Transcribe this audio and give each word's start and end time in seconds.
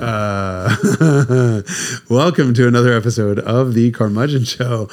Uh, 0.00 1.62
welcome 2.08 2.54
to 2.54 2.66
another 2.66 2.94
episode 2.94 3.38
of 3.38 3.74
the 3.74 3.90
Carmudgeon 3.90 4.44
Show. 4.44 4.88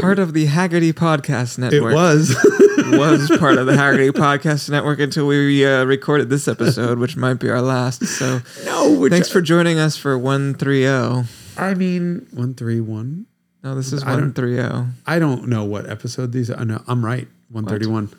Part 0.00 0.18
of 0.18 0.32
the 0.32 0.46
Hagerty 0.46 0.94
Podcast 0.94 1.58
Network. 1.58 1.92
It 1.92 1.94
was. 1.94 2.30
was 2.98 3.30
part 3.38 3.58
of 3.58 3.66
the 3.66 3.72
Hagerty 3.72 4.10
Podcast 4.10 4.70
Network 4.70 4.98
until 4.98 5.26
we 5.26 5.66
uh, 5.66 5.84
recorded 5.84 6.30
this 6.30 6.48
episode, 6.48 6.98
which 6.98 7.16
might 7.16 7.34
be 7.34 7.50
our 7.50 7.60
last. 7.60 8.06
So 8.06 8.40
no, 8.64 9.08
thanks 9.10 9.28
for 9.28 9.42
joining 9.42 9.78
us 9.78 9.96
for 9.98 10.18
130. 10.18 11.26
I 11.58 11.74
mean, 11.74 12.26
131. 12.30 13.26
No, 13.62 13.74
this 13.74 13.92
is 13.92 14.04
130. 14.04 14.88
I 15.06 15.18
don't 15.18 15.48
know 15.48 15.64
what 15.64 15.88
episode 15.88 16.32
these 16.32 16.50
are. 16.50 16.64
No, 16.64 16.82
I'm 16.88 17.04
right. 17.04 17.28
131. 17.50 18.10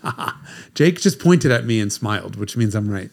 Jake 0.76 1.02
just 1.02 1.20
pointed 1.20 1.52
at 1.52 1.66
me 1.66 1.80
and 1.82 1.92
smiled, 1.92 2.36
which 2.36 2.56
means 2.56 2.76
I'm 2.76 2.90
right. 2.90 3.10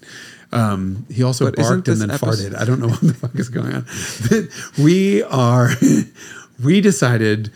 Um, 0.53 1.07
he 1.11 1.23
also 1.23 1.47
But 1.47 1.57
barked 1.57 1.89
and 1.89 2.01
then 2.01 2.11
episode- 2.11 2.53
farted. 2.53 2.61
I 2.61 2.65
don't 2.65 2.79
know 2.81 2.89
what 2.89 3.01
the 3.01 3.15
fuck 3.15 3.35
is 3.37 3.49
going 3.49 3.73
on. 3.75 3.87
we 4.85 5.23
are, 5.23 5.71
we 6.65 6.81
decided 6.83 7.51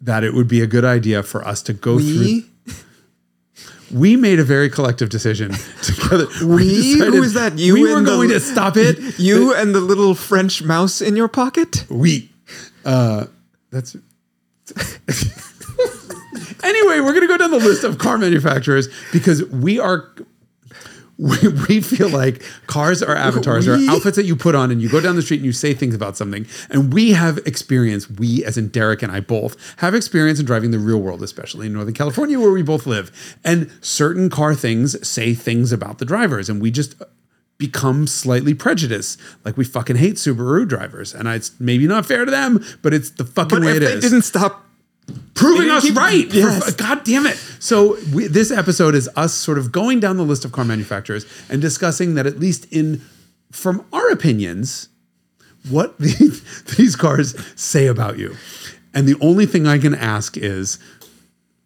that 0.00 0.22
it 0.22 0.32
would 0.34 0.46
be 0.48 0.60
a 0.60 0.66
good 0.66 0.84
idea 0.84 1.22
for 1.22 1.44
us 1.46 1.60
to 1.62 1.72
go 1.72 1.98
through. 1.98 2.18
We? 2.18 2.46
We 3.92 4.16
made 4.16 4.40
a 4.40 4.44
very 4.44 4.70
collective 4.70 5.08
decision 5.08 5.52
together. 5.82 6.26
We? 6.44 6.98
Who 6.98 7.22
is 7.22 7.34
that? 7.34 7.58
You 7.58 7.74
we 7.74 7.82
were 7.82 7.98
and 7.98 8.06
the- 8.06 8.10
going 8.10 8.28
to 8.30 8.40
stop 8.40 8.76
it. 8.76 8.98
You 9.20 9.54
and 9.54 9.72
the 9.72 9.80
little 9.80 10.14
French 10.16 10.62
mouse 10.64 11.00
in 11.00 11.14
your 11.14 11.28
pocket? 11.28 11.84
We. 11.88 12.28
Uh, 12.84 13.26
that's. 13.70 13.94
anyway, 16.64 17.00
we're 17.00 17.12
going 17.12 17.20
to 17.20 17.26
go 17.28 17.36
down 17.36 17.50
the 17.52 17.58
list 17.58 17.84
of 17.84 17.98
car 17.98 18.18
manufacturers 18.18 18.88
because 19.12 19.44
we 19.50 19.78
are. 19.78 20.08
We, 21.16 21.36
we 21.68 21.80
feel 21.80 22.08
like 22.08 22.42
cars 22.66 23.02
are 23.02 23.14
avatars, 23.14 23.68
We? 23.68 23.86
are 23.86 23.90
outfits 23.92 24.16
that 24.16 24.24
you 24.24 24.34
put 24.34 24.54
on 24.54 24.70
and 24.70 24.82
you 24.82 24.88
go 24.88 25.00
down 25.00 25.14
the 25.14 25.22
street 25.22 25.36
and 25.36 25.46
you 25.46 25.52
say 25.52 25.72
things 25.72 25.94
about 25.94 26.16
something. 26.16 26.46
And 26.70 26.92
we 26.92 27.12
have 27.12 27.38
experience, 27.46 28.10
we 28.10 28.44
as 28.44 28.58
in 28.58 28.68
Derek 28.68 29.02
and 29.02 29.12
I 29.12 29.20
both, 29.20 29.76
have 29.78 29.94
experience 29.94 30.40
in 30.40 30.46
driving 30.46 30.72
the 30.72 30.78
real 30.78 31.00
world, 31.00 31.22
especially 31.22 31.66
in 31.66 31.72
Northern 31.72 31.94
California 31.94 32.40
where 32.40 32.50
we 32.50 32.62
both 32.62 32.86
live. 32.86 33.36
And 33.44 33.70
certain 33.80 34.28
car 34.28 34.54
things 34.54 35.06
say 35.06 35.34
things 35.34 35.70
about 35.70 35.98
the 35.98 36.04
drivers. 36.04 36.48
And 36.48 36.60
we 36.60 36.72
just 36.72 37.00
become 37.58 38.06
slightly 38.06 38.54
prejudiced. 38.54 39.20
Like 39.44 39.56
we 39.56 39.64
fucking 39.64 39.96
hate 39.96 40.16
Subaru 40.16 40.66
drivers. 40.66 41.14
And 41.14 41.28
it's 41.28 41.52
maybe 41.60 41.86
not 41.86 42.06
fair 42.06 42.24
to 42.24 42.30
them, 42.30 42.64
but 42.82 42.92
it's 42.92 43.10
the 43.10 43.24
fucking 43.24 43.60
But 43.60 43.66
way 43.66 43.70
if 43.72 43.76
it 43.76 43.80
they 43.80 43.92
is 43.92 44.02
didn't 44.02 44.22
stop 44.22 44.66
proving 45.34 45.70
us 45.70 45.84
keep- 45.84 45.96
right. 45.96 46.28
for- 46.30 46.36
Yes. 46.36 46.74
God 46.74 47.04
damn 47.04 47.26
it. 47.26 47.36
So 47.58 47.96
we, 48.12 48.26
this 48.26 48.50
episode 48.50 48.94
is 48.94 49.08
us 49.16 49.34
sort 49.34 49.58
of 49.58 49.72
going 49.72 50.00
down 50.00 50.16
the 50.16 50.24
list 50.24 50.44
of 50.44 50.52
car 50.52 50.64
manufacturers 50.64 51.26
and 51.48 51.60
discussing 51.60 52.14
that 52.14 52.26
at 52.26 52.38
least 52.38 52.66
in 52.72 53.00
from 53.50 53.84
our 53.92 54.10
opinions, 54.10 54.88
what 55.70 55.96
these, 55.98 56.62
these 56.76 56.96
cars 56.96 57.34
say 57.60 57.86
about 57.86 58.18
you. 58.18 58.34
And 58.92 59.06
the 59.08 59.16
only 59.20 59.46
thing 59.46 59.66
I 59.66 59.78
can 59.78 59.94
ask 59.94 60.36
is, 60.36 60.78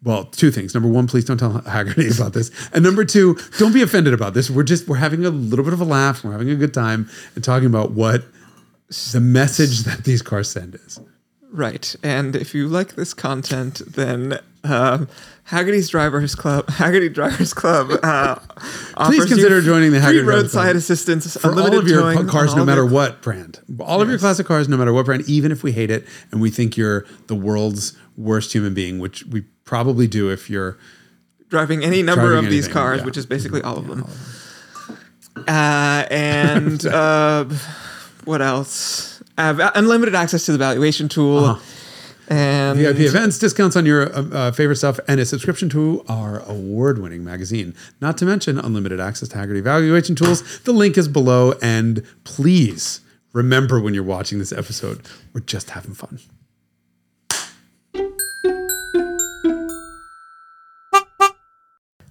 well, 0.03 0.25
two 0.25 0.49
things. 0.51 0.73
Number 0.73 0.87
one, 0.89 1.07
please 1.07 1.25
don't 1.25 1.37
tell 1.37 1.59
Hagerty 1.61 2.15
about 2.19 2.33
this. 2.33 2.51
And 2.73 2.83
number 2.83 3.03
two, 3.05 3.37
don't 3.57 3.73
be 3.73 3.81
offended 3.81 4.13
about 4.13 4.33
this. 4.33 4.49
We're 4.49 4.63
just 4.63 4.87
we're 4.87 4.95
having 4.97 5.25
a 5.25 5.29
little 5.29 5.65
bit 5.65 5.73
of 5.73 5.81
a 5.81 5.85
laugh. 5.85 6.23
We're 6.23 6.31
having 6.31 6.49
a 6.49 6.55
good 6.55 6.73
time 6.73 7.09
and 7.35 7.43
talking 7.43 7.67
about 7.67 7.91
what 7.91 8.23
the 9.11 9.19
message 9.19 9.79
that 9.81 10.05
these 10.05 10.21
cars 10.21 10.49
send 10.49 10.75
is. 10.75 10.99
Right. 11.51 11.95
And 12.03 12.35
if 12.35 12.53
you 12.53 12.67
like 12.67 12.95
this 12.95 13.13
content, 13.13 13.81
then 13.87 14.39
um, 14.63 15.07
Hagerty's 15.49 15.89
Drivers 15.89 16.35
Club, 16.35 16.67
Hagerty 16.67 17.11
Drivers 17.11 17.53
Club, 17.53 17.91
uh, 18.03 18.35
offers 18.95 19.15
you 19.15 19.25
consider 19.25 19.61
joining 19.61 19.91
the 19.91 19.99
Hagerty 19.99 20.25
roadside 20.25 20.75
assistance, 20.75 21.35
for 21.37 21.51
all 21.51 21.75
of 21.75 21.87
your 21.87 22.01
towing 22.01 22.27
cars, 22.27 22.55
no 22.55 22.63
matter 22.63 22.85
what 22.85 23.21
brand. 23.21 23.59
All 23.79 24.01
of 24.01 24.09
your 24.09 24.19
classic 24.19 24.45
cars, 24.45 24.69
no 24.69 24.77
matter 24.77 24.93
what 24.93 25.05
brand, 25.05 25.27
even 25.27 25.51
if 25.51 25.63
we 25.63 25.71
hate 25.71 25.89
it 25.89 26.05
and 26.31 26.39
we 26.39 26.51
think 26.51 26.77
you're 26.77 27.05
the 27.27 27.35
world's 27.35 27.97
worst 28.15 28.53
human 28.53 28.73
being, 28.73 28.99
which 28.99 29.25
we 29.25 29.41
probably 29.63 30.07
do 30.07 30.29
if 30.29 30.49
you're. 30.49 30.77
driving 31.47 31.83
any 31.83 32.03
number 32.03 32.29
Driving 32.29 32.45
of 32.45 32.51
these 32.51 32.67
cars, 32.67 32.99
yeah. 32.99 33.05
which 33.05 33.17
is 33.17 33.25
basically 33.25 33.61
all 33.61 33.77
of 33.77 33.87
them. 33.87 34.07
Uh, 35.47 36.05
and 36.11 36.85
uh, 36.85 37.45
what 38.25 38.41
else? 38.41 39.18
Va- 39.39 39.71
unlimited 39.75 40.15
access 40.15 40.45
to 40.45 40.51
the 40.51 40.57
valuation 40.57 41.07
tool. 41.09 41.45
Uh-huh. 41.45 41.61
And 42.31 42.77
VIP 42.77 42.99
events, 42.99 43.39
discounts 43.39 43.75
on 43.75 43.87
your 43.87 44.13
uh, 44.13 44.21
uh, 44.31 44.51
favorite 44.51 44.75
stuff, 44.75 44.99
and 45.07 45.19
a 45.19 45.25
subscription 45.25 45.67
to 45.69 46.05
our 46.07 46.41
award 46.47 47.01
winning 47.01 47.23
magazine. 47.23 47.73
Not 48.01 48.19
to 48.19 48.25
mention 48.25 48.59
unlimited 48.59 48.99
access 48.99 49.29
to 49.29 49.37
Hagerty 49.37 49.63
Valuation 49.63 50.15
Tools. 50.15 50.59
The 50.59 50.71
link 50.71 50.95
is 50.95 51.07
below. 51.07 51.53
And 51.59 52.05
please 52.25 53.01
remember 53.33 53.79
when 53.79 53.95
you're 53.95 54.03
watching 54.03 54.37
this 54.37 54.51
episode, 54.51 55.07
we're 55.33 55.41
just 55.41 55.71
having 55.71 55.95
fun. 55.95 56.19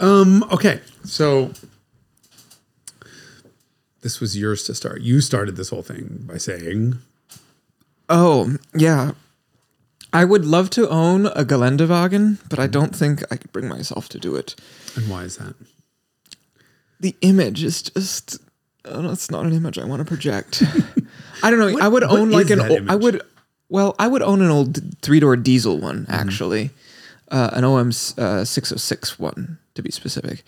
Um, 0.01 0.45
okay, 0.53 0.81
so 1.05 1.53
this 4.03 4.21
was 4.21 4.37
yours 4.37 4.63
to 4.65 4.75
start. 4.75 5.01
You 5.03 5.21
started 5.21 5.57
this 5.57 5.71
whole 5.71 5.83
thing 5.83 6.25
by 6.27 6.39
saying, 6.39 6.99
Oh, 8.09 8.57
yeah. 8.75 9.13
I 10.13 10.25
would 10.25 10.45
love 10.47 10.71
to 10.71 10.89
own 10.89 11.27
a 11.27 11.45
Geländewagen, 11.45 12.39
but 12.49 12.59
I 12.59 12.67
don't 12.67 12.97
think 12.97 13.23
I 13.31 13.37
could 13.37 13.53
bring 13.53 13.69
myself 13.69 14.09
to 14.11 14.19
do 14.19 14.35
it. 14.37 14.55
and 14.97 15.09
why 15.09 15.25
is 15.25 15.37
that? 15.37 15.55
The 17.01 17.15
image 17.21 17.63
is 17.63 17.83
just. 17.83 18.39
No, 18.85 19.11
it's 19.11 19.31
not 19.31 19.45
an 19.45 19.53
image 19.53 19.79
I 19.79 19.85
want 19.85 20.01
to 20.01 20.05
project. 20.07 20.63
I 21.43 21.51
don't 21.51 21.59
know. 21.59 21.79
I 21.79 21.89
would 21.89 22.03
own 22.05 22.31
like 22.31 22.49
an. 22.51 22.59
that 22.59 22.71
o- 22.71 22.87
I 22.89 22.97
would. 22.97 23.21
Well, 23.69 23.95
I 23.99 24.09
would 24.09 24.23
own 24.23 24.41
an 24.41 24.51
old 24.51 24.79
three 25.03 25.21
door 25.21 25.37
diesel 25.37 25.79
one 25.79 26.07
Mm-hmm. 26.07 26.13
actually, 26.13 26.71
uh, 27.31 27.51
an 27.53 27.65
OM 27.65 27.89
uh, 28.17 28.45
six 28.45 28.71
hundred 28.71 28.81
six 28.81 29.19
one 29.19 29.59
to 29.75 29.83
be 29.83 29.91
specific. 29.91 30.43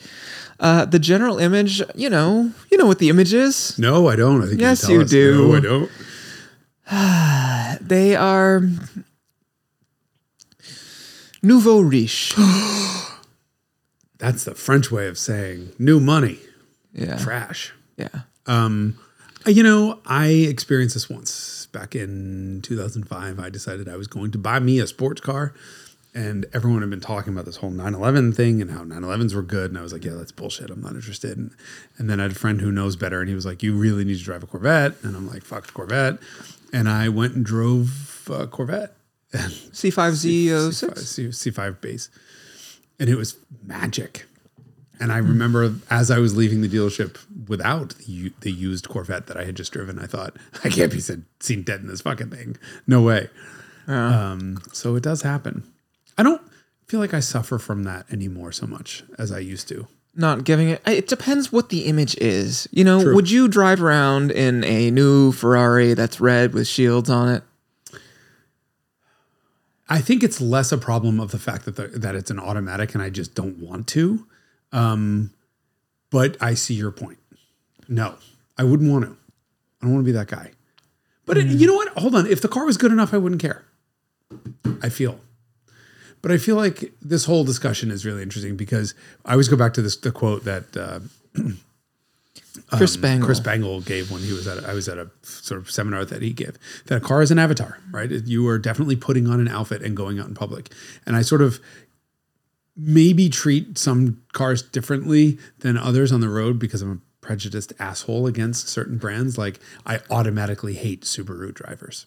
Uh, 0.58 0.86
the 0.86 0.98
general 0.98 1.38
image, 1.38 1.82
you 1.94 2.08
know, 2.08 2.50
you 2.70 2.78
know 2.78 2.86
what 2.86 2.98
the 2.98 3.10
image 3.10 3.34
is. 3.34 3.78
No, 3.78 4.08
I 4.08 4.16
don't. 4.16 4.42
I 4.42 4.46
think 4.46 4.60
Yes, 4.60 4.88
you, 4.88 5.00
you 5.00 5.04
do. 5.04 5.48
No, 5.50 5.56
I 5.56 5.60
don't. 5.60 5.90
They 7.80 8.14
are 8.16 8.62
nouveau 11.42 11.80
riche. 11.80 12.34
That's 14.18 14.44
the 14.44 14.54
French 14.54 14.90
way 14.90 15.06
of 15.08 15.16
saying 15.18 15.70
new 15.78 15.98
money, 16.00 16.38
Yeah, 16.92 17.16
trash. 17.18 17.72
yeah. 17.96 18.08
Um, 18.46 18.98
you 19.46 19.62
know, 19.62 20.00
I 20.04 20.26
experienced 20.28 20.94
this 20.94 21.08
once 21.08 21.66
back 21.72 21.94
in 21.94 22.60
2005. 22.62 23.38
I 23.40 23.48
decided 23.48 23.88
I 23.88 23.96
was 23.96 24.06
going 24.06 24.30
to 24.32 24.38
buy 24.38 24.58
me 24.58 24.78
a 24.80 24.86
sports 24.86 25.22
car, 25.22 25.54
and 26.14 26.44
everyone 26.52 26.82
had 26.82 26.90
been 26.90 27.00
talking 27.00 27.32
about 27.32 27.46
this 27.46 27.56
whole 27.56 27.70
911 27.70 28.32
thing 28.34 28.60
and 28.60 28.70
how 28.72 28.84
911s 28.84 29.34
were 29.34 29.42
good. 29.42 29.70
And 29.70 29.78
I 29.78 29.82
was 29.82 29.92
like, 29.94 30.04
yeah, 30.04 30.12
that's 30.14 30.32
bullshit. 30.32 30.68
I'm 30.68 30.82
not 30.82 30.92
interested. 30.94 31.38
And, 31.38 31.52
and 31.96 32.10
then 32.10 32.20
I 32.20 32.24
had 32.24 32.32
a 32.32 32.34
friend 32.34 32.60
who 32.60 32.70
knows 32.70 32.96
better, 32.96 33.20
and 33.20 33.28
he 33.30 33.34
was 33.34 33.46
like, 33.46 33.62
you 33.62 33.74
really 33.74 34.04
need 34.04 34.18
to 34.18 34.24
drive 34.24 34.42
a 34.42 34.46
Corvette. 34.46 34.96
And 35.02 35.16
I'm 35.16 35.26
like, 35.28 35.44
fuck 35.44 35.72
Corvette. 35.72 36.18
And 36.72 36.88
I 36.88 37.08
went 37.08 37.34
and 37.34 37.44
drove 37.44 38.28
a 38.32 38.46
Corvette. 38.46 38.94
C 39.72 39.90
five 39.90 40.14
Z 40.16 40.52
oh 40.52 40.70
six. 40.70 41.06
C- 41.08 41.28
C5 41.28 41.80
base. 41.80 42.10
And 42.98 43.08
it 43.08 43.16
was 43.16 43.36
magic. 43.64 44.26
And 44.98 45.10
I 45.10 45.16
remember 45.16 45.74
as 45.88 46.10
I 46.10 46.18
was 46.18 46.36
leaving 46.36 46.60
the 46.60 46.68
dealership 46.68 47.16
without 47.48 47.94
the, 47.96 48.32
the 48.40 48.52
used 48.52 48.88
Corvette 48.88 49.28
that 49.28 49.36
I 49.38 49.44
had 49.44 49.54
just 49.54 49.72
driven, 49.72 49.98
I 49.98 50.04
thought, 50.06 50.36
I 50.62 50.68
can't 50.68 50.92
be 50.92 51.00
seen, 51.00 51.24
seen 51.40 51.62
dead 51.62 51.80
in 51.80 51.86
this 51.86 52.02
fucking 52.02 52.28
thing. 52.30 52.56
No 52.86 53.00
way. 53.00 53.30
Um, 53.86 54.60
so 54.72 54.96
it 54.96 55.02
does 55.02 55.22
happen. 55.22 55.64
I 56.18 56.22
don't 56.22 56.42
feel 56.86 57.00
like 57.00 57.14
I 57.14 57.20
suffer 57.20 57.58
from 57.58 57.84
that 57.84 58.12
anymore 58.12 58.52
so 58.52 58.66
much 58.66 59.04
as 59.18 59.32
I 59.32 59.38
used 59.38 59.68
to. 59.68 59.86
Not 60.14 60.44
giving 60.44 60.68
it. 60.68 60.82
It 60.86 61.06
depends 61.06 61.52
what 61.52 61.68
the 61.68 61.86
image 61.86 62.16
is. 62.16 62.68
You 62.72 62.84
know, 62.84 63.02
True. 63.02 63.14
would 63.14 63.30
you 63.30 63.46
drive 63.46 63.82
around 63.82 64.32
in 64.32 64.64
a 64.64 64.90
new 64.90 65.32
Ferrari 65.32 65.94
that's 65.94 66.20
red 66.20 66.52
with 66.52 66.66
shields 66.66 67.08
on 67.08 67.28
it? 67.28 67.42
I 69.88 70.00
think 70.00 70.22
it's 70.22 70.40
less 70.40 70.72
a 70.72 70.78
problem 70.78 71.18
of 71.20 71.30
the 71.32 71.38
fact 71.38 71.64
that 71.64 71.76
the, 71.76 71.88
that 71.88 72.14
it's 72.14 72.30
an 72.30 72.38
automatic 72.38 72.94
and 72.94 73.02
I 73.02 73.10
just 73.10 73.34
don't 73.34 73.58
want 73.58 73.86
to. 73.88 74.26
Um, 74.72 75.32
but 76.10 76.36
I 76.40 76.54
see 76.54 76.74
your 76.74 76.92
point. 76.92 77.18
No, 77.88 78.14
I 78.56 78.64
wouldn't 78.64 78.90
want 78.90 79.04
to. 79.04 79.10
I 79.10 79.86
don't 79.86 79.94
want 79.94 80.04
to 80.04 80.12
be 80.12 80.16
that 80.16 80.28
guy. 80.28 80.52
But 81.26 81.38
it, 81.38 81.46
you 81.46 81.66
know 81.66 81.74
what? 81.74 81.88
Hold 81.96 82.14
on. 82.14 82.26
If 82.26 82.40
the 82.40 82.48
car 82.48 82.64
was 82.64 82.76
good 82.76 82.92
enough, 82.92 83.14
I 83.14 83.18
wouldn't 83.18 83.40
care. 83.40 83.64
I 84.82 84.88
feel. 84.88 85.20
But 86.22 86.32
I 86.32 86.38
feel 86.38 86.56
like 86.56 86.92
this 87.00 87.24
whole 87.24 87.44
discussion 87.44 87.90
is 87.90 88.04
really 88.04 88.22
interesting 88.22 88.56
because 88.56 88.94
I 89.24 89.32
always 89.32 89.48
go 89.48 89.56
back 89.56 89.74
to 89.74 89.82
this 89.82 89.96
the 89.96 90.12
quote 90.12 90.44
that 90.44 90.76
uh, 90.76 91.00
Chris 92.70 92.96
Bangle. 92.96 93.26
Chris 93.26 93.40
Bangle 93.40 93.80
gave 93.80 94.10
when 94.10 94.22
he 94.22 94.32
was 94.32 94.46
at 94.46 94.58
a, 94.58 94.68
I 94.68 94.74
was 94.74 94.88
at 94.88 94.98
a 94.98 95.10
sort 95.22 95.60
of 95.60 95.70
seminar 95.70 96.04
that 96.04 96.22
he 96.22 96.32
gave 96.32 96.58
that 96.86 96.96
a 96.96 97.00
car 97.00 97.22
is 97.22 97.30
an 97.30 97.38
avatar, 97.38 97.78
right? 97.90 98.10
You 98.10 98.46
are 98.48 98.58
definitely 98.58 98.96
putting 98.96 99.26
on 99.26 99.40
an 99.40 99.48
outfit 99.48 99.82
and 99.82 99.96
going 99.96 100.18
out 100.18 100.28
in 100.28 100.34
public. 100.34 100.72
And 101.06 101.16
I 101.16 101.22
sort 101.22 101.42
of 101.42 101.60
maybe 102.76 103.28
treat 103.28 103.78
some 103.78 104.22
cars 104.32 104.62
differently 104.62 105.38
than 105.58 105.76
others 105.76 106.12
on 106.12 106.20
the 106.20 106.28
road 106.28 106.58
because 106.58 106.82
I'm 106.82 106.92
a 106.92 107.26
prejudiced 107.26 107.72
asshole 107.78 108.26
against 108.26 108.68
certain 108.68 108.98
brands. 108.98 109.36
Like 109.36 109.60
I 109.86 110.00
automatically 110.10 110.74
hate 110.74 111.02
Subaru 111.02 111.52
drivers. 111.52 112.06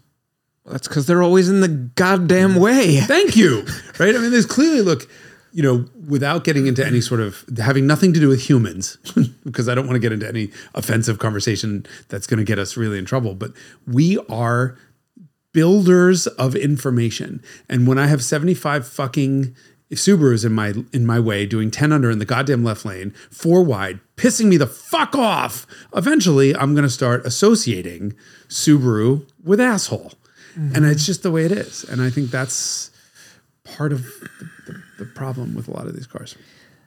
That's 0.66 0.88
because 0.88 1.08
they're 1.08 1.24
always 1.24 1.50
in 1.50 1.60
the 1.60 1.68
goddamn 1.68 2.56
mm. 2.56 2.62
way. 2.62 2.98
Thank 3.02 3.36
you. 3.36 3.66
Right? 4.00 4.16
I 4.16 4.20
mean, 4.20 4.32
there's 4.32 4.46
clearly 4.46 4.82
look, 4.82 5.10
you 5.52 5.62
know, 5.62 5.86
without 6.08 6.44
getting 6.44 6.68
into 6.68 6.86
any 6.86 7.02
sort 7.02 7.20
of 7.20 7.44
having 7.58 7.86
nothing 7.86 8.14
to 8.14 8.20
do 8.20 8.28
with 8.28 8.48
humans, 8.50 8.98
because 9.44 9.68
I 9.68 9.76
don't 9.76 9.86
want 9.86 9.96
to 9.96 10.00
get 10.00 10.12
into 10.12 10.28
any 10.28 10.52
offensive 10.74 11.20
conversation 11.20 11.86
that's 12.10 12.28
going 12.28 12.40
to 12.40 12.46
get 12.46 12.60
us 12.60 12.78
really 12.78 12.98
in 12.98 13.06
trouble. 13.06 13.36
But 13.36 13.52
we 13.86 14.18
are 14.30 14.78
builders 15.54 16.28
of 16.28 16.56
information. 16.56 17.44
And 17.70 17.88
when 17.88 18.00
I 18.00 18.08
have 18.08 18.24
75 18.24 18.88
fucking 18.88 19.56
Subarus 19.92 20.44
in 20.44 20.54
my 20.54 20.74
in 20.92 21.06
my 21.06 21.20
way, 21.20 21.46
doing 21.46 21.70
10 21.70 21.92
under 21.92 22.10
in 22.10 22.18
the 22.18 22.26
goddamn 22.26 22.64
left 22.64 22.84
lane, 22.84 23.12
four 23.30 23.62
wide, 23.64 24.00
pissing 24.16 24.46
me 24.46 24.58
the 24.58 24.66
fuck 24.66 25.16
off. 25.16 25.68
Eventually, 25.96 26.56
I'm 26.56 26.74
gonna 26.74 26.90
start 26.90 27.26
associating 27.26 28.14
Subaru 28.48 29.30
with 29.44 29.60
asshole. 29.60 30.14
Mm-hmm. 30.58 30.76
And 30.76 30.86
it's 30.86 31.06
just 31.06 31.24
the 31.24 31.32
way 31.32 31.46
it 31.46 31.52
is. 31.52 31.84
And 31.84 32.02
I 32.02 32.10
think 32.10 32.30
that's 32.32 32.92
part 33.64 33.92
of 33.92 34.04
the, 34.04 34.30
the, 34.68 34.84
the 35.00 35.06
problem 35.06 35.56
with 35.56 35.68
a 35.68 35.72
lot 35.72 35.88
of 35.88 35.96
these 35.96 36.08
cars. 36.08 36.36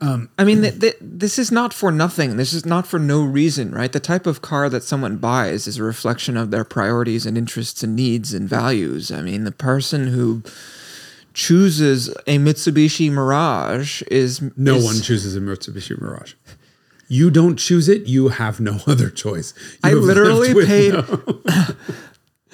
Um, 0.01 0.29
I 0.39 0.45
mean, 0.45 0.61
th- 0.61 0.79
th- 0.79 0.97
this 1.01 1.39
is 1.39 1.51
not 1.51 1.73
for 1.73 1.91
nothing. 1.91 2.37
This 2.37 2.53
is 2.53 2.67
not 2.67 2.87
for 2.87 2.99
no 2.99 3.25
reason, 3.25 3.73
right? 3.73 3.91
The 3.91 3.99
type 3.99 4.27
of 4.27 4.43
car 4.43 4.69
that 4.69 4.83
someone 4.83 5.17
buys 5.17 5.67
is 5.67 5.79
a 5.79 5.83
reflection 5.83 6.37
of 6.37 6.51
their 6.51 6.65
priorities 6.65 7.25
and 7.25 7.39
interests 7.39 7.83
and 7.83 7.97
needs 7.97 8.35
and 8.35 8.47
values. 8.49 9.11
I 9.11 9.23
mean, 9.23 9.45
the 9.45 9.53
person 9.53 10.09
who 10.09 10.43
chooses 11.33 12.09
a 12.27 12.39
Mitsubishi 12.39 13.11
Mirage 13.11 14.03
is 14.11 14.43
No 14.57 14.77
is- 14.77 14.85
one 14.85 15.01
chooses 15.01 15.35
a 15.37 15.41
Mitsubishi 15.41 15.99
Mirage. 16.01 16.35
You 17.09 17.31
don't 17.31 17.57
choose 17.57 17.89
it, 17.89 18.07
you 18.07 18.29
have 18.29 18.59
no 18.61 18.81
other 18.87 19.11
choice. 19.11 19.55
You 19.85 19.91
I 19.91 19.93
literally 19.95 20.53
paid. 20.67 20.93
no- 20.93 21.37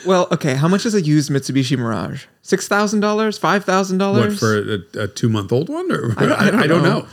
Well, 0.07 0.29
okay. 0.33 0.55
How 0.55 0.69
much 0.69 0.85
is 0.87 0.95
a 0.95 1.01
used 1.01 1.31
Mitsubishi 1.31 1.77
Mirage? 1.79 2.27
Six 2.43 2.69
thousand 2.69 3.01
dollars? 3.01 3.39
Five 3.39 3.65
thousand 3.65 3.99
dollars? 3.99 4.35
What 4.35 4.39
for 4.41 4.59
a, 4.99 5.05
a 5.05 5.09
two 5.09 5.29
month 5.29 5.53
old 5.53 5.69
one? 5.69 5.91
Or 5.93 6.15
I, 6.19 6.25
I 6.25 6.51
don't 6.51 6.61
I 6.63 6.67
don't 6.67 6.83
know. 6.83 7.01
know. 7.01 7.07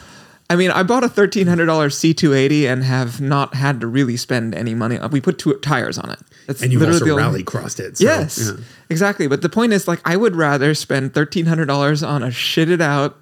I 0.51 0.55
mean, 0.55 0.71
I 0.71 0.81
bought 0.81 1.03
a 1.03 1.09
thirteen 1.09 1.45
hundred 1.45 1.67
dollars 1.67 1.95
C 1.97 2.13
two 2.13 2.33
eighty 2.33 2.67
and 2.67 2.83
have 2.83 3.21
not 3.21 3.53
had 3.53 3.79
to 3.81 3.87
really 3.87 4.17
spend 4.17 4.55
any 4.55 4.73
money. 4.73 4.97
Uh, 4.97 5.07
we 5.07 5.21
put 5.21 5.37
two 5.37 5.53
tires 5.59 5.97
on 5.99 6.09
it. 6.09 6.19
That's 6.47 6.63
And 6.63 6.71
you've 6.73 6.81
literally 6.81 7.11
also 7.11 7.17
rally 7.17 7.43
crossed 7.43 7.79
it. 7.79 7.97
so, 7.99 8.03
Yes, 8.05 8.39
yeah. 8.43 8.63
exactly. 8.89 9.27
But 9.27 9.43
the 9.43 9.49
point 9.49 9.73
is, 9.73 9.87
like, 9.87 10.01
I 10.05 10.17
would 10.17 10.35
rather 10.35 10.73
spend 10.73 11.13
thirteen 11.13 11.45
hundred 11.45 11.67
dollars 11.67 12.01
on 12.01 12.23
a 12.23 12.27
shitted 12.29 12.81
out 12.81 13.15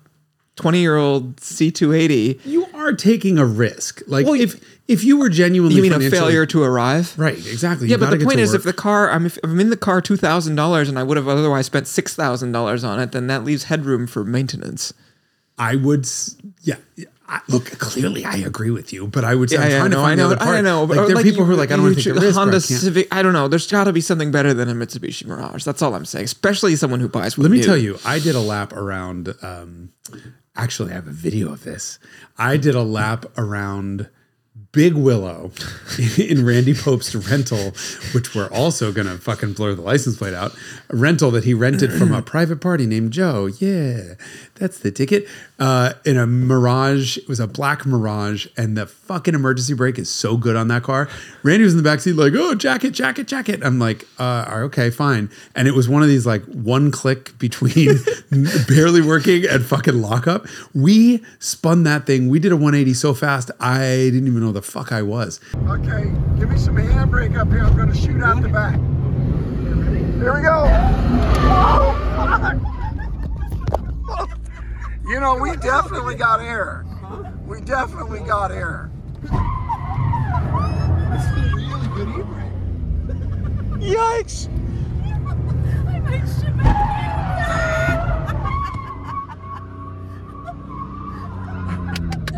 twenty 0.56 0.80
year 0.80 0.96
old 0.96 1.42
C 1.42 1.70
two 1.70 1.92
eighty. 1.92 2.40
You 2.46 2.67
are 2.88 2.94
taking 2.94 3.38
a 3.38 3.46
risk. 3.46 4.02
Like 4.08 4.26
Well, 4.26 4.40
if 4.40 4.60
if 4.88 5.04
you 5.04 5.18
were 5.18 5.30
genuinely 5.30 5.76
You 5.76 5.82
mean 5.82 5.94
a 5.94 6.10
failure 6.10 6.46
to 6.46 6.64
arrive? 6.64 7.14
Right, 7.18 7.38
exactly. 7.38 7.88
Yeah, 7.88 7.96
You 7.96 8.00
but 8.00 8.18
the 8.18 8.24
point 8.26 8.40
is, 8.40 8.54
if 8.54 8.64
the 8.64 8.72
car, 8.74 9.12
I'm, 9.12 9.26
if 9.26 9.38
I'm 9.44 9.60
in 9.60 9.70
the 9.70 9.78
car 9.78 10.02
two 10.02 10.16
thousand 10.18 10.56
dollars, 10.56 10.88
and 10.90 10.98
I 10.98 11.04
would 11.04 11.18
have 11.18 11.28
otherwise 11.28 11.66
spent 11.66 11.88
six 11.88 12.16
thousand 12.16 12.54
dollars 12.54 12.84
on 12.84 13.00
it, 13.00 13.12
then 13.12 13.28
that 13.28 13.44
leaves 13.44 13.66
headroom 13.66 14.08
for 14.08 14.24
maintenance. 14.24 14.94
I 15.60 15.76
would, 15.76 16.08
yeah. 16.62 16.76
I, 17.30 17.42
look, 17.50 17.66
clearly 17.80 18.24
I 18.24 18.38
agree 18.38 18.70
with 18.70 18.94
you, 18.94 19.08
but 19.08 19.26
I 19.26 19.36
would 19.36 19.50
say 19.50 19.58
I'm 19.58 19.70
Yeah, 19.70 19.80
trying 19.80 19.92
no, 19.92 19.98
to 19.98 20.02
find 20.04 20.22
I 20.22 20.24
know, 20.24 20.30
the. 20.30 20.42
I 20.44 20.62
know. 20.62 20.84
Like, 20.86 20.98
but, 20.98 21.08
there 21.08 21.18
are 21.18 21.24
people 21.24 21.40
you- 21.40 21.46
who 21.46 21.52
are 21.54 21.56
like, 21.58 21.72
I 21.72 21.76
don't 21.76 21.84
want 21.84 21.98
to 21.98 22.02
take 22.04 22.16
a 22.16 22.20
risk. 22.22 22.38
Honda. 22.38 22.62
Civic. 22.62 23.14
I 23.14 23.22
don't 23.22 23.34
know. 23.34 23.50
There's 23.50 23.68
got 23.70 23.84
to 23.86 23.92
be 23.92 24.00
something 24.00 24.32
better 24.32 24.54
than 24.54 24.70
a 24.70 24.74
Mitsubishi 24.74 25.26
Mirage. 25.26 25.66
That's 25.66 25.82
all 25.82 25.94
I'm 25.94 26.06
saying. 26.06 26.24
Especially 26.26 26.78
someone 26.78 27.02
who 27.02 27.10
buys. 27.10 27.38
Let 27.38 27.52
me 27.52 27.62
tell 27.62 27.76
you, 27.76 27.98
I 28.06 28.20
did 28.20 28.36
a 28.36 28.40
lap 28.40 28.72
around. 28.72 29.34
Um, 29.42 29.92
actually, 30.58 30.92
I 30.92 30.96
have 30.96 31.08
a 31.08 31.12
video 31.12 31.52
of 31.52 31.64
this. 31.64 32.00
I 32.38 32.58
did 32.58 32.76
a 32.76 32.84
lap 32.84 33.26
around 33.38 34.10
Big 34.72 34.94
Willow 34.94 35.52
in 36.18 36.46
Randy 36.46 36.74
Pobst's 36.74 37.16
rental, 37.16 37.74
which 38.14 38.36
we're 38.36 38.50
also 38.50 38.92
gonna 38.92 39.18
fucking 39.18 39.54
blur 39.54 39.74
the 39.76 39.82
license 39.82 40.18
plate 40.18 40.34
out. 40.34 40.54
A 40.90 40.96
rental 40.96 41.32
that 41.32 41.46
he 41.46 41.54
rented 41.54 41.92
from 41.94 42.14
a 42.14 42.22
private 42.22 42.60
party 42.62 42.86
named 42.86 43.12
Joe. 43.12 43.46
Yeah, 43.46 44.16
that's 44.58 44.80
the 44.80 44.92
ticket. 44.92 45.28
Uh, 45.60 45.94
in 46.06 46.18
a 46.18 46.28
Mirage, 46.28 47.18
it 47.18 47.28
was 47.28 47.40
a 47.40 47.48
black 47.48 47.86
Mirage, 47.86 48.48
and 48.58 48.78
the 48.78 48.86
fucking 48.86 49.34
emergency 49.34 49.74
brake 49.74 49.98
is 49.98 50.10
so 50.10 50.38
good 50.38 50.56
on 50.56 50.68
that 50.68 50.84
car. 50.84 51.10
Randy 51.44 51.64
was 51.64 51.74
in 51.76 51.82
the 51.82 51.90
backseat 51.90 52.16
like, 52.18 52.34
"Oh, 52.36 52.56
jacket, 52.56 52.92
jacket, 52.92 53.28
jacket." 53.28 53.62
I'm 53.64 53.80
like, 53.80 54.06
uh, 54.20 54.46
"Okay, 54.66 54.90
fine." 54.90 55.30
And 55.56 55.68
it 55.68 55.74
was 55.74 55.88
one 55.90 56.04
of 56.04 56.10
these 56.10 56.26
like 56.26 56.44
one 56.46 56.92
click 56.92 57.38
between 57.40 57.98
barely 58.68 59.02
working 59.02 59.46
and 59.46 59.66
fucking 59.66 60.02
lockup. 60.02 60.46
We 60.74 61.24
spun 61.40 61.84
that 61.84 62.06
thing. 62.06 62.30
We 62.30 62.40
did 62.40 62.52
a 62.52 62.56
180 62.56 62.94
so 62.94 63.14
fast, 63.14 63.52
I 63.60 64.10
didn't 64.12 64.28
even 64.28 64.42
know 64.42 64.52
the 64.52 64.62
fuck 64.62 64.92
I 64.92 65.02
was. 65.02 65.40
Okay, 65.68 66.12
give 66.40 66.50
me 66.50 66.58
some 66.58 66.76
handbrake 66.76 67.38
up 67.38 67.50
here. 67.50 67.64
I'm 67.64 67.76
gonna 67.76 67.96
shoot 67.96 68.22
out 68.22 68.42
the 68.42 68.50
back. 68.50 68.76
Here 70.20 70.34
we 70.34 70.42
go. 70.42 70.66
You 75.08 75.20
know, 75.22 75.36
we 75.36 75.56
definitely 75.58 76.16
got 76.16 76.42
air. 76.42 76.86
We 77.46 77.62
definitely 77.62 78.20
got 78.20 78.52
air. 78.52 78.92
It's 81.14 81.24
still 81.24 81.50
really 81.56 81.88
good 81.96 82.10
e-brake. 82.10 82.52
Yikes! 83.82 84.50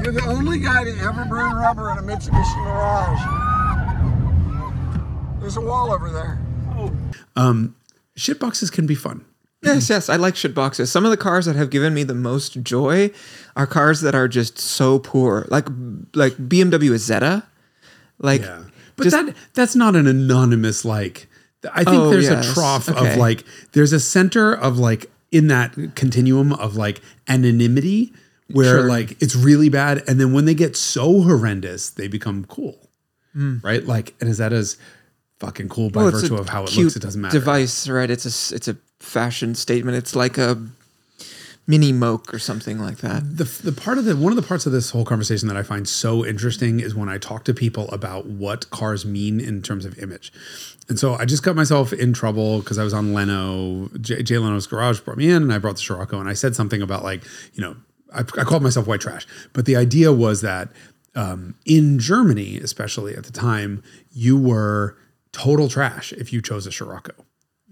You're 0.03 0.13
the 0.13 0.25
only 0.27 0.59
guy 0.59 0.83
to 0.83 0.91
ever 0.91 1.25
burn 1.25 1.55
rubber 1.55 1.91
in 1.91 1.97
a 1.97 2.03
Mitsubishi 2.03 2.63
Mirage. 2.63 3.23
There's 5.39 5.57
a 5.57 5.61
wall 5.61 5.91
over 5.91 6.11
there. 6.11 6.39
Um, 7.35 7.75
shit 8.15 8.39
boxes 8.39 8.69
can 8.69 8.85
be 8.85 8.93
fun. 8.95 9.25
Yes, 9.61 9.89
yes, 9.89 10.07
I 10.09 10.15
like 10.15 10.35
shit 10.37 10.55
boxes. 10.55 10.89
Some 10.91 11.03
of 11.03 11.11
the 11.11 11.17
cars 11.17 11.45
that 11.45 11.55
have 11.57 11.69
given 11.69 11.93
me 11.93 12.03
the 12.03 12.13
most 12.15 12.61
joy 12.63 13.11
are 13.57 13.67
cars 13.67 13.99
that 14.01 14.15
are 14.15 14.27
just 14.29 14.57
so 14.57 14.99
poor, 14.99 15.45
like 15.49 15.67
like 16.15 16.33
BMW 16.37 16.91
Isetta. 16.91 17.43
Like, 18.19 18.41
Yeah. 18.41 18.63
But 18.95 19.03
just- 19.03 19.15
that 19.15 19.35
that's 19.53 19.75
not 19.75 19.95
an 19.95 20.07
anonymous 20.07 20.83
like 20.85 21.27
I 21.73 21.83
think 21.83 21.97
Oh, 21.97 22.09
there's 22.09 22.25
yes. 22.29 22.49
a 22.49 22.53
trough 22.53 22.87
of 22.89 23.17
like 23.17 23.43
there's 23.73 23.91
a 23.93 23.99
center 23.99 24.53
of 24.53 24.77
like 24.79 25.11
in 25.31 25.47
that 25.47 25.75
continuum 25.95 26.53
of 26.53 26.75
like 26.77 27.01
anonymity 27.27 28.13
where 28.51 28.79
Sure. 28.79 28.89
like 28.89 29.21
it's 29.21 29.35
really 29.35 29.67
bad 29.69 30.03
and 30.07 30.19
then 30.19 30.31
when 30.33 30.45
they 30.45 30.53
get 30.53 30.75
so 30.77 31.21
horrendous 31.21 31.89
they 31.89 32.07
become 32.07 32.45
cool. 32.45 32.89
Hmm. 33.33 33.57
Right? 33.61 33.85
Like 33.85 34.15
and 34.21 34.29
is 34.29 34.37
that 34.37 34.53
as 34.53 34.77
fucking 35.39 35.69
cool 35.69 35.89
by 35.89 36.03
well, 36.03 36.11
virtue 36.11 36.35
of 36.35 36.49
how 36.49 36.63
it 36.63 36.75
looks 36.77 36.95
it 36.95 37.01
doesn't 37.01 37.19
matter. 37.21 37.37
Device, 37.39 37.87
right? 37.89 38.09
It's 38.09 38.25
a 38.25 38.55
it's 38.55 38.67
a 38.69 38.77
fashion 38.99 39.55
statement. 39.55 39.97
It's 39.97 40.15
like 40.15 40.37
a 40.37 40.61
mini 41.69 41.91
moke 41.91 42.33
or 42.33 42.39
something 42.39 42.79
like 42.79 42.97
that. 42.97 43.37
the 43.37 43.43
the 43.63 43.71
part 43.71 43.99
of 43.99 44.05
the 44.05 44.15
one 44.15 44.31
of 44.31 44.35
the 44.35 44.47
parts 44.47 44.65
of 44.65 44.71
this 44.71 44.89
whole 44.89 45.05
conversation 45.05 45.47
that 45.47 45.55
I 45.55 45.61
find 45.61 45.87
so 45.87 46.25
interesting 46.25 46.79
is 46.79 46.95
when 46.95 47.09
I 47.09 47.19
talk 47.19 47.45
to 47.45 47.53
people 47.53 47.87
about 47.91 48.25
what 48.25 48.67
cars 48.71 49.05
mean 49.05 49.39
in 49.39 49.61
terms 49.61 49.85
of 49.85 49.97
image. 49.99 50.33
And 50.89 50.97
so 50.97 51.13
I 51.13 51.25
just 51.25 51.43
got 51.43 51.55
myself 51.55 51.93
in 51.93 52.11
trouble 52.11 52.59
because 52.59 52.79
I 52.79 52.83
was 52.83 52.93
on 52.95 53.13
Leno, 53.13 53.89
Jay, 54.01 54.23
Jay 54.23 54.39
Leno's 54.39 54.65
garage 54.65 54.99
brought 55.01 55.17
me 55.17 55.29
in, 55.29 55.43
and 55.43 55.53
I 55.53 55.59
brought 55.59 55.75
the 55.75 55.81
Scirocco, 55.81 56.19
and 56.19 56.27
I 56.27 56.33
said 56.33 56.55
something 56.55 56.81
about 56.81 57.03
like 57.03 57.23
you 57.53 57.61
know 57.61 57.75
I, 58.11 58.21
I 58.21 58.43
called 58.43 58.63
myself 58.63 58.87
white 58.87 59.01
trash, 59.01 59.27
but 59.53 59.65
the 59.65 59.75
idea 59.75 60.11
was 60.11 60.41
that 60.41 60.69
um, 61.15 61.53
in 61.65 61.99
Germany, 61.99 62.57
especially 62.57 63.15
at 63.15 63.25
the 63.25 63.31
time, 63.31 63.83
you 64.11 64.39
were 64.39 64.97
total 65.31 65.69
trash 65.69 66.13
if 66.13 66.33
you 66.33 66.41
chose 66.41 66.65
a 66.65 66.71
Scirocco. 66.71 67.13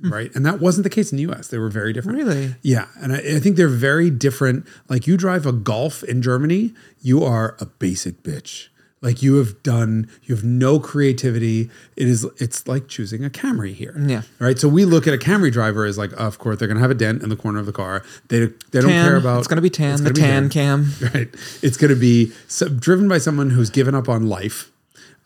Mm. 0.01 0.11
Right. 0.11 0.35
And 0.35 0.45
that 0.45 0.59
wasn't 0.59 0.83
the 0.83 0.89
case 0.89 1.11
in 1.11 1.17
the 1.17 1.31
US. 1.31 1.47
They 1.47 1.57
were 1.57 1.69
very 1.69 1.91
different. 1.91 2.17
Really? 2.19 2.55
Yeah, 2.61 2.87
and 3.01 3.13
I, 3.13 3.17
I 3.17 3.39
think 3.39 3.55
they're 3.55 3.67
very 3.67 4.09
different. 4.09 4.67
Like 4.89 5.07
you 5.07 5.17
drive 5.17 5.45
a 5.45 5.51
Golf 5.51 6.03
in 6.03 6.21
Germany, 6.21 6.73
you 7.01 7.23
are 7.23 7.55
a 7.59 7.65
basic 7.65 8.21
bitch. 8.23 8.67
Like 8.99 9.21
you 9.21 9.35
have 9.35 9.61
done, 9.61 10.09
you 10.23 10.33
have 10.33 10.43
no 10.43 10.79
creativity. 10.79 11.69
It 11.95 12.07
is, 12.07 12.25
it's 12.37 12.67
like 12.67 12.87
choosing 12.87 13.23
a 13.23 13.29
Camry 13.29 13.73
here. 13.73 13.93
Mm, 13.93 14.09
yeah. 14.09 14.21
Right. 14.39 14.57
So 14.57 14.67
we 14.67 14.85
look 14.85 15.05
at 15.07 15.13
a 15.13 15.17
Camry 15.17 15.51
driver 15.51 15.85
as 15.85 15.99
like, 15.99 16.11
of 16.19 16.39
course, 16.39 16.57
they're 16.57 16.67
gonna 16.67 16.79
have 16.79 16.89
a 16.89 16.95
dent 16.95 17.21
in 17.21 17.29
the 17.29 17.35
corner 17.35 17.59
of 17.59 17.67
the 17.67 17.71
car. 17.71 18.03
They 18.29 18.47
they 18.71 18.81
don't 18.81 18.89
care 18.89 19.15
about. 19.15 19.39
It's 19.39 19.47
gonna 19.47 19.61
be 19.61 19.69
tan. 19.69 20.03
The 20.03 20.11
gonna 20.11 20.13
be 20.13 20.21
tan 20.21 20.49
cam. 20.49 20.91
Right. 21.13 21.29
It's 21.61 21.77
gonna 21.77 21.95
be 21.95 22.31
so, 22.47 22.67
driven 22.69 23.07
by 23.07 23.19
someone 23.19 23.51
who's 23.51 23.69
given 23.69 23.93
up 23.93 24.09
on 24.09 24.27
life. 24.27 24.71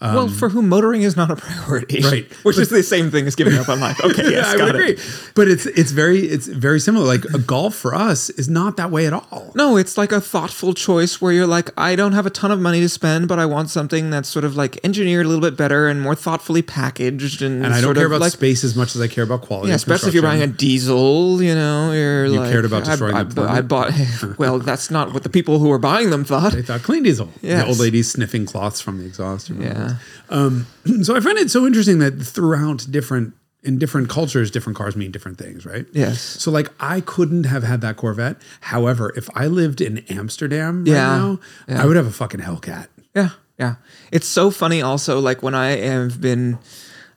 Well, 0.01 0.27
for 0.27 0.49
whom 0.49 0.67
motoring 0.69 1.03
is 1.03 1.15
not 1.15 1.29
a 1.31 1.35
priority, 1.35 2.03
Um, 2.03 2.11
Right. 2.11 2.31
Which 2.43 2.57
is 2.57 2.69
the 2.69 2.81
same 2.83 3.11
thing 3.11 3.27
as 3.27 3.35
giving 3.35 3.53
up 3.57 3.69
on 3.69 3.79
life. 3.79 3.99
Okay, 4.11 4.31
yes, 4.31 4.47
I 4.47 4.57
got 4.57 4.73
would 4.73 4.75
it. 4.75 4.89
agree. 4.99 5.03
But 5.35 5.47
it's 5.47 5.65
it's 5.67 5.91
very 5.91 6.19
it's 6.27 6.47
very 6.47 6.79
similar. 6.79 7.05
Like 7.05 7.23
a 7.25 7.39
golf 7.39 7.75
for 7.75 7.93
us 7.95 8.29
is 8.31 8.49
not 8.49 8.77
that 8.77 8.89
way 8.91 9.05
at 9.05 9.13
all. 9.13 9.51
No, 9.55 9.77
it's 9.77 9.97
like 9.97 10.11
a 10.11 10.19
thoughtful 10.19 10.73
choice 10.73 11.21
where 11.21 11.31
you're 11.31 11.47
like, 11.47 11.69
I 11.77 11.95
don't 11.95 12.13
have 12.13 12.25
a 12.25 12.29
ton 12.29 12.51
of 12.51 12.59
money 12.59 12.79
to 12.81 12.89
spend, 12.89 13.27
but 13.27 13.37
I 13.39 13.45
want 13.45 13.69
something 13.69 14.09
that's 14.09 14.27
sort 14.27 14.43
of 14.43 14.55
like 14.55 14.79
engineered 14.83 15.25
a 15.25 15.29
little 15.29 15.41
bit 15.49 15.55
better 15.55 15.87
and 15.87 16.01
more 16.01 16.15
thoughtfully 16.15 16.61
packaged, 16.61 17.41
and, 17.41 17.63
And 17.65 17.73
I 17.73 17.79
don't 17.81 17.93
care 17.95 18.07
about 18.07 18.21
like, 18.21 18.31
space 18.33 18.63
as 18.63 18.75
much 18.75 18.95
as 18.95 19.01
I 19.01 19.07
care 19.07 19.23
about 19.23 19.41
quality. 19.43 19.69
Yeah, 19.69 19.75
especially 19.75 20.09
if 20.09 20.13
you're 20.15 20.23
buying 20.23 20.41
a 20.41 20.47
diesel, 20.47 21.41
you 21.41 21.53
know, 21.55 21.91
you're 21.91 22.25
You 22.25 22.39
like 22.39 22.51
cared 22.51 22.65
about 22.65 22.83
I- 22.83 22.89
destroying 22.91 23.15
I, 23.15 23.23
the 23.23 23.41
I, 23.43 23.61
bought. 23.61 23.91
Well, 24.37 24.59
that's 24.59 24.89
not 24.91 25.13
what 25.13 25.23
the 25.23 25.29
people 25.29 25.59
who 25.59 25.69
were 25.69 25.79
buying 25.79 26.09
them 26.09 26.23
thought. 26.25 26.53
They 26.53 26.61
thought 26.63 26.81
clean 26.83 27.03
diesel. 27.03 27.29
Yeah, 27.41 27.65
old 27.65 27.79
ladies 27.79 28.11
sniffing 28.11 28.45
cloths 28.45 28.81
from 28.81 28.97
the 28.97 29.05
exhaust. 29.05 29.49
Yeah, 29.49 29.90
Yeah. 30.29 30.37
Um, 30.37 30.67
so 31.03 31.15
I 31.15 31.19
find 31.19 31.37
it 31.37 31.49
so 31.51 31.65
interesting 31.65 31.99
that 31.99 32.11
throughout 32.21 32.85
different 32.89 33.33
in 33.63 33.77
different 33.77 34.09
cultures, 34.09 34.49
different 34.49 34.75
cars 34.75 34.95
mean 34.95 35.11
different 35.11 35.37
things, 35.37 35.65
right? 35.67 35.85
Yes. 35.91 36.19
So 36.21 36.49
like 36.49 36.69
I 36.79 37.01
couldn't 37.01 37.43
have 37.43 37.61
had 37.63 37.81
that 37.81 37.95
Corvette. 37.95 38.37
However, 38.61 39.13
if 39.15 39.29
I 39.35 39.45
lived 39.47 39.81
in 39.81 39.99
Amsterdam 40.09 40.83
Yeah. 40.87 40.93
now, 41.17 41.39
Yeah. 41.67 41.83
I 41.83 41.85
would 41.85 41.95
have 41.95 42.07
a 42.07 42.11
fucking 42.11 42.39
Hellcat. 42.39 42.87
Yeah, 43.13 43.29
yeah. 43.59 43.75
It's 44.11 44.25
so 44.27 44.49
funny 44.49 44.81
also, 44.81 45.19
like 45.19 45.43
when 45.43 45.53
I 45.53 45.75
have 45.77 46.19
been 46.19 46.57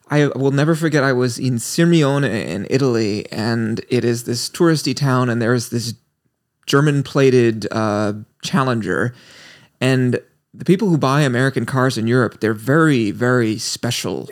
I 0.07 0.27
will 0.27 0.51
never 0.51 0.75
forget 0.75 1.03
I 1.03 1.13
was 1.13 1.39
in 1.39 1.55
Sirmione 1.55 2.29
in 2.29 2.67
Italy 2.69 3.25
and 3.31 3.81
it 3.89 4.05
is 4.05 4.25
this 4.25 4.47
touristy 4.47 4.95
town 4.95 5.31
and 5.31 5.41
there's 5.41 5.69
this 5.69 5.95
German 6.67 7.01
plated 7.01 7.65
uh, 7.71 8.13
Challenger 8.43 9.15
and 9.81 10.19
the 10.57 10.65
people 10.65 10.89
who 10.89 10.97
buy 10.97 11.21
American 11.21 11.65
cars 11.65 11.97
in 11.97 12.07
Europe, 12.07 12.39
they're 12.39 12.53
very, 12.53 13.11
very 13.11 13.57
special. 13.57 14.29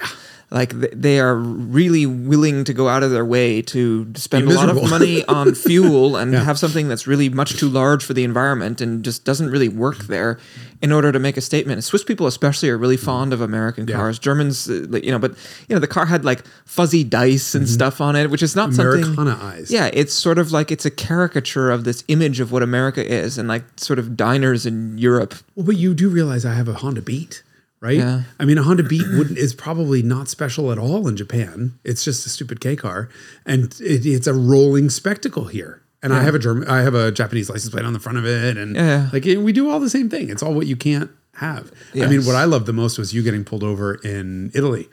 Like 0.53 0.69
they 0.69 1.19
are 1.19 1.35
really 1.35 2.05
willing 2.05 2.63
to 2.65 2.73
go 2.73 2.87
out 2.87 3.01
of 3.01 3.09
their 3.09 3.25
way 3.25 3.63
to 3.63 4.13
spend 4.15 4.51
a 4.51 4.53
lot 4.53 4.69
of 4.69 4.87
money 4.87 5.25
on 5.27 5.55
fuel 5.55 6.15
and 6.15 6.31
have 6.35 6.59
something 6.59 6.87
that's 6.87 7.07
really 7.07 7.27
much 7.27 7.57
too 7.57 7.67
large 7.67 8.05
for 8.05 8.13
the 8.13 8.23
environment 8.23 8.79
and 8.79 9.03
just 9.03 9.25
doesn't 9.25 9.49
really 9.49 9.67
work 9.67 9.97
there 10.05 10.37
in 10.83 10.91
order 10.91 11.11
to 11.11 11.17
make 11.17 11.37
a 11.37 11.41
statement. 11.41 11.83
Swiss 11.83 12.03
people 12.03 12.27
especially 12.27 12.69
are 12.69 12.77
really 12.77 12.97
fond 12.97 13.33
of 13.33 13.41
American 13.41 13.87
cars. 13.87 14.19
Germans, 14.19 14.69
uh, 14.69 14.85
you 15.01 15.11
know, 15.11 15.17
but 15.17 15.31
you 15.67 15.75
know 15.75 15.79
the 15.79 15.87
car 15.87 16.05
had 16.05 16.23
like 16.23 16.45
fuzzy 16.65 17.03
dice 17.03 17.55
and 17.55 17.67
stuff 17.67 17.99
on 17.99 18.15
it, 18.15 18.29
which 18.29 18.43
is 18.43 18.55
not 18.55 18.73
something 18.75 19.01
Americanized. 19.03 19.71
yeah, 19.71 19.89
it's 19.91 20.13
sort 20.13 20.37
of 20.37 20.51
like 20.51 20.71
it's 20.71 20.85
a 20.85 20.91
caricature 20.91 21.71
of 21.71 21.83
this 21.83 22.03
image 22.09 22.39
of 22.39 22.51
what 22.51 22.61
America 22.61 23.03
is, 23.03 23.39
and 23.39 23.49
like 23.49 23.63
sort 23.77 23.97
of 23.97 24.15
diners 24.15 24.67
in 24.67 24.99
Europe. 24.99 25.33
Well, 25.55 25.65
but 25.65 25.77
you 25.77 25.95
do 25.95 26.09
realize 26.09 26.45
I 26.45 26.53
have 26.53 26.67
a 26.67 26.73
Honda 26.73 27.01
Beat, 27.01 27.41
right? 27.83 27.97
Yeah. 27.97 28.21
I 28.39 28.45
mean, 28.45 28.57
a 28.57 28.63
Honda 28.63 28.81
Beat 28.83 29.05
wouldn't 29.17 29.37
is 29.37 29.53
probably 29.53 30.01
not 30.01 30.27
special 30.29 30.71
at 30.71 30.79
all 30.79 31.07
in 31.07 31.15
Japan. 31.17 31.77
It's 31.83 32.03
just 32.03 32.25
a 32.25 32.29
stupid 32.29 32.59
K 32.61 32.75
car, 32.75 33.09
and 33.45 33.65
it, 33.79 34.05
it's 34.05 34.25
a 34.25 34.33
rolling 34.33 34.89
spectacle 34.89 35.45
here. 35.45 35.81
And 36.01 36.13
I 36.13 36.23
have 36.23 36.35
a 36.35 36.39
German, 36.39 36.67
I 36.67 36.81
have 36.81 36.95
a 36.95 37.11
Japanese 37.11 37.49
license 37.49 37.71
plate 37.73 37.85
on 37.85 37.93
the 37.93 37.99
front 37.99 38.17
of 38.17 38.25
it, 38.25 38.57
and 38.57 38.75
Yeah. 38.75 39.09
like 39.13 39.23
we 39.25 39.51
do 39.53 39.69
all 39.69 39.79
the 39.79 39.89
same 39.89 40.09
thing. 40.09 40.29
It's 40.29 40.41
all 40.43 40.53
what 40.53 40.65
you 40.67 40.75
can't 40.75 41.11
have. 41.35 41.71
I 41.95 42.07
mean, 42.07 42.25
what 42.25 42.35
I 42.35 42.45
loved 42.45 42.65
the 42.65 42.73
most 42.73 42.97
was 42.97 43.13
you 43.13 43.21
getting 43.23 43.43
pulled 43.43 43.63
over 43.63 43.95
in 43.95 44.49
Italy. 44.55 44.89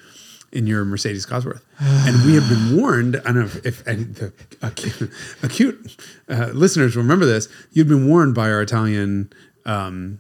In 0.52 0.66
your 0.66 0.85
Mercedes 0.85 1.25
Cosworth, 1.26 1.62
and 1.78 2.26
we 2.26 2.35
have 2.35 2.49
been 2.49 2.76
warned. 2.76 3.14
I 3.18 3.30
don't 3.30 3.35
know 3.37 3.42
if, 3.44 3.64
if 3.64 3.87
any, 3.87 4.02
the 4.02 4.32
acute, 4.61 5.09
acute 5.44 5.97
uh, 6.28 6.47
listeners 6.52 6.97
remember 6.97 7.25
this. 7.25 7.49
You'd 7.70 7.87
been 7.87 8.09
warned 8.09 8.35
by 8.35 8.50
our 8.50 8.61
Italian 8.61 9.32
um, 9.64 10.18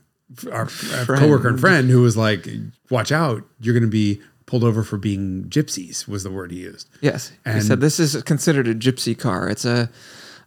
our, 0.52 0.68
our 0.94 1.16
coworker 1.16 1.48
and 1.48 1.60
friend 1.60 1.90
who 1.90 2.02
was 2.02 2.16
like, 2.16 2.46
"Watch 2.90 3.12
out! 3.12 3.44
You're 3.60 3.74
going 3.74 3.82
to 3.82 3.88
be 3.90 4.20
pulled 4.46 4.64
over 4.64 4.82
for 4.82 4.96
being 4.96 5.44
gypsies." 5.48 6.06
Was 6.08 6.22
the 6.22 6.30
word 6.30 6.50
he 6.52 6.60
used. 6.60 6.88
Yes, 7.00 7.32
and 7.44 7.56
he 7.56 7.60
said 7.62 7.80
this 7.80 7.98
is 8.00 8.20
considered 8.22 8.68
a 8.68 8.74
gypsy 8.74 9.18
car. 9.18 9.48
It's 9.48 9.64
a 9.64 9.90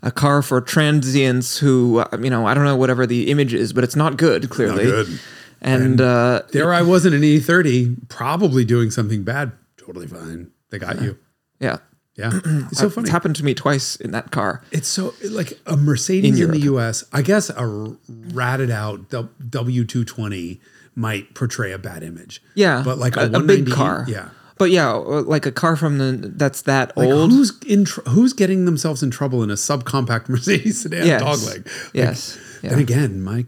a 0.02 0.12
car 0.12 0.42
for 0.42 0.60
transients 0.60 1.58
who, 1.60 2.00
uh, 2.00 2.18
you 2.22 2.30
know, 2.30 2.46
I 2.46 2.54
don't 2.54 2.66
know 2.66 2.76
whatever 2.76 3.08
the 3.08 3.32
image 3.32 3.54
is, 3.54 3.72
but 3.72 3.86
it's 3.86 3.96
not 3.96 4.18
good. 4.18 4.50
Clearly, 4.50 4.84
good. 4.84 5.20
And, 5.62 6.02
uh, 6.02 6.42
There 6.52 6.74
I 6.74 6.82
was 6.82 7.06
in 7.06 7.14
an 7.14 7.22
E30, 7.22 8.10
probably 8.10 8.66
doing 8.66 8.92
something 8.92 9.24
bad. 9.24 9.54
Totally 9.78 10.08
fine. 10.08 10.52
They 10.72 10.78
got 10.80 11.02
you. 11.02 11.18
yeah, 11.62 11.78
Yeah, 12.16 12.32
it's 12.46 12.78
so 12.78 12.90
funny. 12.90 13.06
it's 13.06 13.12
happened 13.12 13.36
to 13.38 13.44
me 13.46 13.54
twice 13.56 13.96
in 13.96 14.12
that 14.12 14.30
car. 14.32 14.62
It's 14.72 14.88
so 14.88 15.14
like 15.30 15.60
a 15.66 15.76
Mercedes 15.76 16.40
in, 16.40 16.46
In 16.46 16.52
the 16.52 16.60
U.S. 16.66 17.04
I 17.12 17.22
guess 17.24 17.50
a 17.50 17.96
ratted 18.08 18.70
out 18.72 19.12
W 19.50 19.84
two 19.84 20.06
twenty 20.06 20.62
might 20.96 21.34
portray 21.34 21.72
a 21.72 21.80
bad 21.80 22.04
image. 22.04 22.42
Yeah, 22.56 22.84
but 22.86 22.98
like 23.00 23.16
a, 23.18 23.22
a, 23.32 23.40
a 23.40 23.44
big 23.44 23.72
car. 23.72 24.06
Yeah, 24.08 24.30
but 24.60 24.70
yeah, 24.70 24.92
uh, 24.94 25.24
like 25.24 25.48
a 25.48 25.52
car 25.52 25.76
from 25.76 25.98
the 25.98 26.12
that's 26.36 26.62
that 26.64 26.96
Like, 26.96 27.10
old. 27.10 27.32
Who's 27.32 27.58
in 27.66 27.86
tr- 27.86 28.02
who's 28.02 28.34
getting 28.34 28.66
themselves 28.66 29.02
in 29.02 29.10
trouble 29.10 29.42
in 29.42 29.50
a 29.50 29.56
subcompact 29.56 30.30
Mercedes 30.30 30.82
sedan 30.82 31.08
Yes. 31.08 31.22
dogleg? 31.24 31.66
Like, 31.66 31.96
Yes. 31.96 32.38
Then 32.62 32.74
Yeah. 32.74 32.80
again, 32.80 33.22
my 33.24 33.46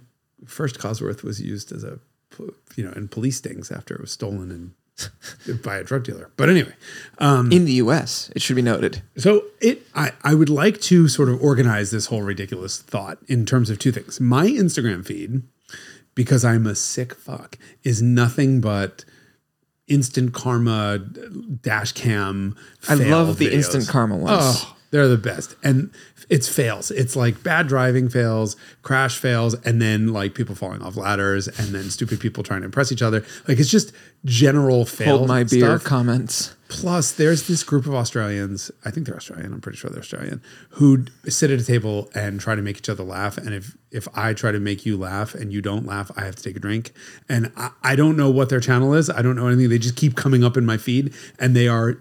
first 0.48 0.80
Cosworth 0.80 1.22
was 1.24 1.40
used 1.40 1.72
as 1.72 1.84
a 1.84 2.00
you 2.76 2.84
know 2.84 2.92
in 2.94 3.08
police 3.10 3.38
stings 3.38 3.72
after 3.72 3.94
it 3.94 4.02
was 4.02 4.12
stolen 4.12 4.50
and 4.50 4.72
by 5.64 5.78
a 5.78 5.84
drug 5.84 6.04
dealer. 6.04 6.32
But 6.38 6.50
anyway, 6.50 6.74
um, 7.20 7.52
in 7.52 7.66
the 7.66 7.74
U.S., 7.74 8.32
it 8.36 8.42
should 8.42 8.56
be 8.56 8.62
noted. 8.62 9.02
so 9.18 9.44
it 9.62 9.86
I, 9.94 10.12
I 10.24 10.36
would 10.36 10.50
like 10.50 10.82
to 10.82 11.08
sort 11.08 11.30
of 11.30 11.42
organize 11.42 11.92
this 11.92 12.08
whole 12.08 12.22
ridiculous 12.22 12.82
thought 12.82 13.18
in 13.28 13.46
terms 13.46 13.70
of 13.70 13.80
two 13.80 13.92
things. 13.92 14.20
My 14.20 14.48
Instagram 14.48 15.06
feed, 15.06 15.44
because 16.14 16.46
I'm 16.46 16.66
a 16.66 16.76
sick 16.76 17.14
fuck, 17.14 17.58
is 17.84 18.02
nothing 18.02 18.62
but 18.62 19.06
instant 19.88 20.34
karma 20.34 21.00
dash 21.62 21.92
cam. 21.92 22.56
I 22.88 22.96
love 22.96 23.38
the 23.38 23.48
videos. 23.48 23.54
instant 23.54 23.88
karma 23.88 24.16
ones. 24.16 24.44
Oh, 24.44 24.75
they're 24.96 25.10
the 25.10 25.18
best. 25.18 25.58
And 25.62 25.92
it's 26.30 26.48
fails. 26.48 26.90
It's 26.90 27.18
like 27.18 27.44
bad 27.44 27.68
driving 27.68 28.08
fails, 28.08 28.56
crash 28.82 29.18
fails, 29.18 29.54
and 29.66 29.82
then 29.82 30.14
like 30.14 30.36
people 30.36 30.56
falling 30.56 30.82
off 30.82 30.96
ladders, 30.96 31.50
and 31.50 31.76
then 31.76 31.90
stupid 31.90 32.22
people 32.22 32.44
trying 32.44 32.62
to 32.62 32.66
impress 32.66 32.94
each 32.94 33.02
other. 33.02 33.26
Like 33.46 33.60
it's 33.60 33.70
just 33.70 33.92
general 34.24 34.86
fail. 34.86 35.18
Hold 35.18 35.28
my 35.28 35.44
beer 35.44 35.78
stuff. 35.78 35.84
comments. 35.84 36.56
Plus, 36.70 37.12
there's 37.12 37.48
this 37.48 37.62
group 37.62 37.86
of 37.86 37.94
Australians, 37.94 38.72
I 38.86 38.90
think 38.90 39.06
they're 39.06 39.18
Australian, 39.18 39.54
I'm 39.54 39.62
pretty 39.62 39.78
sure 39.78 39.90
they're 39.92 40.00
Australian, 40.00 40.42
who 40.70 41.06
sit 41.28 41.52
at 41.52 41.60
a 41.60 41.66
table 41.66 42.10
and 42.16 42.40
try 42.40 42.56
to 42.56 42.62
make 42.62 42.78
each 42.78 42.90
other 42.90 43.04
laugh. 43.04 43.38
And 43.38 43.54
if 43.54 43.76
if 43.92 44.08
I 44.18 44.34
try 44.34 44.54
to 44.54 44.62
make 44.62 44.86
you 44.86 44.96
laugh 44.96 45.36
and 45.36 45.52
you 45.52 45.62
don't 45.62 45.86
laugh, 45.86 46.10
I 46.16 46.24
have 46.24 46.38
to 46.38 46.44
take 46.44 46.56
a 46.56 46.60
drink. 46.60 46.94
And 47.28 47.52
I, 47.58 47.72
I 47.84 47.96
don't 47.98 48.16
know 48.16 48.30
what 48.30 48.48
their 48.48 48.62
channel 48.62 48.94
is. 48.94 49.10
I 49.10 49.22
don't 49.22 49.36
know 49.36 49.48
anything. 49.48 49.70
They 49.70 49.78
just 49.78 49.98
keep 49.98 50.16
coming 50.16 50.46
up 50.46 50.56
in 50.56 50.66
my 50.66 50.78
feed 50.78 51.14
and 51.38 51.54
they 51.54 51.68
are 51.68 51.98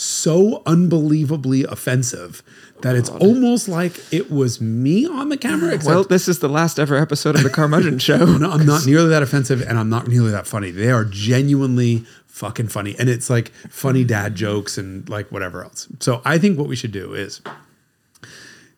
so 0.00 0.62
unbelievably 0.64 1.64
offensive 1.64 2.44
that 2.82 2.94
it's 2.94 3.10
almost 3.10 3.66
like 3.66 4.00
it 4.12 4.30
was 4.30 4.60
me 4.60 5.04
on 5.04 5.28
the 5.28 5.36
camera. 5.36 5.74
Except 5.74 5.92
Well, 5.92 6.04
this 6.04 6.28
is 6.28 6.38
the 6.38 6.48
last 6.48 6.78
ever 6.78 6.94
episode 6.94 7.34
of 7.34 7.42
the 7.42 7.50
Carmudgeon 7.50 7.98
Show. 7.98 8.24
no, 8.24 8.48
I'm 8.48 8.64
not 8.64 8.86
nearly 8.86 9.08
that 9.08 9.24
offensive 9.24 9.60
and 9.60 9.76
I'm 9.76 9.88
not 9.88 10.06
nearly 10.06 10.30
that 10.30 10.46
funny. 10.46 10.70
They 10.70 10.92
are 10.92 11.04
genuinely 11.04 12.04
fucking 12.28 12.68
funny. 12.68 12.94
And 12.96 13.08
it's 13.08 13.28
like 13.28 13.48
funny 13.48 14.04
dad 14.04 14.36
jokes 14.36 14.78
and 14.78 15.08
like 15.08 15.32
whatever 15.32 15.64
else. 15.64 15.88
So 15.98 16.22
I 16.24 16.38
think 16.38 16.56
what 16.56 16.68
we 16.68 16.76
should 16.76 16.92
do 16.92 17.12
is 17.14 17.42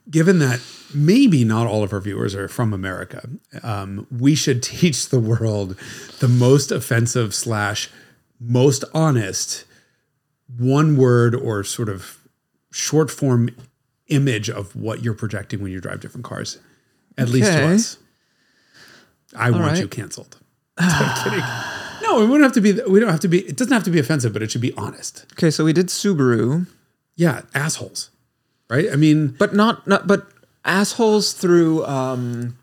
given 0.09 0.39
that 0.39 0.63
maybe 0.95 1.45
not 1.45 1.67
all 1.67 1.83
of 1.83 1.93
our 1.93 2.01
viewers 2.01 2.35
are 2.35 2.49
from 2.49 2.73
America, 2.73 3.29
um, 3.63 4.07
we 4.11 4.35
should 4.35 4.63
teach 4.63 5.11
the 5.11 5.21
world 5.21 5.77
the 6.21 6.29
most 6.29 6.73
offensive 6.73 7.35
slash 7.35 7.91
most 8.41 8.85
honest 8.95 9.67
one 10.59 10.97
word 10.97 11.35
or 11.35 11.63
sort 11.65 11.89
of 11.89 12.19
short 12.73 13.11
form 13.11 13.51
image 14.09 14.51
of 14.51 14.75
what 14.75 15.03
you're 15.03 15.15
projecting 15.15 15.63
when 15.63 15.71
you 15.73 15.81
drive 15.81 16.01
different 16.01 16.25
cars, 16.25 16.59
at 17.17 17.29
least 17.29 17.51
to 17.53 17.59
Okay. 17.65 17.75
us. 17.75 17.97
I 19.37 19.51
want 19.51 19.65
right. 19.65 19.79
you 19.81 19.89
canceled. 19.89 20.39
I'm 20.79 21.23
kidding. 21.25 21.45
No, 22.03 22.21
it 22.23 22.27
wouldn't 22.27 22.43
have 22.43 22.53
to 22.55 22.61
be. 22.61 22.73
We 22.89 22.99
don't 22.99 23.11
have 23.11 23.21
to 23.21 23.29
be. 23.29 23.41
It 23.47 23.57
doesn't 23.57 23.73
have 23.73 23.85
to 23.85 23.91
be 23.91 24.01
offensive, 24.01 24.33
but 24.33 24.43
it 24.43 24.51
should 24.51 24.61
be 24.61 24.73
honest. 24.77 25.27
Okay, 25.35 25.51
so 25.51 25.65
we 25.65 25.73
did 25.73 25.87
Subaru, 25.87 26.67
Yeah, 27.15 27.43
assholes, 27.55 28.11
right? 28.69 28.87
I 28.91 28.97
mean, 28.97 29.29
but 29.39 29.55
not 29.55 29.87
not 29.87 30.07
but 30.09 30.27
assholes 30.65 31.33
through 31.33 31.85
um 31.87 32.57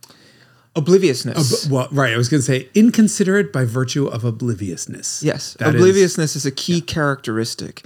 obliviousness. 0.77 1.67
well, 1.69 1.87
right. 1.91 2.13
I 2.13 2.17
was 2.17 2.29
going 2.29 2.39
to 2.39 2.45
say 2.45 2.69
inconsiderate 2.75 3.51
by 3.51 3.65
virtue 3.65 4.07
of 4.07 4.23
obliviousness. 4.23 5.23
yes, 5.23 5.55
That 5.59 5.69
is 5.69 5.75
obliviousness 5.75 6.35
is, 6.35 6.45
a 6.45 6.51
key 6.51 6.81
characteristic. 6.81 7.85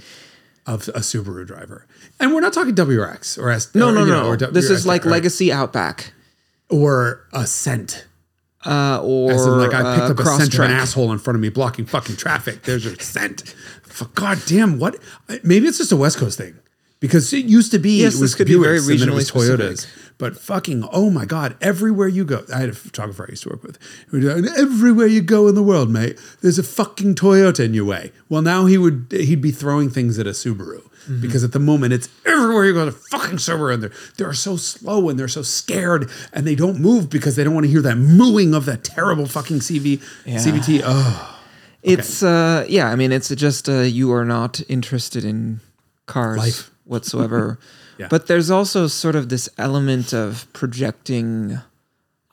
of 0.66 0.86
a 0.88 1.00
Subaru 1.00 1.44
driver, 1.46 1.86
and 2.20 2.32
we're 2.32 2.40
not 2.40 2.52
talking 2.52 2.74
WRX 2.74 3.36
or 3.38 3.50
S. 3.50 3.74
No, 3.74 3.88
or, 3.88 3.92
no, 3.92 4.04
know, 4.04 4.22
no. 4.22 4.28
or 4.28 4.36
this 4.36 4.70
is 4.70 4.86
like 4.86 5.04
right? 5.04 5.12
legacy 5.12 5.50
Outback. 5.52 6.12
or 6.70 7.26
Ascent. 7.32 8.06
Uh, 8.64 9.00
or 9.02 9.32
As 9.32 9.44
in, 9.44 9.58
like 9.58 9.74
I 9.74 9.96
picked 9.96 10.20
uh, 10.20 10.22
up 10.22 10.40
a 10.54 10.62
an 10.62 10.70
asshole 10.70 11.10
in 11.10 11.18
front 11.18 11.34
of 11.34 11.40
me, 11.40 11.48
blocking 11.48 11.84
fucking 11.84 12.14
traffic. 12.14 12.62
There's 12.62 12.84
your 12.84 12.94
scent. 12.96 13.56
For 13.82 14.04
God 14.04 14.38
damn, 14.46 14.78
what? 14.78 14.98
Maybe 15.42 15.66
it's 15.66 15.78
just 15.78 15.90
a 15.90 15.96
West 15.96 16.18
Coast 16.18 16.38
thing 16.38 16.54
because 17.00 17.32
it 17.32 17.44
used 17.46 17.72
to 17.72 17.80
be 17.80 18.00
Yes, 18.02 18.12
it 18.14 18.16
this 18.16 18.20
was 18.20 18.34
could 18.36 18.46
be 18.46 18.54
very 18.54 18.78
Buicks 18.78 19.02
and 19.02 19.10
it 19.10 19.14
was 19.14 19.30
regionally 19.32 19.56
Toyotas. 19.56 19.78
specific. 19.78 20.11
But 20.22 20.36
fucking, 20.36 20.88
oh 20.92 21.10
my 21.10 21.24
God, 21.24 21.56
everywhere 21.60 22.06
you 22.06 22.24
go, 22.24 22.44
I 22.54 22.60
had 22.60 22.68
a 22.68 22.74
photographer 22.74 23.24
I 23.26 23.32
used 23.32 23.42
to 23.42 23.48
work 23.48 23.64
with. 23.64 23.76
who 24.06 24.20
would 24.20 24.44
go, 24.44 24.52
Everywhere 24.56 25.08
you 25.08 25.20
go 25.20 25.48
in 25.48 25.56
the 25.56 25.64
world, 25.64 25.90
mate, 25.90 26.16
there's 26.42 26.60
a 26.60 26.62
fucking 26.62 27.16
Toyota 27.16 27.64
in 27.64 27.74
your 27.74 27.86
way. 27.86 28.12
Well, 28.28 28.40
now 28.40 28.66
he 28.66 28.78
would 28.78 29.08
he'd 29.10 29.40
be 29.40 29.50
throwing 29.50 29.90
things 29.90 30.20
at 30.20 30.28
a 30.28 30.30
Subaru. 30.30 30.80
Mm-hmm. 30.80 31.20
Because 31.22 31.42
at 31.42 31.50
the 31.50 31.58
moment 31.58 31.92
it's 31.92 32.08
everywhere 32.24 32.66
you 32.66 32.72
go, 32.72 32.86
a 32.86 32.92
fucking 32.92 33.38
Subaru, 33.38 33.74
and 33.74 33.82
they're 33.82 33.90
they're 34.16 34.32
so 34.32 34.56
slow 34.56 35.08
and 35.08 35.18
they're 35.18 35.26
so 35.26 35.42
scared 35.42 36.08
and 36.32 36.46
they 36.46 36.54
don't 36.54 36.78
move 36.78 37.10
because 37.10 37.34
they 37.34 37.42
don't 37.42 37.54
want 37.54 37.66
to 37.66 37.70
hear 37.72 37.82
that 37.82 37.96
mooing 37.96 38.54
of 38.54 38.64
that 38.66 38.84
terrible 38.84 39.26
fucking 39.26 39.58
CV 39.58 40.00
CVT. 40.24 40.82
Oh, 40.84 41.40
It's 41.82 42.22
uh 42.22 42.64
yeah, 42.68 42.92
I 42.92 42.94
mean 42.94 43.10
it's 43.10 43.34
just 43.34 43.68
uh 43.68 43.80
you 43.80 44.12
are 44.12 44.24
not 44.24 44.60
interested 44.68 45.24
in 45.24 45.58
cars 46.06 46.38
Life. 46.38 46.70
whatsoever. 46.84 47.58
Yeah. 48.02 48.08
But 48.08 48.26
there's 48.26 48.50
also 48.50 48.86
sort 48.88 49.16
of 49.16 49.28
this 49.28 49.48
element 49.58 50.12
of 50.12 50.46
projecting 50.52 51.58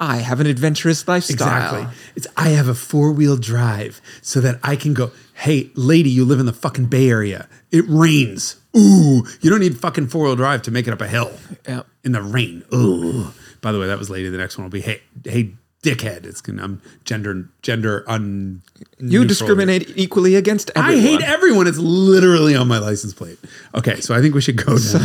I 0.01 0.17
have 0.17 0.39
an 0.39 0.47
adventurous 0.47 1.05
lifestyle. 1.07 1.35
Exactly. 1.83 1.97
It's 2.15 2.27
I 2.37 2.49
have 2.49 2.67
a 2.69 2.73
four 2.75 3.11
wheel 3.11 3.35
drive 3.37 4.01
so 4.21 4.39
that 4.41 4.57
I 4.63 4.75
can 4.77 4.93
go. 4.93 5.11
Hey, 5.33 5.69
lady, 5.75 6.09
you 6.09 6.23
live 6.25 6.39
in 6.39 6.45
the 6.45 6.53
fucking 6.53 6.85
Bay 6.85 7.09
Area. 7.09 7.47
It 7.71 7.83
rains. 7.87 8.55
Ooh, 8.77 9.23
you 9.41 9.49
don't 9.49 9.59
need 9.59 9.77
fucking 9.79 10.07
four 10.07 10.23
wheel 10.25 10.35
drive 10.37 10.61
to 10.63 10.71
make 10.71 10.87
it 10.87 10.93
up 10.93 11.01
a 11.01 11.07
hill 11.07 11.31
Yep. 11.67 11.85
in 12.05 12.11
the 12.13 12.21
rain. 12.21 12.63
Ooh. 12.73 13.31
By 13.61 13.71
the 13.73 13.79
way, 13.79 13.87
that 13.87 13.99
was 13.99 14.09
lady. 14.09 14.29
The 14.29 14.37
next 14.37 14.57
one 14.57 14.63
will 14.63 14.71
be 14.71 14.81
hey, 14.81 15.01
hey, 15.25 15.51
dickhead. 15.83 16.25
It's 16.25 16.41
gonna 16.41 16.63
I'm 16.63 16.81
gender 17.05 17.49
gender 17.61 18.03
un. 18.07 18.61
You 18.99 19.25
discriminate 19.25 19.93
equally 19.97 20.35
against 20.35 20.71
everyone. 20.75 20.99
I 20.99 21.01
hate 21.01 21.21
everyone. 21.21 21.67
It's 21.67 21.77
literally 21.77 22.55
on 22.55 22.67
my 22.67 22.79
license 22.79 23.13
plate. 23.13 23.37
Okay, 23.75 23.99
so 24.01 24.13
I 24.15 24.21
think 24.21 24.35
we 24.35 24.41
should 24.41 24.57
go 24.57 24.73
down. 24.73 24.79
So 24.79 24.99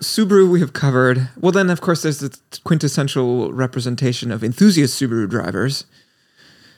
Subaru 0.00 0.48
we 0.50 0.60
have 0.60 0.72
covered. 0.72 1.28
Well, 1.40 1.52
then 1.52 1.70
of 1.70 1.80
course 1.80 2.02
there's 2.02 2.18
the 2.18 2.36
quintessential 2.64 3.52
representation 3.52 4.30
of 4.32 4.42
enthusiast 4.42 5.00
Subaru 5.00 5.28
drivers. 5.28 5.84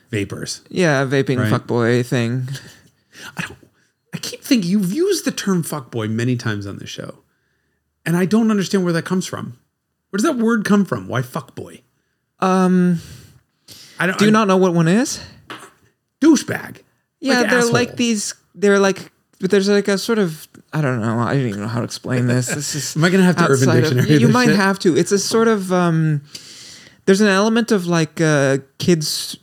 vapors. 0.09 0.61
Yeah, 0.69 1.05
vaping 1.05 1.37
Right. 1.39 1.51
fuckboy 1.51 2.05
thing. 2.05 2.47
I 3.35 3.41
don't. 3.41 3.57
I 4.13 4.19
keep 4.19 4.41
thinking 4.41 4.69
you've 4.71 4.93
used 4.93 5.25
the 5.25 5.31
term 5.31 5.63
fuckboy 5.63 6.09
many 6.09 6.35
times 6.37 6.65
on 6.65 6.77
this 6.77 6.89
show, 6.89 7.19
and 8.05 8.15
I 8.17 8.25
don't 8.25 8.49
understand 8.49 8.83
where 8.83 8.93
that 8.93 9.03
comes 9.05 9.25
from. 9.25 9.59
Where 10.09 10.17
does 10.17 10.23
that 10.23 10.37
word 10.37 10.63
come 10.63 10.85
from? 10.85 11.07
Why 11.09 11.21
fuckboy? 11.21 11.81
Um, 12.39 12.99
I 13.99 14.07
don't. 14.07 14.17
do 14.17 14.25
you 14.25 14.29
I- 14.31 14.33
not 14.33 14.47
know 14.47 14.57
what 14.57 14.73
one 14.73 14.87
is? 14.87 15.19
douchebag? 16.21 16.81
Yeah, 17.19 17.43
they're 17.43 17.59
asshole. 17.59 17.73
like 17.73 17.95
these. 17.95 18.33
They're 18.55 18.79
like, 18.79 19.11
but 19.39 19.49
there's 19.51 19.69
like 19.69 19.87
a 19.87 19.97
sort 19.97 20.19
of. 20.19 20.47
I 20.73 20.81
don't 20.81 21.01
know. 21.01 21.19
I 21.19 21.33
don't 21.33 21.47
even 21.47 21.61
know 21.61 21.67
how 21.67 21.79
to 21.79 21.85
explain 21.85 22.27
this. 22.27 22.47
This 22.47 22.75
is. 22.75 22.95
Am 22.95 23.03
I 23.03 23.09
gonna 23.09 23.23
have 23.23 23.35
to 23.37 23.43
Urban 23.45 23.69
outside 23.69 23.83
of- 23.83 23.93
Dictionary 23.95 24.21
you 24.21 24.27
might 24.27 24.47
shit? 24.47 24.55
have 24.55 24.79
to. 24.79 24.95
It's 24.97 25.11
a 25.11 25.19
sort 25.19 25.47
of. 25.47 25.71
um 25.71 26.21
There's 27.05 27.21
an 27.21 27.27
element 27.27 27.71
of 27.71 27.85
like 27.87 28.19
uh 28.21 28.57
kids. 28.79 29.37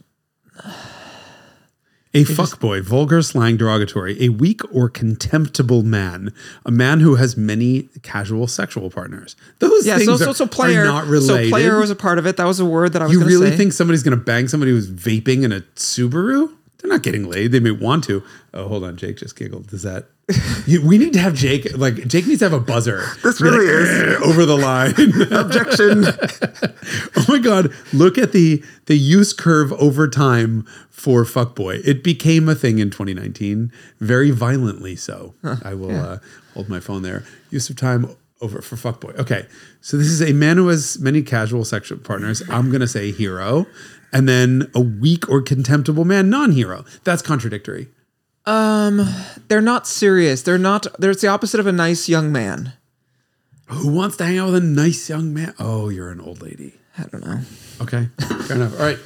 A 2.16 2.22
fuckboy, 2.24 2.80
vulgar 2.82 3.22
slang 3.22 3.56
derogatory, 3.56 4.16
a 4.22 4.28
weak 4.28 4.60
or 4.72 4.88
contemptible 4.88 5.82
man, 5.82 6.32
a 6.64 6.70
man 6.70 7.00
who 7.00 7.16
has 7.16 7.36
many 7.36 7.88
casual 8.02 8.46
sexual 8.46 8.88
partners. 8.88 9.34
Those 9.58 9.84
Yeah, 9.84 9.96
things 9.96 10.06
so 10.06 10.14
are, 10.14 10.18
so 10.18 10.32
so 10.32 10.44
are 10.44 10.48
player. 10.48 10.84
not 10.84 11.06
So 11.22 11.48
player 11.48 11.80
was 11.80 11.90
a 11.90 11.96
part 11.96 12.18
of 12.18 12.26
it. 12.26 12.36
That 12.36 12.46
was 12.46 12.60
a 12.60 12.64
word 12.64 12.92
that 12.92 13.02
I 13.02 13.06
was. 13.06 13.12
you 13.14 13.24
really 13.24 13.50
say. 13.50 13.56
think 13.56 13.72
somebody's 13.72 14.04
going 14.04 14.16
to 14.16 14.24
bang 14.24 14.46
somebody 14.46 14.70
who's 14.70 14.88
vaping 14.88 15.42
in 15.44 15.50
a 15.52 15.60
Subaru? 15.76 16.52
They're 16.84 16.92
not 16.92 17.02
getting 17.02 17.24
laid. 17.30 17.50
They 17.52 17.60
may 17.60 17.70
want 17.70 18.04
to. 18.04 18.22
Oh, 18.52 18.68
hold 18.68 18.84
on. 18.84 18.98
Jake 18.98 19.16
just 19.16 19.36
giggled. 19.36 19.68
Does 19.68 19.84
that? 19.84 20.04
You, 20.66 20.86
we 20.86 20.98
need 20.98 21.14
to 21.14 21.18
have 21.18 21.32
Jake. 21.34 21.66
Like 21.78 22.06
Jake 22.06 22.26
needs 22.26 22.40
to 22.40 22.44
have 22.44 22.52
a 22.52 22.60
buzzer. 22.60 23.04
This 23.22 23.40
Be 23.40 23.48
like, 23.48 23.58
really 23.58 23.72
is- 23.72 24.22
over 24.22 24.44
the 24.44 24.56
line. 24.58 24.90
objection? 25.32 26.04
oh 27.16 27.24
my 27.26 27.38
god! 27.38 27.72
Look 27.94 28.18
at 28.18 28.32
the 28.32 28.62
the 28.84 28.96
use 28.98 29.32
curve 29.32 29.72
over 29.74 30.08
time 30.08 30.66
for 30.90 31.24
fuckboy. 31.24 31.80
It 31.86 32.04
became 32.04 32.50
a 32.50 32.54
thing 32.54 32.78
in 32.78 32.90
2019, 32.90 33.72
very 34.00 34.30
violently 34.30 34.94
so. 34.94 35.34
I 35.64 35.72
will 35.72 35.96
uh, 35.96 36.18
hold 36.52 36.68
my 36.68 36.80
phone 36.80 37.00
there. 37.00 37.24
Use 37.50 37.70
of 37.70 37.76
time 37.76 38.14
over 38.42 38.60
for 38.60 38.76
fuckboy. 38.76 39.18
Okay, 39.18 39.46
so 39.80 39.96
this 39.96 40.08
is 40.08 40.20
a 40.20 40.34
man 40.34 40.58
who 40.58 40.68
has 40.68 40.98
many 40.98 41.22
casual 41.22 41.64
sexual 41.64 41.96
partners. 41.98 42.42
I'm 42.50 42.70
gonna 42.70 42.88
say 42.88 43.10
hero, 43.10 43.66
and 44.14 44.26
then 44.26 44.70
a 44.74 44.80
weak 44.80 45.28
or 45.28 45.42
contemptible 45.42 46.06
man, 46.06 46.30
non-hero. 46.30 46.86
That's 47.04 47.20
contradictory. 47.20 47.88
Um, 48.46 49.06
they're 49.48 49.60
not 49.60 49.86
serious. 49.86 50.40
They're 50.42 50.56
not. 50.58 50.86
There's 50.98 51.20
the 51.20 51.28
opposite 51.28 51.60
of 51.60 51.66
a 51.66 51.72
nice 51.72 52.08
young 52.08 52.30
man. 52.32 52.72
Who 53.68 53.88
wants 53.88 54.16
to 54.18 54.24
hang 54.26 54.38
out 54.38 54.46
with 54.52 54.56
a 54.56 54.60
nice 54.66 55.08
young 55.08 55.32
man? 55.34 55.54
Oh, 55.58 55.88
you're 55.88 56.10
an 56.10 56.20
old 56.20 56.40
lady. 56.42 56.74
I 56.98 57.04
don't 57.04 57.24
know. 57.26 57.40
Okay, 57.80 58.08
fair 58.46 58.56
enough. 58.56 58.78
All 58.78 58.86
right, 58.86 58.98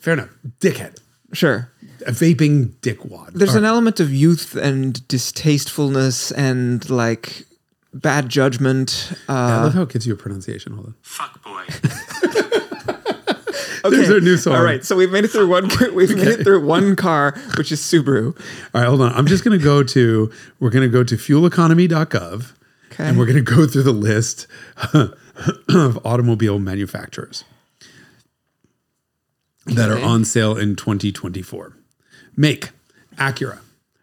fair 0.00 0.14
enough. 0.14 0.30
Dickhead, 0.60 0.96
Sure. 1.32 1.70
a 2.06 2.10
vaping 2.10 2.70
dickwad. 2.80 3.34
There's 3.34 3.50
All 3.50 3.58
an 3.58 3.62
right. 3.64 3.68
element 3.68 4.00
of 4.00 4.12
youth 4.12 4.56
and 4.56 5.06
distastefulness 5.06 6.32
and 6.32 6.88
like 6.90 7.44
bad 7.92 8.28
judgment. 8.30 9.12
I 9.28 9.32
Uh, 9.58 9.62
love 9.64 9.74
how 9.74 9.82
it 9.82 9.90
gives 9.90 10.06
you 10.06 10.14
a 10.14 10.16
pronunciation. 10.16 10.72
Hold 10.72 10.86
on. 10.86 10.94
Fuck 11.02 11.42
boy. 11.44 11.64
There's 13.90 14.10
our 14.10 14.20
new 14.20 14.36
song. 14.36 14.54
All 14.56 14.62
right, 14.64 14.84
so 14.84 14.96
we've 14.96 15.10
made 15.10 15.24
it 15.24 15.28
through 15.28 15.48
one. 15.48 15.68
We've 15.94 16.14
made 16.16 16.28
it 16.28 16.44
through 16.44 16.64
one 16.66 16.96
car, 16.96 17.32
which 17.56 17.72
is 17.72 17.80
Subaru. 17.80 18.36
All 18.74 18.80
right, 18.80 18.86
hold 18.88 19.00
on. 19.00 19.12
I'm 19.12 19.26
just 19.26 19.44
going 19.44 19.58
to 19.58 19.62
go 19.64 19.82
to, 19.82 20.32
we're 20.58 20.70
going 20.70 20.88
to 20.88 20.92
go 20.92 21.02
to 21.04 21.16
fueleconomy.gov 21.16 22.52
Okay. 22.92 23.04
and 23.04 23.18
we're 23.18 23.26
going 23.26 23.42
to 23.42 23.54
go 23.56 23.66
through 23.66 23.84
the 23.84 23.92
list 23.92 24.46
of 24.92 26.06
automobile 26.06 26.58
manufacturers 26.58 27.44
that 29.66 29.90
are 29.90 30.00
on 30.00 30.24
sale 30.24 30.56
in 30.56 30.74
2024. 30.76 31.76
Make 32.36 32.70
Acura. 33.16 33.60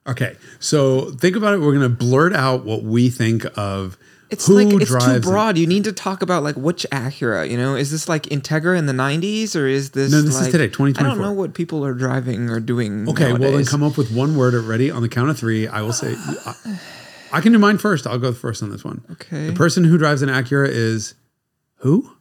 Okay, 0.08 0.38
so 0.60 1.12
think 1.12 1.36
about 1.36 1.54
it. 1.54 1.60
We're 1.60 1.74
going 1.76 1.82
to 1.82 1.90
blurt 1.90 2.34
out 2.34 2.64
what 2.64 2.84
we 2.84 3.10
think 3.10 3.46
of 3.58 3.98
It's 4.30 4.48
who 4.48 4.56
like 4.56 4.74
it's 4.82 4.92
too 4.92 5.00
drives 5.00 5.26
it. 5.26 5.30
broad. 5.30 5.58
You 5.58 5.68
need 5.68 5.86
to 5.86 5.94
talk 5.94 6.22
about 6.22 6.44
like 6.44 6.56
which 6.56 6.86
Acura. 6.92 7.50
You 7.50 7.58
know, 7.58 7.76
is 7.76 7.92
this 7.92 8.10
like 8.10 8.24
Integra 8.24 8.78
in 8.78 8.86
the 8.86 8.94
'90s 8.94 9.56
or 9.56 9.68
is 9.68 9.92
this? 9.92 10.12
No, 10.12 10.22
this 10.22 10.36
is 10.36 10.42
like, 10.42 10.52
today, 10.52 10.66
I 11.00 11.04
don't 11.04 11.20
know 11.22 11.32
what 11.32 11.54
people 11.54 11.86
are 11.86 11.94
driving 11.94 12.50
or 12.50 12.60
doing. 12.60 13.08
Okay, 13.10 13.32
well 13.34 13.52
then 13.54 13.66
come 13.66 13.84
up 13.84 13.98
with 13.98 14.12
one 14.14 14.36
word. 14.36 14.54
already 14.54 14.92
on 14.92 15.02
the 15.02 15.10
count 15.10 15.30
of 15.30 15.38
three. 15.38 15.68
I 15.68 15.82
will 15.82 15.94
say. 15.94 16.16
I, 16.18 16.80
I 17.32 17.42
can 17.42 17.52
do 17.52 17.60
mine 17.60 17.78
first. 17.78 18.08
I'll 18.08 18.20
go 18.20 18.34
first 18.34 18.64
on 18.64 18.70
this 18.70 18.84
one. 18.84 19.04
Okay. 19.12 19.48
The 19.48 19.54
person 19.54 19.84
who 19.84 19.98
drives 19.98 20.22
an 20.22 20.30
Acura 20.30 20.68
is 20.70 21.14
who? 21.78 22.12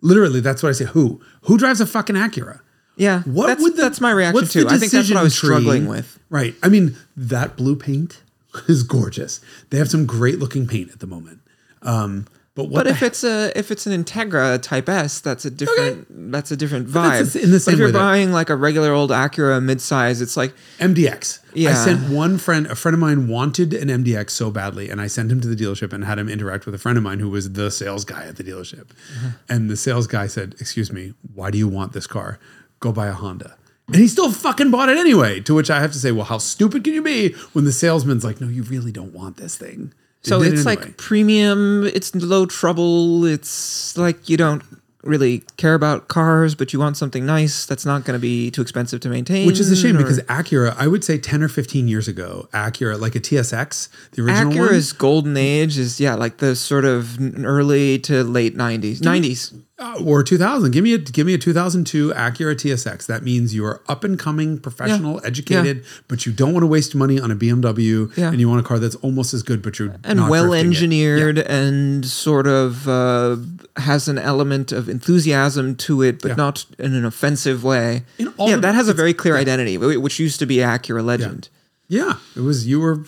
Literally, 0.00 0.40
that's 0.40 0.62
what 0.62 0.68
I 0.68 0.72
say. 0.72 0.84
Who? 0.86 1.20
Who 1.42 1.56
drives 1.56 1.80
a 1.80 1.86
fucking 1.86 2.16
Acura? 2.16 2.60
Yeah, 2.96 3.22
What 3.22 3.48
that's, 3.48 3.62
would 3.62 3.76
the, 3.76 3.82
that's 3.82 4.00
my 4.00 4.12
reaction 4.12 4.46
too. 4.46 4.68
I 4.68 4.78
think 4.78 4.92
that's 4.92 5.10
what 5.10 5.18
I 5.18 5.22
was 5.24 5.36
struggling 5.36 5.86
with. 5.86 6.20
Right. 6.30 6.54
I 6.62 6.68
mean, 6.68 6.96
that 7.16 7.56
blue 7.56 7.74
paint 7.74 8.22
is 8.68 8.82
gorgeous. 8.82 9.40
They 9.70 9.78
have 9.78 9.90
some 9.90 10.06
great 10.06 10.38
looking 10.38 10.66
paint 10.66 10.90
at 10.92 11.00
the 11.00 11.06
moment. 11.06 11.40
Um, 11.82 12.26
but 12.56 12.68
what 12.68 12.84
But 12.84 12.86
if 12.86 13.02
it's 13.02 13.24
a 13.24 13.50
if 13.58 13.72
it's 13.72 13.84
an 13.84 14.04
Integra 14.04 14.62
Type 14.62 14.88
S, 14.88 15.18
that's 15.20 15.44
a 15.44 15.50
different 15.50 16.06
that's 16.30 16.52
a 16.52 16.56
different 16.56 16.86
vibe. 16.88 17.34
in 17.34 17.50
the 17.50 17.56
But 17.56 17.62
same 17.62 17.72
if 17.74 17.78
you're 17.78 17.88
way 17.88 17.92
that- 17.92 17.98
buying 17.98 18.30
like 18.32 18.48
a 18.48 18.54
regular 18.54 18.92
old 18.92 19.10
Acura 19.10 19.60
midsize, 19.60 20.22
it's 20.22 20.36
like 20.36 20.54
MDX. 20.78 21.40
I 21.56 21.74
sent 21.74 22.10
one 22.10 22.38
friend, 22.38 22.66
a 22.68 22.76
friend 22.76 22.94
of 22.94 23.00
mine 23.00 23.26
wanted 23.26 23.74
an 23.74 23.88
MDX 23.88 24.30
so 24.30 24.52
badly, 24.52 24.88
and 24.88 25.00
I 25.00 25.08
sent 25.08 25.32
him 25.32 25.40
to 25.40 25.48
the 25.48 25.56
dealership 25.56 25.92
and 25.92 26.04
had 26.04 26.16
him 26.18 26.28
interact 26.28 26.64
with 26.64 26.76
a 26.76 26.78
friend 26.78 26.96
of 26.96 27.02
mine 27.02 27.18
who 27.18 27.28
was 27.28 27.52
the 27.54 27.72
sales 27.72 28.04
guy 28.04 28.24
at 28.24 28.36
the 28.36 28.44
dealership. 28.44 28.90
Uh-huh. 29.16 29.30
And 29.48 29.68
the 29.68 29.76
sales 29.76 30.06
guy 30.06 30.28
said, 30.28 30.54
Excuse 30.60 30.92
me, 30.92 31.14
why 31.34 31.50
do 31.50 31.58
you 31.58 31.66
want 31.66 31.92
this 31.92 32.06
car? 32.06 32.38
Go 32.78 32.92
buy 32.92 33.08
a 33.08 33.12
Honda. 33.14 33.56
And 33.88 33.96
he 33.96 34.08
still 34.08 34.32
fucking 34.32 34.70
bought 34.70 34.88
it 34.88 34.96
anyway. 34.96 35.40
To 35.40 35.54
which 35.54 35.70
I 35.70 35.80
have 35.80 35.92
to 35.92 35.98
say, 35.98 36.10
Well, 36.12 36.24
how 36.24 36.38
stupid 36.38 36.84
can 36.84 36.94
you 36.94 37.02
be 37.02 37.32
when 37.52 37.64
the 37.64 37.72
salesman's 37.72 38.24
like, 38.24 38.40
No, 38.40 38.48
you 38.48 38.62
really 38.62 38.92
don't 38.92 39.12
want 39.12 39.36
this 39.36 39.56
thing. 39.56 39.92
They 40.22 40.30
so 40.30 40.42
it's 40.42 40.66
anyway. 40.66 40.86
like 40.86 40.96
premium. 40.96 41.84
It's 41.86 42.14
low 42.14 42.46
trouble. 42.46 43.26
It's 43.26 43.96
like 43.98 44.28
you 44.28 44.38
don't 44.38 44.62
really 45.02 45.42
care 45.58 45.74
about 45.74 46.08
cars, 46.08 46.54
but 46.54 46.72
you 46.72 46.78
want 46.78 46.96
something 46.96 47.26
nice 47.26 47.66
that's 47.66 47.84
not 47.84 48.04
going 48.04 48.18
to 48.18 48.20
be 48.22 48.50
too 48.50 48.62
expensive 48.62 49.00
to 49.00 49.10
maintain. 49.10 49.46
Which 49.46 49.60
is 49.60 49.70
a 49.70 49.76
shame 49.76 49.96
or- 49.96 49.98
because 49.98 50.18
Acura, 50.20 50.74
I 50.78 50.86
would 50.86 51.04
say 51.04 51.18
10 51.18 51.42
or 51.42 51.48
15 51.48 51.88
years 51.88 52.08
ago, 52.08 52.48
Acura, 52.54 52.98
like 52.98 53.14
a 53.14 53.20
TSX, 53.20 53.88
the 54.12 54.22
original 54.22 54.48
one. 54.48 54.68
Acura's 54.70 54.94
golden 54.94 55.36
age 55.36 55.76
is 55.76 56.00
yeah, 56.00 56.14
like 56.14 56.38
the 56.38 56.56
sort 56.56 56.86
of 56.86 57.18
early 57.44 57.98
to 58.00 58.24
late 58.24 58.56
'90s. 58.56 59.00
'90s. 59.00 59.52
Uh, 59.84 60.02
or 60.02 60.22
2000. 60.22 60.70
Give 60.70 60.82
me 60.82 60.94
a 60.94 60.98
give 60.98 61.26
me 61.26 61.34
a 61.34 61.38
2002 61.38 62.12
Acura 62.14 62.54
TSX. 62.54 63.04
That 63.06 63.22
means 63.22 63.54
you 63.54 63.66
are 63.66 63.82
up 63.86 64.02
and 64.02 64.18
coming, 64.18 64.58
professional, 64.58 65.20
educated, 65.26 65.84
but 66.08 66.24
you 66.24 66.32
don't 66.32 66.52
want 66.54 66.62
to 66.62 66.66
waste 66.66 66.94
money 66.94 67.20
on 67.20 67.30
a 67.30 67.36
BMW, 67.36 68.10
Yeah. 68.16 68.30
and 68.30 68.40
you 68.40 68.48
want 68.48 68.60
a 68.60 68.62
car 68.62 68.78
that's 68.78 68.94
almost 68.96 69.34
as 69.34 69.42
good, 69.42 69.60
but 69.60 69.78
you're 69.78 69.94
and 70.02 70.18
not 70.20 70.30
well 70.30 70.54
engineered 70.54 71.38
and 71.38 72.06
sort 72.06 72.46
of 72.46 72.88
uh, 72.88 73.36
has 73.76 74.08
an 74.08 74.16
element 74.18 74.72
of 74.72 74.88
enthusiasm 74.88 75.74
to 75.76 76.00
it, 76.02 76.22
but 76.22 76.28
Yeah. 76.30 76.34
not 76.36 76.64
in 76.78 76.94
an 76.94 77.04
offensive 77.04 77.62
way. 77.62 78.04
Yeah, 78.16 78.28
the- 78.38 78.56
that 78.62 78.74
has 78.74 78.88
a 78.88 78.94
very 78.94 79.12
clear 79.12 79.36
identity, 79.36 79.76
which 79.76 80.18
used 80.18 80.38
to 80.38 80.46
be 80.46 80.56
Acura 80.56 81.04
Legend. 81.04 81.50
Yeah, 81.88 82.14
it 82.34 82.40
was 82.40 82.66
you 82.66 82.80
were. 82.80 83.04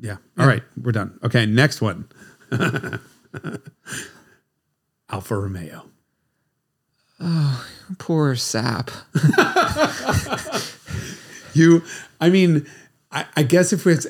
Yeah. 0.00 0.16
All 0.38 0.46
right, 0.46 0.62
we're 0.80 0.92
done. 0.92 1.18
Okay, 1.22 1.44
next 1.44 1.82
one. 1.82 2.06
Alfa 5.10 5.36
Romeo. 5.36 5.84
Oh, 7.20 7.66
poor 7.98 8.36
sap. 8.36 8.90
You, 11.58 11.82
I 12.20 12.30
mean, 12.30 12.66
I, 13.10 13.26
I 13.36 13.42
guess 13.42 13.72
if 13.72 13.86
it's, 13.86 14.06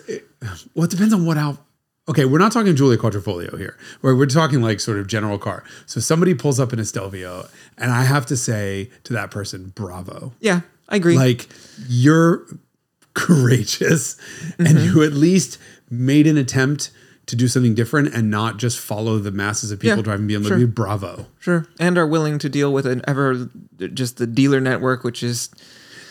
well, 0.74 0.84
it 0.84 0.90
depends 0.90 1.14
on 1.14 1.24
what 1.24 1.38
Alfa. 1.38 1.60
Okay, 2.08 2.24
we're 2.24 2.38
not 2.38 2.52
talking 2.52 2.74
Giulia 2.74 2.96
Quadrifoglio 2.96 3.58
here. 3.58 3.76
Where 4.00 4.16
we're 4.16 4.26
talking 4.26 4.62
like 4.62 4.80
sort 4.80 4.98
of 4.98 5.06
general 5.06 5.38
car. 5.38 5.62
So 5.84 6.00
somebody 6.00 6.32
pulls 6.32 6.58
up 6.58 6.72
in 6.72 6.78
a 6.78 6.84
Stelvio, 6.84 7.48
and 7.76 7.90
I 7.92 8.04
have 8.04 8.24
to 8.26 8.36
say 8.36 8.90
to 9.04 9.12
that 9.12 9.30
person, 9.30 9.72
bravo. 9.74 10.32
Yeah, 10.40 10.62
I 10.88 10.96
agree. 10.96 11.16
Like 11.16 11.48
you're 11.86 12.46
courageous, 13.12 14.16
and 14.58 14.68
mm-hmm. 14.68 14.84
you 14.84 15.02
at 15.02 15.12
least 15.12 15.58
made 15.90 16.26
an 16.26 16.38
attempt 16.38 16.90
to 17.28 17.36
do 17.36 17.46
something 17.48 17.74
different 17.74 18.12
and 18.14 18.30
not 18.30 18.56
just 18.56 18.78
follow 18.78 19.18
the 19.18 19.30
masses 19.30 19.70
of 19.70 19.78
people 19.80 19.98
Yeah, 19.98 20.02
driving 20.02 20.26
BMW. 20.28 20.48
sure. 20.48 20.66
Bravo. 20.66 21.26
Sure. 21.38 21.66
And 21.78 21.96
are 21.96 22.06
willing 22.06 22.38
to 22.40 22.48
deal 22.48 22.72
with 22.72 22.86
an 22.86 23.02
ever 23.06 23.48
just 23.94 24.16
the 24.16 24.26
dealer 24.26 24.60
network, 24.60 25.04
which 25.04 25.22
is 25.22 25.50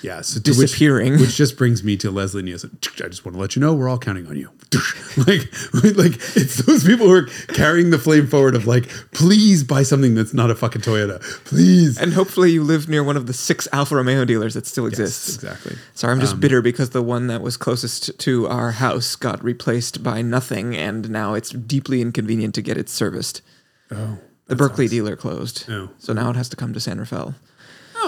Yeah, 0.01 0.21
so 0.21 0.39
to 0.39 0.51
which- 0.51 0.57
Disappearing. 0.71 1.19
which, 1.19 1.35
just 1.35 1.57
brings 1.57 1.83
me 1.83 1.97
to 1.97 2.11
Leslie 2.11 2.43
Nielsen. 2.43 2.77
I 3.03 3.07
just 3.07 3.25
want 3.25 3.35
to 3.35 3.41
let 3.41 3.55
you 3.55 3.59
know 3.61 3.73
we're 3.73 3.89
all 3.89 3.97
counting 3.97 4.27
on 4.27 4.35
you. 4.37 4.49
like, 5.17 5.41
like 5.97 6.13
it's 6.35 6.57
those 6.65 6.83
people 6.83 7.07
who 7.07 7.13
are 7.13 7.25
carrying 7.53 7.89
the 7.89 7.97
flame 7.97 8.27
forward 8.27 8.53
of 8.55 8.67
like, 8.67 8.89
please 9.11 9.63
buy 9.63 9.83
something 9.83 10.13
that's 10.15 10.33
not 10.33 10.51
a 10.51 10.55
fucking 10.55 10.81
Toyota, 10.81 11.21
please. 11.45 11.97
and 11.97 12.13
hopefully 12.13 12.51
you 12.51 12.63
live 12.63 12.87
near 12.89 13.03
one 13.03 13.17
of 13.17 13.27
the 13.27 13.33
six 13.33 13.67
Alfa 13.71 13.95
Romeo 13.95 14.25
dealers 14.25 14.53
that 14.53 14.65
still 14.67 14.85
Yes, 14.85 14.93
exists. 14.99 15.35
exactly. 15.35 15.75
Sorry, 15.95 16.13
I'm 16.13 16.19
just 16.19 16.33
um, 16.33 16.39
bitter 16.41 16.61
because 16.61 16.91
the 16.91 17.01
one 17.01 17.27
that 17.27 17.41
was 17.41 17.57
closest 17.57 18.17
to 18.19 18.47
our 18.47 18.71
house 18.73 19.15
got 19.15 19.43
replaced 19.43 20.03
by 20.03 20.21
nothing, 20.21 20.75
and 20.75 21.09
now 21.09 21.33
it's 21.33 21.49
deeply 21.49 22.01
inconvenient 22.01 22.53
to 22.55 22.61
get 22.61 22.77
it 22.77 22.89
serviced. 22.89 23.41
Oh, 23.91 24.17
The 24.47 24.55
Berkeley 24.55 24.87
dealer 24.87 25.15
closed, 25.15 25.65
Oh. 25.69 25.89
so 25.97 26.13
now 26.13 26.29
it 26.29 26.35
has 26.35 26.49
to 26.49 26.55
come 26.55 26.73
to 26.73 26.79
San 26.79 26.99
Rafael. 26.99 27.35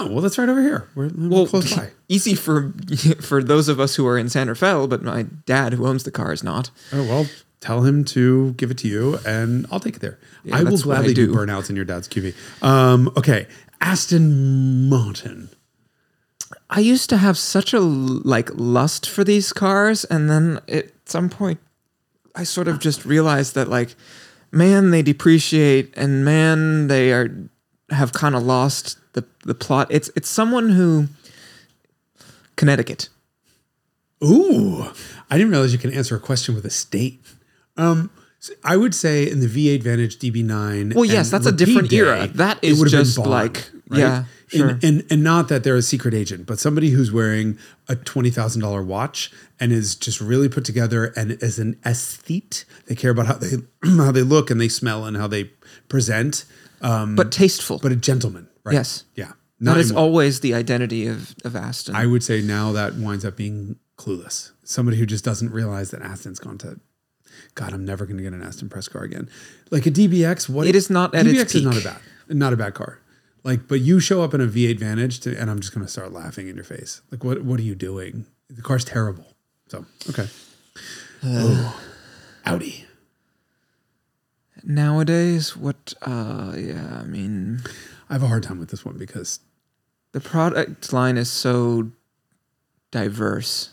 Oh, 0.00 0.12
well, 0.12 0.20
that's 0.20 0.38
right 0.38 0.48
over 0.48 0.62
here. 0.62 0.88
We're, 0.94 1.08
we're 1.08 1.28
Well, 1.28 1.46
close 1.46 1.74
by. 1.74 1.90
easy 2.08 2.34
for 2.34 2.72
for 3.20 3.42
those 3.42 3.68
of 3.68 3.78
us 3.78 3.96
who 3.96 4.06
are 4.06 4.18
in 4.18 4.28
San 4.28 4.48
Rafael, 4.48 4.86
but 4.88 5.02
my 5.02 5.24
dad, 5.46 5.74
who 5.74 5.86
owns 5.86 6.04
the 6.04 6.10
car, 6.10 6.32
is 6.32 6.42
not. 6.42 6.70
Oh 6.92 7.02
well, 7.04 7.26
tell 7.60 7.82
him 7.82 8.04
to 8.06 8.52
give 8.54 8.70
it 8.70 8.78
to 8.78 8.88
you, 8.88 9.18
and 9.26 9.66
I'll 9.70 9.80
take 9.80 9.96
it 9.96 10.00
there. 10.00 10.18
I 10.52 10.62
will 10.62 10.78
gladly 10.78 11.14
do. 11.14 11.26
do. 11.26 11.34
burnouts 11.34 11.70
in 11.70 11.76
your 11.76 11.84
dad's 11.84 12.08
QV. 12.08 12.34
Um, 12.62 13.12
okay, 13.16 13.46
Aston 13.80 14.88
Martin. 14.88 15.50
I 16.68 16.80
used 16.80 17.10
to 17.10 17.16
have 17.16 17.36
such 17.36 17.72
a 17.74 17.80
like 17.80 18.50
lust 18.54 19.08
for 19.08 19.24
these 19.24 19.52
cars, 19.52 20.04
and 20.04 20.30
then 20.30 20.60
at 20.68 20.86
some 21.04 21.28
point, 21.28 21.60
I 22.34 22.44
sort 22.44 22.68
of 22.68 22.78
just 22.78 23.04
realized 23.04 23.54
that 23.54 23.68
like, 23.68 23.94
man, 24.52 24.90
they 24.90 25.02
depreciate, 25.02 25.92
and 25.96 26.24
man, 26.24 26.86
they 26.86 27.12
are 27.12 27.28
have 27.90 28.12
kind 28.12 28.34
of 28.34 28.42
lost 28.42 28.98
the 29.12 29.24
the 29.44 29.54
plot. 29.54 29.88
It's 29.90 30.10
it's 30.16 30.28
someone 30.28 30.70
who 30.70 31.08
Connecticut. 32.56 33.08
Ooh, 34.22 34.84
I 35.30 35.38
didn't 35.38 35.50
realize 35.50 35.72
you 35.72 35.78
can 35.78 35.92
answer 35.92 36.14
a 36.16 36.20
question 36.20 36.54
with 36.54 36.64
a 36.66 36.70
state. 36.70 37.20
Um, 37.76 38.10
so 38.38 38.52
I 38.64 38.76
would 38.76 38.94
say 38.94 39.30
in 39.30 39.40
the 39.40 39.46
V8 39.46 39.82
Vantage 39.82 40.18
DB9. 40.18 40.94
Well, 40.94 41.04
yes, 41.04 41.30
that's 41.30 41.46
a 41.46 41.52
different 41.52 41.88
Day, 41.88 41.98
era. 41.98 42.26
That 42.26 42.58
is 42.62 42.78
would 42.78 42.90
have 42.90 42.98
been 42.98 43.04
just 43.04 43.16
Bond, 43.16 43.30
like- 43.30 43.70
yeah, 43.92 44.24
sure. 44.48 44.68
And, 44.68 44.84
and 44.84 45.06
and 45.10 45.24
not 45.24 45.48
that 45.48 45.64
they're 45.64 45.76
a 45.76 45.82
secret 45.82 46.14
agent, 46.14 46.46
but 46.46 46.58
somebody 46.60 46.90
who's 46.90 47.10
wearing 47.10 47.58
a 47.88 47.96
twenty 47.96 48.30
thousand 48.30 48.62
dollar 48.62 48.82
watch 48.84 49.32
and 49.58 49.72
is 49.72 49.96
just 49.96 50.20
really 50.20 50.48
put 50.48 50.64
together 50.64 51.12
and 51.16 51.32
is 51.42 51.58
an 51.58 51.76
aesthete. 51.84 52.64
They 52.86 52.94
care 52.94 53.10
about 53.10 53.26
how 53.26 53.34
they 53.34 53.56
how 53.84 54.12
they 54.12 54.22
look 54.22 54.48
and 54.50 54.60
they 54.60 54.68
smell 54.68 55.06
and 55.06 55.16
how 55.16 55.26
they 55.26 55.50
present. 55.88 56.44
Um, 56.80 57.16
but 57.16 57.30
tasteful. 57.32 57.78
but 57.78 57.92
a 57.92 57.96
gentleman, 57.96 58.48
right? 58.64 58.72
Yes. 58.72 59.04
yeah. 59.14 59.32
that 59.60 59.76
is 59.76 59.90
anymore. 59.90 60.04
always 60.04 60.40
the 60.40 60.54
identity 60.54 61.06
of 61.06 61.34
of 61.44 61.54
Aston. 61.56 61.94
I 61.94 62.06
would 62.06 62.22
say 62.22 62.40
now 62.40 62.72
that 62.72 62.94
winds 62.94 63.24
up 63.24 63.36
being 63.36 63.76
clueless. 63.96 64.52
Somebody 64.64 64.96
who 64.96 65.06
just 65.06 65.24
doesn't 65.24 65.50
realize 65.52 65.90
that 65.90 66.02
Aston's 66.02 66.38
gone 66.38 66.58
to. 66.58 66.80
God, 67.54 67.72
I'm 67.72 67.84
never 67.84 68.06
going 68.06 68.16
to 68.16 68.22
get 68.22 68.32
an 68.32 68.42
Aston 68.42 68.68
press 68.68 68.88
car 68.88 69.02
again. 69.02 69.28
Like 69.70 69.86
a 69.86 69.90
DBX, 69.90 70.48
what 70.48 70.66
It 70.66 70.74
is 70.74 70.90
not 70.90 71.14
at 71.14 71.26
DBX 71.26 71.40
its 71.40 71.54
is 71.56 71.64
not 71.64 71.76
a 71.76 71.82
bad, 71.82 72.00
not 72.28 72.52
a 72.52 72.56
bad 72.56 72.74
car. 72.74 73.00
Like, 73.42 73.68
but 73.68 73.80
you 73.80 74.00
show 74.00 74.22
up 74.22 74.34
in 74.34 74.40
a 74.40 74.46
V8 74.46 74.78
Vantage, 74.78 75.20
to, 75.20 75.38
and 75.38 75.50
I'm 75.50 75.60
just 75.60 75.74
going 75.74 75.84
to 75.84 75.90
start 75.90 76.12
laughing 76.12 76.48
in 76.48 76.56
your 76.56 76.64
face. 76.64 77.02
Like, 77.10 77.24
what 77.24 77.42
what 77.42 77.58
are 77.58 77.64
you 77.64 77.74
doing? 77.74 78.26
The 78.48 78.62
car's 78.62 78.84
terrible. 78.84 79.26
So 79.68 79.86
okay. 80.08 80.28
Ooh. 81.24 81.68
Audi. 82.46 82.86
Nowadays, 84.64 85.56
what? 85.56 85.94
Uh, 86.02 86.54
yeah, 86.56 87.00
I 87.00 87.04
mean, 87.04 87.60
I 88.08 88.14
have 88.14 88.22
a 88.22 88.28
hard 88.28 88.42
time 88.42 88.58
with 88.58 88.70
this 88.70 88.84
one 88.84 88.96
because 88.98 89.40
the 90.12 90.20
product 90.20 90.92
line 90.92 91.16
is 91.16 91.30
so 91.30 91.90
diverse. 92.90 93.70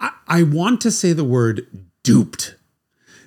I, 0.00 0.10
I 0.26 0.42
want 0.42 0.80
to 0.82 0.90
say 0.90 1.12
the 1.12 1.24
word 1.24 1.66
duped 2.02 2.54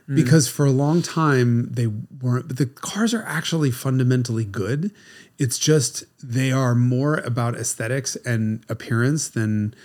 Hmm. 0.07 0.15
because 0.15 0.47
for 0.47 0.65
a 0.65 0.71
long 0.71 1.03
time 1.03 1.69
they 1.71 1.85
weren't 1.85 2.47
but 2.47 2.57
the 2.57 2.65
cars 2.65 3.13
are 3.13 3.21
actually 3.27 3.69
fundamentally 3.69 4.43
good 4.43 4.91
it's 5.37 5.59
just 5.59 6.03
they 6.23 6.51
are 6.51 6.73
more 6.73 7.17
about 7.17 7.53
aesthetics 7.55 8.15
and 8.25 8.63
appearance 8.69 9.27
than 9.29 9.75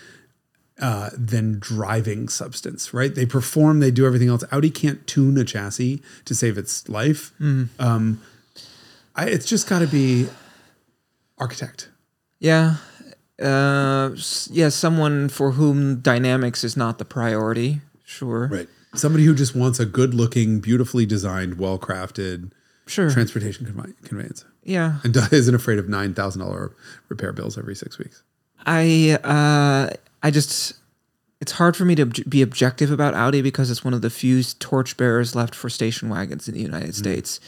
uh, 0.81 1.11
than 1.17 1.59
driving 1.61 2.29
substance 2.29 2.93
right 2.93 3.15
they 3.15 3.25
perform 3.27 3.79
they 3.81 3.91
do 3.93 4.05
everything 4.07 4.29
else 4.29 4.43
audi 4.51 4.71
can't 4.71 5.07
tune 5.07 5.39
a 5.39 5.45
chassis 5.45 6.03
to 6.25 6.35
save 6.35 6.59
its 6.59 6.89
life 6.89 7.33
Hmm. 7.39 7.65
um, 7.79 8.21
I, 9.17 9.27
it's 9.27 9.47
just 9.47 9.69
got 9.69 9.79
to 9.79 9.87
be 9.87 10.27
architect 11.39 11.89
Yeah. 12.41 12.77
Uh, 13.43 14.11
yeah, 14.51 14.69
someone 14.69 15.29
for 15.29 15.53
whom 15.53 16.01
dynamics 16.01 16.63
is 16.63 16.77
not 16.77 16.99
the 16.99 17.05
priority. 17.05 17.81
Sure. 18.05 18.49
right 18.49 18.69
somebody 18.95 19.25
who 19.25 19.35
just 19.35 19.57
wants 19.57 19.81
a 19.81 19.87
good 19.87 20.15
looking 20.15 20.61
beautifully 20.61 21.05
designed 21.05 21.59
well 21.59 21.79
crafted 21.79 22.53
Sure. 22.87 23.11
transportation 23.11 23.67
convey- 23.67 23.93
conveyance 24.05 24.45
yeah. 24.63 24.99
and 25.03 25.17
isn't 25.33 25.55
afraid 25.55 25.79
of 25.81 25.89
nine 25.89 26.15
thousand 26.15 26.43
dollar 26.43 26.73
repair 27.09 27.33
bills 27.33 27.59
every 27.59 27.75
six 27.75 27.99
weeks. 27.99 28.23
I 28.67 29.19
uh, 29.25 29.95
I 30.25 30.31
just 30.33 30.73
it's 31.41 31.53
hard 31.53 31.77
for 31.77 31.85
me 31.85 31.95
to 31.97 32.07
be 32.07 32.41
objective 32.43 32.91
about 32.91 33.15
Audi 33.15 33.43
because 33.43 33.71
it's 33.71 33.85
one 33.85 33.93
of 33.95 34.01
the 34.03 34.11
few 34.11 34.43
torchbearers 34.43 35.35
left 35.37 35.55
for 35.55 35.69
station 35.69 36.09
wagons 36.09 36.49
in 36.49 36.55
the 36.55 36.61
United 36.63 36.91
Mm. 36.91 36.95
States. 36.95 37.41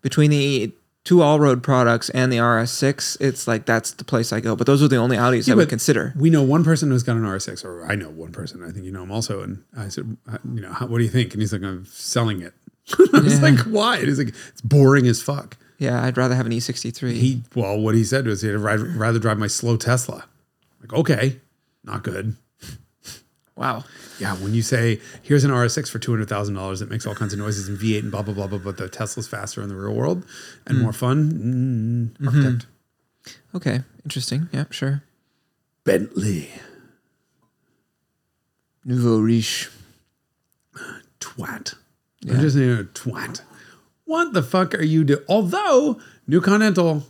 Between 0.00 0.30
the 0.30 0.72
two 1.04 1.20
all-road 1.22 1.62
products 1.62 2.08
and 2.10 2.32
the 2.32 2.38
RS6, 2.38 3.16
it's 3.20 3.46
like 3.46 3.66
that's 3.66 3.92
the 3.92 4.04
place 4.04 4.32
I 4.32 4.40
go. 4.40 4.56
But 4.56 4.66
those 4.66 4.82
are 4.82 4.88
the 4.88 4.96
only 4.96 5.16
Audis 5.16 5.50
I 5.50 5.54
would 5.54 5.68
consider. 5.68 6.14
We 6.16 6.30
know 6.30 6.42
one 6.42 6.64
person 6.64 6.90
who's 6.90 7.02
got 7.02 7.16
an 7.16 7.22
RS6, 7.24 7.64
or 7.64 7.84
I 7.84 7.94
know 7.94 8.08
one 8.10 8.32
person. 8.32 8.62
I 8.64 8.70
think 8.70 8.84
you 8.86 8.92
know 8.92 9.02
him 9.02 9.12
also. 9.12 9.42
And 9.42 9.62
I 9.76 9.88
said, 9.88 10.16
uh, 10.30 10.38
you 10.54 10.60
know, 10.62 10.72
how, 10.72 10.86
what 10.86 10.98
do 10.98 11.04
you 11.04 11.10
think? 11.10 11.32
And 11.34 11.42
he's 11.42 11.52
like, 11.52 11.62
I'm 11.62 11.84
selling 11.86 12.40
it. 12.40 12.54
I 13.14 13.20
was 13.20 13.42
like, 13.42 13.58
why? 13.60 13.98
And 13.98 14.06
he's 14.08 14.18
like, 14.18 14.28
it's 14.48 14.62
boring 14.62 15.06
as 15.06 15.20
fuck. 15.20 15.56
Yeah, 15.78 16.02
I'd 16.02 16.16
rather 16.16 16.34
have 16.34 16.46
an 16.46 16.52
E 16.52 16.58
E63. 16.58 17.12
He 17.12 17.42
well, 17.54 17.78
what 17.78 17.94
he 17.94 18.02
said 18.04 18.26
was 18.26 18.40
he'd 18.42 18.52
rather, 18.52 18.84
rather 18.84 19.18
drive 19.18 19.38
my 19.38 19.48
slow 19.48 19.76
Tesla. 19.76 20.24
Like, 20.80 20.92
okay, 20.94 21.40
not 21.86 22.02
good. 22.02 22.36
wow. 23.56 23.84
Yeah, 24.18 24.34
when 24.36 24.52
you 24.54 24.62
say 24.62 25.00
here's 25.22 25.44
an 25.44 25.50
RS6 25.50 25.88
for 25.90 25.98
two 25.98 26.10
hundred 26.12 26.28
thousand 26.28 26.54
dollars 26.54 26.80
that 26.80 26.90
makes 26.90 27.06
all 27.06 27.14
kinds 27.14 27.32
of 27.32 27.38
noises 27.38 27.68
and 27.68 27.78
V8 27.78 28.00
and 28.00 28.10
blah 28.10 28.22
blah 28.22 28.34
blah 28.34 28.46
blah, 28.46 28.58
but 28.58 28.76
the 28.76 28.88
Tesla's 28.88 29.28
faster 29.28 29.62
in 29.62 29.68
the 29.68 29.76
real 29.76 29.94
world 29.94 30.26
and 30.66 30.80
more 30.80 30.92
fun. 30.92 32.12
Mm, 32.18 32.26
architect 32.26 32.66
Okay, 33.54 33.80
interesting. 34.04 34.48
Yeah, 34.52 34.64
sure. 34.70 35.02
Bentley 35.84 36.48
Nouveau 38.84 39.18
riche. 39.18 39.68
twat. 41.20 41.74
I'm 42.28 42.40
just 42.40 42.56
saying 42.56 42.70
a 42.78 42.84
twat. 42.84 43.40
What 44.04 44.32
the 44.32 44.42
fuck 44.42 44.74
are 44.74 44.82
you 44.84 45.02
doing? 45.04 45.24
Although 45.28 46.00
New 46.26 46.40
Continental 46.40 47.04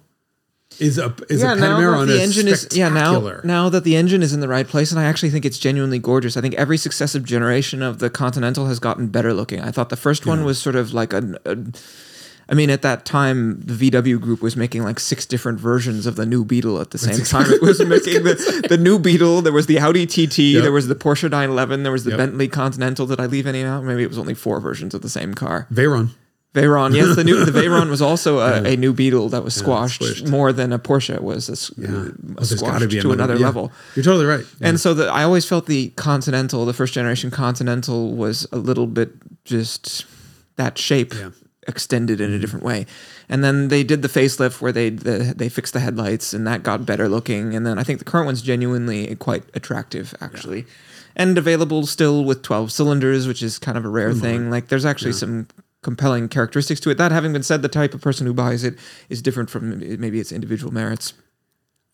is 0.78 0.98
a 0.98 1.14
is 1.28 1.42
yeah, 1.42 1.52
a 1.52 1.56
Panamera 1.56 1.96
on 1.98 2.08
the 2.08 2.18
a 2.18 2.22
engine 2.22 2.48
is 2.48 2.68
yeah 2.72 2.88
now 2.88 3.40
now 3.44 3.68
that 3.68 3.84
the 3.84 3.96
engine 3.96 4.22
is 4.22 4.32
in 4.32 4.40
the 4.40 4.48
right 4.48 4.66
place, 4.66 4.90
and 4.90 5.00
I 5.00 5.04
actually 5.04 5.30
think 5.30 5.44
it's 5.44 5.58
genuinely 5.58 5.98
gorgeous. 5.98 6.36
I 6.36 6.40
think 6.40 6.54
every 6.54 6.76
successive 6.78 7.24
generation 7.24 7.82
of 7.82 7.98
the 7.98 8.10
Continental 8.10 8.66
has 8.66 8.78
gotten 8.78 9.08
better 9.08 9.32
looking. 9.32 9.60
I 9.60 9.70
thought 9.70 9.88
the 9.90 9.96
first 9.96 10.26
one 10.26 10.44
was 10.44 10.58
sort 10.60 10.76
of 10.76 10.92
like 10.92 11.12
a, 11.12 11.38
a 11.44 11.56
I 12.48 12.54
mean, 12.54 12.70
at 12.70 12.82
that 12.82 13.04
time, 13.04 13.60
the 13.60 13.90
VW 13.90 14.20
group 14.20 14.40
was 14.40 14.56
making 14.56 14.84
like 14.84 15.00
six 15.00 15.26
different 15.26 15.58
versions 15.58 16.06
of 16.06 16.14
the 16.14 16.24
new 16.24 16.44
Beetle 16.44 16.80
at 16.80 16.92
the 16.92 16.98
same 16.98 17.24
time. 17.24 17.50
It 17.50 17.60
was 17.60 17.80
making 17.80 18.22
the, 18.22 18.66
the 18.68 18.76
new 18.76 19.00
Beetle. 19.00 19.42
There 19.42 19.52
was 19.52 19.66
the 19.66 19.80
Audi 19.80 20.06
TT. 20.06 20.62
There 20.62 20.70
was 20.70 20.86
the 20.86 20.94
Porsche 20.94 21.24
911. 21.24 21.82
There 21.82 21.90
was 21.90 22.04
the 22.04 22.10
Yep. 22.10 22.18
Bentley 22.18 22.46
Continental. 22.48 23.06
Did 23.06 23.18
I 23.18 23.26
leave 23.26 23.48
any 23.48 23.64
out? 23.64 23.82
Maybe 23.82 24.04
it 24.04 24.08
was 24.08 24.18
only 24.18 24.34
four 24.34 24.60
versions 24.60 24.94
of 24.94 25.02
the 25.02 25.08
same 25.08 25.34
car. 25.34 25.66
Veyron. 25.72 26.10
Veyron, 26.54 26.94
yes, 26.94 27.16
the 27.16 27.24
new 27.24 27.44
the 27.44 27.50
Veyron 27.60 27.90
was 27.90 28.00
also 28.00 28.38
a, 28.38 28.62
a 28.62 28.76
new 28.76 28.94
Beetle 28.94 29.28
that 29.28 29.44
was 29.44 29.54
squashed 29.54 30.00
squished. 30.00 30.28
more 30.30 30.52
than 30.54 30.72
a 30.72 30.78
Porsche 30.78 31.20
was 31.20 31.48
a, 31.50 31.80
Yeah, 31.80 31.88
Oh, 31.88 32.12
there's 32.36 32.56
squashed 32.56 32.72
gotta 32.72 32.86
be 32.88 33.00
to 33.00 33.12
another 33.12 33.36
yeah. 33.36 33.44
level. 33.44 33.72
You're 33.94 34.04
totally 34.04 34.24
right. 34.24 34.44
And 34.62 34.80
so 34.80 34.94
the, 34.94 35.06
I 35.08 35.22
always 35.22 35.44
felt 35.46 35.66
the 35.66 35.90
Continental, 35.96 36.64
the 36.64 36.72
first 36.72 36.94
generation 36.94 37.30
Continental, 37.30 38.14
was 38.14 38.46
a 38.52 38.56
little 38.56 38.86
bit 38.86 39.10
just 39.44 40.06
that 40.56 40.78
shape 40.78 41.12
Yeah. 41.12 41.30
extended 41.68 42.20
in 42.22 42.30
a 42.30 42.32
mm-hmm. 42.32 42.40
different 42.40 42.64
way. 42.64 42.86
And 43.28 43.44
then 43.44 43.68
they 43.68 43.82
did 43.82 44.00
the 44.00 44.08
facelift 44.08 44.62
where 44.62 44.72
they 44.72 44.88
the, 44.88 45.34
they 45.36 45.50
fixed 45.50 45.74
the 45.74 45.80
headlights, 45.80 46.32
and 46.32 46.46
that 46.46 46.62
got 46.62 46.86
better 46.86 47.06
looking. 47.08 47.54
And 47.54 47.66
then 47.66 47.78
I 47.78 47.82
think 47.82 47.98
the 47.98 48.04
current 48.06 48.24
one's 48.24 48.40
genuinely 48.40 49.14
quite 49.16 49.42
attractive, 49.52 50.14
actually, 50.22 50.64
and 51.16 51.36
available 51.36 51.84
still 51.86 52.24
with 52.24 52.42
twelve 52.42 52.72
cylinders, 52.72 53.26
which 53.26 53.42
is 53.42 53.58
kind 53.58 53.76
of 53.76 53.84
a 53.84 53.88
rare 53.88 54.14
thing. 54.14 54.48
Like 54.48 54.68
there's 54.68 54.86
actually 54.86 55.12
some 55.12 55.48
compelling 55.86 56.28
characteristics 56.28 56.80
to 56.80 56.90
it. 56.90 56.98
That 56.98 57.12
having 57.12 57.32
been 57.32 57.44
said, 57.44 57.62
the 57.62 57.68
type 57.80 57.94
of 57.94 58.00
person 58.00 58.26
who 58.26 58.34
buys 58.34 58.64
it 58.64 58.74
is 59.08 59.22
different 59.22 59.48
from 59.48 59.62
maybe 60.04 60.18
its 60.18 60.32
individual 60.32 60.72
merits. 60.74 61.14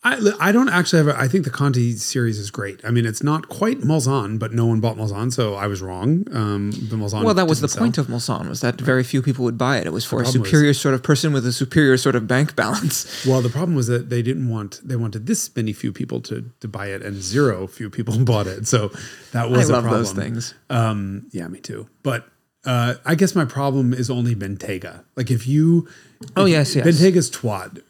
I, 0.05 0.19
I 0.41 0.51
don't 0.51 0.69
actually 0.69 0.99
have. 1.05 1.17
A, 1.17 1.21
I 1.21 1.29
think 1.29 1.45
the 1.45 1.51
Conti 1.51 1.93
series 1.95 2.37
is 2.37 2.51
great. 2.51 2.85
I 2.85 2.91
mean, 2.91 3.07
it's 3.07 3.23
not 3.23 3.49
quite 3.49 3.83
Mulsanne, 3.83 4.37
but 4.37 4.53
no 4.53 4.67
one 4.67 4.81
bought 4.81 4.97
Mulsanne, 4.97 5.33
so 5.33 5.55
I 5.55 5.69
was 5.69 5.81
wrong. 5.81 6.27
Um, 6.33 6.73
the 6.73 6.97
Mulsanne. 6.97 7.23
Well, 7.23 7.35
that 7.35 7.47
was 7.47 7.61
the 7.61 7.69
didn't 7.69 7.79
point 7.79 7.99
of 7.99 8.09
Mulsanne 8.09 8.49
was 8.49 8.63
that 8.63 8.81
very 8.81 9.05
few 9.05 9.23
people 9.23 9.45
would 9.45 9.57
buy 9.57 9.79
it. 9.79 9.87
It 9.87 9.93
was 9.93 10.05
for 10.05 10.17
a 10.17 10.25
problem 10.25 10.41
was- 10.41 10.49
superior 10.51 10.75
sort 10.75 10.95
of 10.95 11.05
person 11.05 11.33
with 11.33 11.47
a 11.47 11.53
superior 11.53 11.97
sort 11.97 12.17
of 12.17 12.27
bank 12.27 12.57
balance. 12.57 13.07
Well, 13.31 13.41
the 13.43 13.49
problem 13.51 13.77
was 13.77 13.87
that 13.87 14.11
they 14.11 14.23
didn't 14.23 14.49
want. 14.49 14.81
They 14.83 14.97
wanted 14.97 15.27
this 15.27 15.55
many 15.55 15.73
few 15.73 15.93
people 15.93 16.21
to 16.23 16.51
to 16.59 16.67
buy 16.67 16.87
it, 16.89 17.03
and 17.03 17.23
zero 17.23 17.69
few 17.69 17.89
people 17.89 18.19
bought 18.33 18.49
it. 18.49 18.67
So 18.67 18.91
that 19.31 19.45
I 19.45 19.47
was 19.47 19.69
a 19.69 19.75
love 19.75 19.85
problem. 19.85 20.03
those 20.03 20.13
things. 20.13 20.55
Um, 20.69 21.27
yeah, 21.31 21.47
me 21.47 21.61
too. 21.61 21.87
But 22.03 22.27
uh, 22.65 22.95
I 23.05 23.15
guess 23.15 23.35
my 23.35 23.45
problem 23.45 23.93
is 23.93 24.09
only 24.11 24.35
Bentayga. 24.35 25.05
Like 25.17 25.31
if 25.31 25.47
you, 25.47 25.89
Oh, 26.37 26.45
yes, 26.45 26.77
yes. 26.77 26.87
Bentayga's 26.87 27.31
twat. 27.31 27.83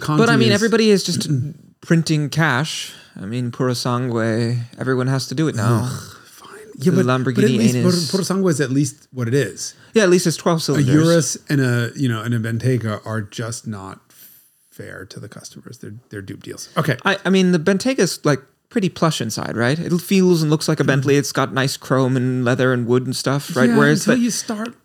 Conti 0.00 0.20
But 0.22 0.28
I 0.30 0.36
mean, 0.36 0.48
is- 0.48 0.54
everybody 0.54 0.90
is 0.90 1.02
just 1.04 1.28
printing 1.80 2.28
cash. 2.30 2.92
I 3.20 3.26
mean, 3.26 3.50
Purosangue. 3.50 4.58
Everyone 4.78 5.08
has 5.08 5.26
to 5.28 5.34
do 5.34 5.48
it 5.48 5.54
now. 5.56 5.86
Fine. 6.26 6.58
Yeah, 6.76 6.92
the 6.92 7.02
but, 7.02 7.06
but 7.06 7.20
Lamborghini 7.24 7.44
at 7.44 7.50
least 7.58 7.74
Anus. 7.76 8.10
Purosangue 8.12 8.48
is 8.48 8.60
at 8.60 8.70
least 8.70 9.08
what 9.12 9.26
it 9.28 9.34
is. 9.34 9.74
yeah, 9.94 10.04
at 10.04 10.08
least 10.10 10.26
it's 10.26 10.36
twelve 10.36 10.58
A 10.58 10.62
cylinders. 10.62 10.94
Urus 10.94 11.36
and 11.48 11.60
a 11.60 11.90
you 11.96 12.08
know 12.08 12.22
and 12.22 12.32
a 12.34 12.38
Bentayga 12.38 13.04
are 13.04 13.20
just 13.20 13.66
not 13.66 14.00
fair 14.70 15.04
to 15.06 15.20
the 15.20 15.28
customers. 15.28 15.78
They're 15.78 15.94
they're 16.10 16.22
dupe 16.22 16.42
deals. 16.44 16.68
Okay. 16.76 16.96
I, 17.04 17.18
I 17.24 17.30
mean, 17.30 17.52
the 17.52 17.58
Bentayga's 17.58 18.24
like 18.24 18.40
pretty 18.70 18.88
plush 18.88 19.20
inside, 19.20 19.56
right? 19.56 19.78
It 19.78 20.00
feels 20.00 20.40
and 20.42 20.50
looks 20.50 20.68
like 20.68 20.80
a 20.80 20.84
Bentley. 20.84 21.16
It's 21.16 21.32
got 21.32 21.52
nice 21.52 21.76
chrome 21.76 22.16
and 22.16 22.44
leather 22.44 22.72
and 22.72 22.86
wood 22.86 23.04
and 23.04 23.14
stuff, 23.14 23.54
right? 23.54 23.68
Yeah, 23.68 23.76
Whereas 23.76 24.06
until 24.06 24.22
you 24.22 24.30
start, 24.30 24.76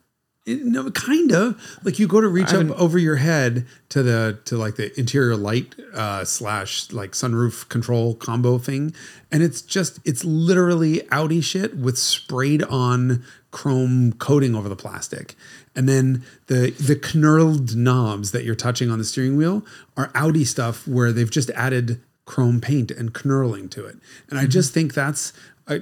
it- 0.46 0.64
no, 0.66 0.92
kind 0.92 1.32
of 1.32 1.60
like 1.84 1.98
you 2.00 2.08
go 2.08 2.20
to 2.22 2.28
reach 2.28 2.54
up 2.54 2.70
over 2.80 2.98
your 3.00 3.16
head 3.18 3.66
to 3.90 4.04
the 4.04 4.40
to 4.46 4.58
like 4.58 4.76
the 4.76 4.98
interior 5.00 5.36
light 5.36 5.76
uh, 5.94 6.26
slash 6.26 6.92
like 6.92 7.12
sunroof 7.12 7.70
control 7.70 8.16
combo 8.16 8.58
thing, 8.58 8.94
and 9.32 9.42
it's 9.42 9.62
just 9.62 10.00
it's 10.04 10.26
literally 10.26 11.08
Audi 11.12 11.42
shit 11.42 11.78
with 11.78 11.98
sprayed 11.98 12.64
on 12.64 13.24
chrome 13.52 14.14
coating 14.14 14.54
over 14.56 14.68
the 14.70 14.76
plastic, 14.76 15.36
and 15.76 15.88
then 15.88 16.24
the 16.48 16.72
the 16.72 16.96
knurled 16.96 17.76
knobs 17.76 18.32
that 18.32 18.44
you're 18.44 18.54
touching 18.56 18.92
on 18.92 18.98
the 19.00 19.06
steering 19.06 19.38
wheel 19.38 19.64
are 19.98 20.12
Audi 20.14 20.44
stuff 20.46 20.88
where 20.88 21.12
they've 21.12 21.32
just 21.32 21.50
added 21.52 22.02
chrome 22.26 22.60
paint 22.60 22.92
and 22.92 23.14
knurling 23.14 23.70
to 23.72 23.86
it, 23.86 23.98
and 24.30 24.38
I 24.40 24.44
mm-hmm. 24.44 24.52
just 24.52 24.74
think 24.74 24.94
that's. 24.94 25.34
A, 25.68 25.82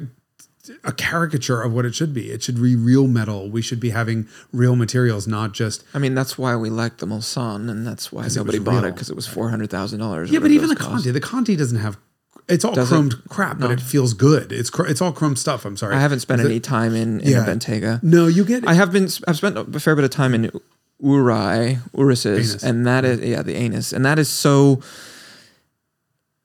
a 0.83 0.93
caricature 0.93 1.61
of 1.61 1.73
what 1.73 1.85
it 1.85 1.93
should 1.93 2.13
be. 2.13 2.31
It 2.31 2.41
should 2.41 2.61
be 2.61 2.75
real 2.75 3.07
metal. 3.07 3.49
We 3.49 3.61
should 3.61 3.79
be 3.79 3.89
having 3.89 4.27
real 4.51 4.75
materials, 4.75 5.27
not 5.27 5.51
just. 5.51 5.83
I 5.93 5.99
mean, 5.99 6.15
that's 6.15 6.37
why 6.37 6.55
we 6.55 6.69
like 6.69 6.97
the 6.97 7.05
Mulsanne, 7.05 7.69
and 7.69 7.85
that's 7.85 8.11
why 8.11 8.27
nobody 8.33 8.59
was 8.59 8.65
bought 8.65 8.83
real. 8.83 8.85
it 8.85 8.91
because 8.93 9.09
it 9.09 9.15
was 9.15 9.27
four 9.27 9.49
hundred 9.49 9.69
thousand 9.69 9.99
dollars. 9.99 10.31
Yeah, 10.31 10.39
but 10.39 10.51
even 10.51 10.69
the 10.69 10.75
Conti, 10.75 11.11
the 11.11 11.19
Conti 11.19 11.55
doesn't 11.55 11.79
have. 11.79 11.97
It's 12.49 12.65
all 12.65 12.73
Does 12.73 12.91
it? 12.91 12.95
chromed 12.95 13.27
crap, 13.29 13.59
but 13.59 13.71
it 13.71 13.79
feels 13.79 14.13
good. 14.13 14.51
It's 14.51 14.69
chr- 14.69 14.85
it's 14.85 15.01
all 15.01 15.13
chrome 15.13 15.37
stuff. 15.37 15.63
I'm 15.63 15.77
sorry. 15.77 15.95
I 15.95 15.99
haven't 15.99 16.19
spent 16.19 16.41
Is 16.41 16.47
it- 16.47 16.49
any 16.49 16.59
time 16.59 16.93
in, 16.93 17.21
in 17.21 17.31
Yeah. 17.31 17.45
Bentayga. 17.45 18.03
No, 18.03 18.27
you 18.27 18.43
get. 18.43 18.67
I 18.67 18.73
have 18.73 18.91
been. 18.91 19.09
I've 19.27 19.37
spent 19.37 19.57
a 19.57 19.79
fair 19.79 19.95
bit 19.95 20.03
of 20.05 20.11
time 20.11 20.33
in 20.33 20.51
Urai, 21.01 21.79
Urises, 21.97 22.51
Anus. 22.51 22.63
and 22.63 22.87
that 22.87 23.05
is 23.05 23.19
yeah, 23.19 23.41
the 23.41 23.55
anus, 23.55 23.91
and 23.93 24.05
that 24.05 24.19
is 24.19 24.29
so 24.29 24.81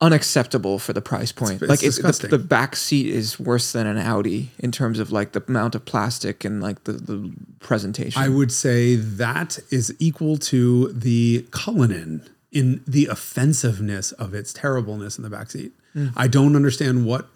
unacceptable 0.01 0.79
for 0.79 0.93
the 0.93 1.03
price 1.03 1.33
point. 1.33 1.61
it's 1.61 1.69
like 1.69 1.83
it's, 1.83 1.99
the, 1.99 2.29
the 2.29 2.39
back 2.39 2.77
seat 2.77 3.07
is 3.07 3.41
worse 3.41 3.73
than 3.73 3.87
an 3.87 3.99
Audi 3.99 4.51
in 4.59 4.71
terms 4.71 4.99
of 5.01 5.11
like 5.11 5.33
the 5.33 5.43
amount 5.49 5.75
of 5.75 5.85
plastic 5.85 6.45
and 6.45 6.63
like 6.63 6.85
the, 6.85 6.93
the 6.93 7.33
presentation. 7.59 8.23
I 8.23 8.29
would 8.29 8.53
say 8.53 8.95
that 8.95 9.59
is 9.71 9.95
equal 9.99 10.37
to 10.39 10.93
the 10.93 11.47
Cullinan 11.51 12.29
in 12.53 12.83
the 12.87 13.07
offensiveness 13.07 14.13
of 14.13 14.35
its 14.35 14.53
terribleness 14.53 15.19
in 15.19 15.25
the 15.25 15.31
backseat. 15.31 15.73
Hmm. 15.95 16.09
I 16.17 16.29
don't 16.29 16.55
understand 16.55 17.05
what 17.05 17.27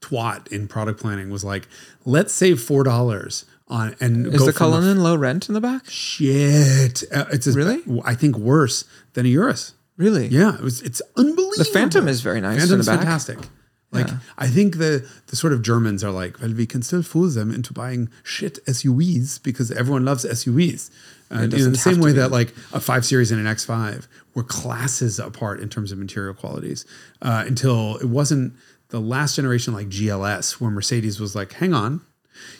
twat 0.00 0.46
in 0.52 0.68
product 0.68 1.00
planning 1.00 1.30
was 1.30 1.42
like. 1.44 1.66
Let's 2.04 2.32
save 2.32 2.60
four 2.60 2.84
dollars 2.84 3.44
on 3.66 3.96
and 4.00 4.26
is 4.28 4.44
the 4.44 4.52
Cullinan 4.52 5.02
low 5.02 5.16
rent 5.16 5.48
in 5.48 5.54
the 5.54 5.60
back? 5.60 5.88
Shit, 5.90 7.02
Uh, 7.12 7.24
it's 7.32 7.46
Really? 7.48 7.80
ba- 7.86 8.02
I 8.04 8.14
think 8.14 8.36
worse 8.38 8.84
than 9.14 9.26
a 9.26 9.30
Urus. 9.30 9.74
Really? 9.96 10.26
Yeah, 10.26 10.54
it 10.54 10.60
was. 10.60 10.82
It's 10.82 11.00
unbelievable. 11.16 11.52
The 11.58 11.64
Phantom 11.64 12.08
is 12.08 12.20
very 12.20 12.40
nice 12.40 12.54
in 12.54 12.68
Phantom's 12.68 12.86
fantastic. 12.86 13.38
Like 13.94 14.08
I 14.36 14.48
think 14.48 14.78
the 14.78 15.08
the 15.28 15.36
sort 15.36 15.52
of 15.52 15.62
Germans 15.62 16.02
are 16.02 16.10
like, 16.10 16.40
well, 16.40 16.52
we 16.52 16.66
can 16.66 16.82
still 16.82 17.02
fool 17.02 17.28
them 17.28 17.52
into 17.52 17.72
buying 17.72 18.10
shit 18.24 18.58
SUVs 18.66 19.40
because 19.42 19.70
everyone 19.70 20.04
loves 20.04 20.24
SUVs. 20.24 20.90
And 21.30 21.54
in 21.54 21.70
the 21.70 21.78
same 21.78 22.00
way 22.00 22.12
that 22.12 22.30
like 22.30 22.52
a 22.72 22.80
five 22.80 23.04
series 23.06 23.30
and 23.30 23.40
an 23.40 23.46
X 23.46 23.64
five 23.64 24.08
were 24.34 24.42
classes 24.42 25.18
apart 25.18 25.60
in 25.60 25.68
terms 25.68 25.92
of 25.92 25.98
material 25.98 26.34
qualities 26.34 26.84
uh, 27.22 27.44
until 27.46 27.96
it 27.96 28.06
wasn't 28.06 28.54
the 28.88 29.00
last 29.00 29.36
generation 29.36 29.74
like 29.74 29.88
GLS 29.88 30.60
where 30.60 30.70
Mercedes 30.70 31.18
was 31.18 31.34
like, 31.34 31.52
hang 31.54 31.72
on, 31.72 32.00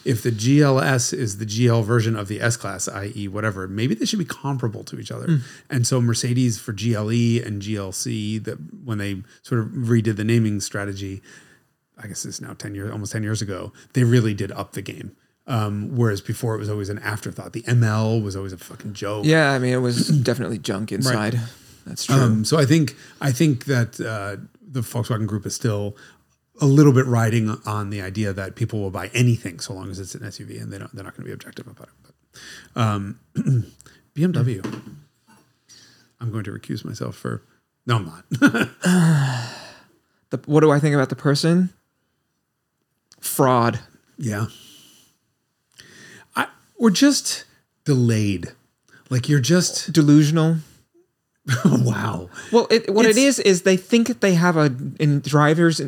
if 0.04 0.22
the 0.22 0.30
GLS 0.30 1.12
is 1.12 1.38
the 1.38 1.46
GL 1.46 1.84
version 1.84 2.16
of 2.16 2.28
the 2.28 2.40
S 2.40 2.56
class, 2.56 2.88
i.e., 2.88 3.28
whatever, 3.28 3.66
maybe 3.68 3.94
they 3.94 4.04
should 4.04 4.18
be 4.18 4.24
comparable 4.24 4.84
to 4.84 4.98
each 4.98 5.10
other. 5.10 5.40
And 5.70 5.86
so 5.86 6.00
Mercedes 6.00 6.58
for 6.58 6.72
GLE 6.72 7.42
and 7.44 7.62
GLC, 7.62 8.42
that 8.44 8.56
when 8.84 8.98
they 8.98 9.22
sort 9.42 9.60
of 9.60 9.68
redid 9.68 10.16
the 10.16 10.24
naming 10.24 10.60
strategy, 10.60 11.22
I 11.98 12.06
guess 12.06 12.24
it's 12.24 12.40
now 12.40 12.54
ten 12.54 12.74
years, 12.74 12.90
almost 12.90 13.12
ten 13.12 13.22
years 13.22 13.42
ago, 13.42 13.72
they 13.92 14.04
really 14.04 14.34
did 14.34 14.52
up 14.52 14.72
the 14.72 14.82
game. 14.82 15.16
Um, 15.46 15.94
whereas 15.94 16.22
before 16.22 16.54
it 16.54 16.58
was 16.58 16.70
always 16.70 16.88
an 16.88 16.98
afterthought. 17.00 17.52
The 17.52 17.62
ML 17.62 18.22
was 18.22 18.34
always 18.34 18.54
a 18.54 18.56
fucking 18.56 18.94
joke. 18.94 19.26
Yeah, 19.26 19.52
I 19.52 19.58
mean, 19.58 19.74
it 19.74 19.78
was 19.78 20.08
definitely 20.22 20.58
junk 20.58 20.90
inside. 20.90 21.38
That's 21.86 22.06
true. 22.06 22.16
Um, 22.16 22.44
so 22.44 22.58
I 22.58 22.64
think 22.64 22.96
I 23.20 23.30
think 23.30 23.66
that 23.66 24.00
uh, 24.00 24.42
the 24.66 24.80
Volkswagen 24.80 25.26
Group 25.26 25.46
is 25.46 25.54
still 25.54 25.96
a 26.60 26.66
little 26.66 26.92
bit 26.92 27.06
riding 27.06 27.50
on 27.66 27.90
the 27.90 28.00
idea 28.00 28.32
that 28.32 28.54
people 28.54 28.80
will 28.80 28.90
buy 28.90 29.10
anything 29.12 29.58
so 29.60 29.72
long 29.74 29.90
as 29.90 29.98
it's 29.98 30.14
an 30.14 30.22
SUV, 30.22 30.60
and 30.62 30.72
they 30.72 30.78
don't 30.78 30.94
they're 30.94 31.04
not 31.04 31.14
going 31.16 31.24
to 31.24 31.28
be 31.28 31.32
objective 31.32 31.66
about 31.66 31.88
it. 31.88 32.12
But 32.74 32.80
um, 32.80 33.18
BMW, 34.14 34.64
I'm 36.20 36.30
going 36.30 36.44
to 36.44 36.52
recuse 36.52 36.84
myself 36.84 37.16
for. 37.16 37.42
No, 37.86 37.96
I'm 37.96 38.06
not. 38.06 38.24
the, 40.30 40.40
what 40.46 40.60
do 40.60 40.70
I 40.70 40.78
think 40.78 40.94
about 40.94 41.08
the 41.10 41.16
person? 41.16 41.70
Fraud. 43.20 43.80
yeah, 44.18 44.46
I 46.36 46.46
we're 46.78 46.90
just 46.90 47.44
delayed. 47.84 48.48
Like 49.10 49.28
you're 49.28 49.40
just 49.40 49.92
Delusional. 49.92 50.58
wow. 51.64 52.30
Well, 52.52 52.66
it, 52.70 52.92
what 52.92 53.04
it 53.06 53.10
It's- 53.10 53.38
is 53.38 53.38
is 53.40 53.62
they 53.62 53.76
think 53.76 54.20
they 54.20 54.34
have 54.34 54.56
a 54.56 54.74
in 54.98 55.20
drivers. 55.20 55.80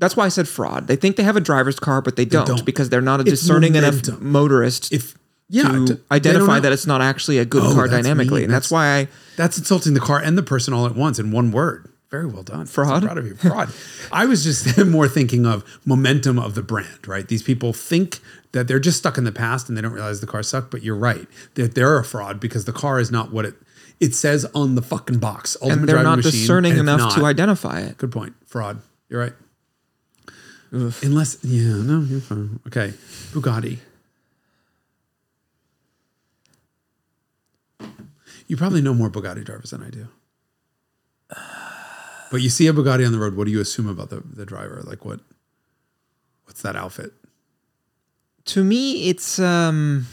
That's 0.00 0.16
why 0.16 0.24
I 0.24 0.28
said 0.30 0.48
fraud. 0.48 0.88
They 0.88 0.96
think 0.96 1.14
they 1.16 1.22
have 1.22 1.36
a 1.36 1.40
driver's 1.40 1.78
car, 1.78 2.02
but 2.02 2.16
they 2.16 2.24
don't, 2.24 2.46
don't. 2.46 2.64
because 2.64 2.88
they're 2.88 3.00
not 3.00 3.20
a 3.20 3.22
It's 3.22 3.40
discerning 3.40 3.76
enough 3.76 4.20
motorist 4.20 4.92
If 4.92 5.14
yeah, 5.48 5.62
to 5.68 5.86
d- 5.86 6.00
identify 6.10 6.58
that 6.58 6.72
it's 6.72 6.86
not 6.86 7.00
actually 7.00 7.38
a 7.38 7.44
good 7.44 7.62
Oh, 7.64 7.74
car 7.74 7.86
dynamically. 7.86 8.40
mean. 8.40 8.44
And 8.44 8.52
that's, 8.54 8.70
That's- 8.70 8.72
why 8.72 9.00
I 9.02 9.08
That's 9.36 9.58
insulting 9.58 9.94
the 9.94 10.00
car 10.00 10.18
and 10.18 10.36
the 10.36 10.42
person 10.42 10.74
all 10.74 10.86
at 10.86 10.94
once 10.96 11.18
in 11.20 11.30
one 11.30 11.52
word. 11.52 11.86
Very 12.10 12.26
well 12.26 12.42
done. 12.42 12.66
So 12.66 12.72
Fraud? 12.84 13.02
proud 13.04 13.18
of 13.18 13.26
you. 13.26 13.34
Fraud. 13.36 13.68
I 14.10 14.26
was 14.26 14.42
just 14.42 14.84
more 14.86 15.06
thinking 15.06 15.46
of 15.46 15.62
momentum 15.84 16.40
of 16.40 16.54
the 16.56 16.62
brand, 16.62 17.06
right? 17.06 17.28
These 17.28 17.44
people 17.44 17.72
think 17.72 18.18
that 18.52 18.66
they're 18.66 18.80
just 18.80 18.98
stuck 18.98 19.16
in 19.16 19.22
the 19.24 19.30
past 19.30 19.68
and 19.68 19.78
they 19.78 19.82
don't 19.82 19.92
realize 19.92 20.20
the 20.20 20.26
car 20.26 20.42
sucked, 20.42 20.72
but 20.72 20.82
you're 20.82 20.96
right. 20.96 21.28
That 21.54 21.74
they're 21.76 21.98
a 21.98 22.04
fraud 22.04 22.40
because 22.40 22.64
the 22.64 22.72
car 22.72 22.98
is 22.98 23.10
not 23.12 23.30
what 23.32 23.44
it 23.44 23.54
it 24.00 24.14
says 24.14 24.44
on 24.54 24.74
the 24.76 24.82
fucking 24.82 25.18
box. 25.18 25.56
Ultimate 25.62 25.78
and 25.80 25.88
they're 25.88 26.02
not 26.02 26.16
machine, 26.16 26.32
discerning 26.32 26.78
enough 26.78 27.14
to 27.16 27.24
identify 27.26 27.80
it. 27.80 27.96
Good 27.98 28.10
point. 28.10 28.34
Fraud. 28.46 28.80
You're 29.08 29.20
right. 29.20 29.32
Unless, 30.72 31.38
yeah, 31.42 31.82
no, 31.82 32.00
you're 32.00 32.20
fine. 32.20 32.60
Okay. 32.66 32.92
Bugatti. 33.32 33.78
You 38.46 38.56
probably 38.56 38.80
know 38.80 38.94
more 38.94 39.10
Bugatti 39.10 39.44
drivers 39.44 39.70
than 39.70 39.82
I 39.82 39.90
do. 39.90 40.08
But 42.30 42.42
you 42.42 42.48
see 42.48 42.68
a 42.68 42.72
Bugatti 42.72 43.04
on 43.04 43.10
the 43.10 43.18
road, 43.18 43.34
what 43.34 43.46
do 43.46 43.50
you 43.50 43.60
assume 43.60 43.88
about 43.88 44.10
the, 44.10 44.20
the 44.20 44.46
driver? 44.46 44.82
Like 44.84 45.04
what 45.04 45.18
what's 46.44 46.62
that 46.62 46.76
outfit? 46.76 47.12
To 48.44 48.62
me, 48.62 49.08
it's 49.08 49.40
um 49.40 50.06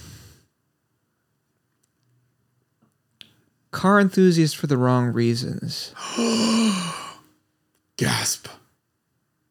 car 3.70 4.00
enthusiast 4.00 4.58
for 4.58 4.66
the 4.66 4.78
wrong 4.78 5.14
reasons. 5.14 5.94
Gasp. 7.98 8.48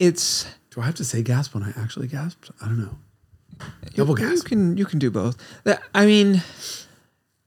It's 0.01 0.47
Do 0.77 0.83
I 0.83 0.85
have 0.85 0.95
to 0.97 1.05
say 1.07 1.23
gasp 1.23 1.55
when 1.55 1.63
I 1.63 1.73
actually 1.75 2.07
gasped? 2.07 2.51
I 2.61 2.67
don't 2.67 2.79
know. 2.79 2.99
Double 3.95 4.19
You 4.19 4.29
gasp. 4.29 4.45
can 4.47 4.77
you 4.77 4.85
can 4.85 4.99
do 4.99 5.11
both. 5.11 5.35
I 5.95 6.05
mean, 6.05 6.43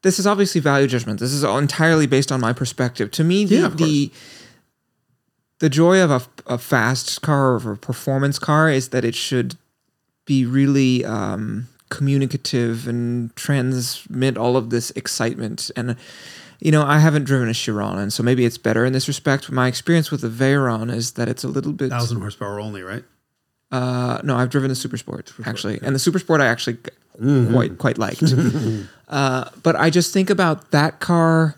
this 0.02 0.18
is 0.18 0.26
obviously 0.26 0.60
value 0.60 0.88
judgment. 0.88 1.20
This 1.20 1.32
is 1.32 1.44
all 1.44 1.60
entirely 1.60 2.08
based 2.08 2.32
on 2.32 2.42
my 2.42 2.54
perspective. 2.54 3.12
To 3.12 3.24
me, 3.24 3.46
the 3.46 3.56
Yeah, 3.56 3.68
the, 3.68 4.12
the 5.60 5.70
joy 5.70 6.02
of 6.02 6.10
a, 6.10 6.22
a 6.48 6.58
fast 6.58 7.22
car 7.22 7.54
or 7.64 7.74
a 7.74 7.78
performance 7.78 8.40
car 8.40 8.68
is 8.68 8.90
that 8.90 9.06
it 9.06 9.14
should 9.14 9.58
be 10.26 10.44
really 10.44 11.06
um, 11.06 11.68
communicative 11.90 12.88
and 12.88 13.36
transmit 13.36 14.40
all 14.40 14.58
of 14.58 14.72
this 14.72 14.90
excitement 14.92 15.70
and 15.76 15.96
you 16.62 16.72
know, 16.74 16.84
I 16.84 17.00
haven't 17.00 17.24
driven 17.24 17.48
a 17.48 17.54
Chiron, 17.54 17.98
and 18.00 18.12
so 18.12 18.22
maybe 18.22 18.44
it's 18.44 18.58
better 18.58 18.84
in 18.84 18.92
this 18.92 19.08
respect. 19.08 19.50
My 19.50 19.68
experience 19.70 20.12
with 20.12 20.20
the 20.20 20.28
Veyron 20.28 20.94
is 20.94 21.14
that 21.14 21.30
it's 21.30 21.46
a 21.46 21.48
little 21.48 21.72
bit. 21.72 21.90
Thousand 21.90 22.20
horsepower 22.20 22.60
only, 22.60 22.82
right? 22.82 23.06
Uh, 23.72 24.20
no, 24.24 24.36
I've 24.36 24.50
driven 24.50 24.70
the 24.70 24.76
Super 24.76 24.98
Sport 24.98 25.32
actually, 25.46 25.80
and 25.84 25.94
the 25.96 26.00
Super 26.00 26.20
Sport 26.20 26.42
I 26.42 26.48
actually 26.48 26.78
quite 27.52 27.78
quite 27.78 27.98
liked. 27.98 28.24
uh, 29.10 29.50
but 29.64 29.76
I 29.76 29.90
just 29.90 30.14
think 30.14 30.30
about 30.30 30.72
that 30.72 31.00
car. 31.00 31.56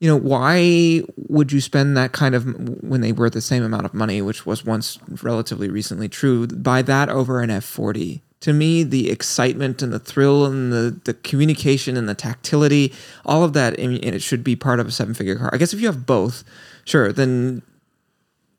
You 0.00 0.08
know, 0.08 0.16
why 0.18 1.02
would 1.28 1.52
you 1.52 1.60
spend 1.60 1.96
that 1.96 2.10
kind 2.12 2.34
of 2.34 2.82
when 2.82 3.00
they 3.02 3.12
were 3.12 3.30
the 3.30 3.40
same 3.40 3.62
amount 3.62 3.84
of 3.84 3.94
money, 3.94 4.20
which 4.20 4.44
was 4.44 4.64
once 4.64 4.98
relatively 5.22 5.68
recently 5.68 6.08
true, 6.08 6.46
buy 6.48 6.82
that 6.82 7.08
over 7.08 7.40
an 7.40 7.50
F 7.50 7.64
forty? 7.64 8.22
To 8.40 8.52
me, 8.52 8.82
the 8.82 9.08
excitement 9.10 9.82
and 9.82 9.92
the 9.92 10.00
thrill 10.00 10.44
and 10.44 10.72
the 10.72 11.00
the 11.04 11.14
communication 11.14 11.96
and 11.96 12.08
the 12.08 12.14
tactility, 12.14 12.92
all 13.24 13.44
of 13.44 13.52
that, 13.52 13.78
mean, 13.78 14.02
it 14.02 14.22
should 14.22 14.42
be 14.42 14.56
part 14.56 14.80
of 14.80 14.88
a 14.88 14.90
seven 14.90 15.14
figure 15.14 15.36
car. 15.36 15.50
I 15.52 15.56
guess 15.56 15.72
if 15.72 15.80
you 15.80 15.86
have 15.86 16.04
both, 16.06 16.42
sure, 16.84 17.12
then 17.12 17.62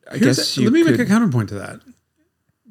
I 0.10 0.17
Here's 0.17 0.38
guess 0.38 0.58
a- 0.58 0.62
let 0.62 0.72
me 0.74 0.84
could, 0.84 0.91
make 0.91 1.00
a 1.02 1.06
counterpoint 1.06 1.50
to 1.50 1.56
that. 1.56 1.82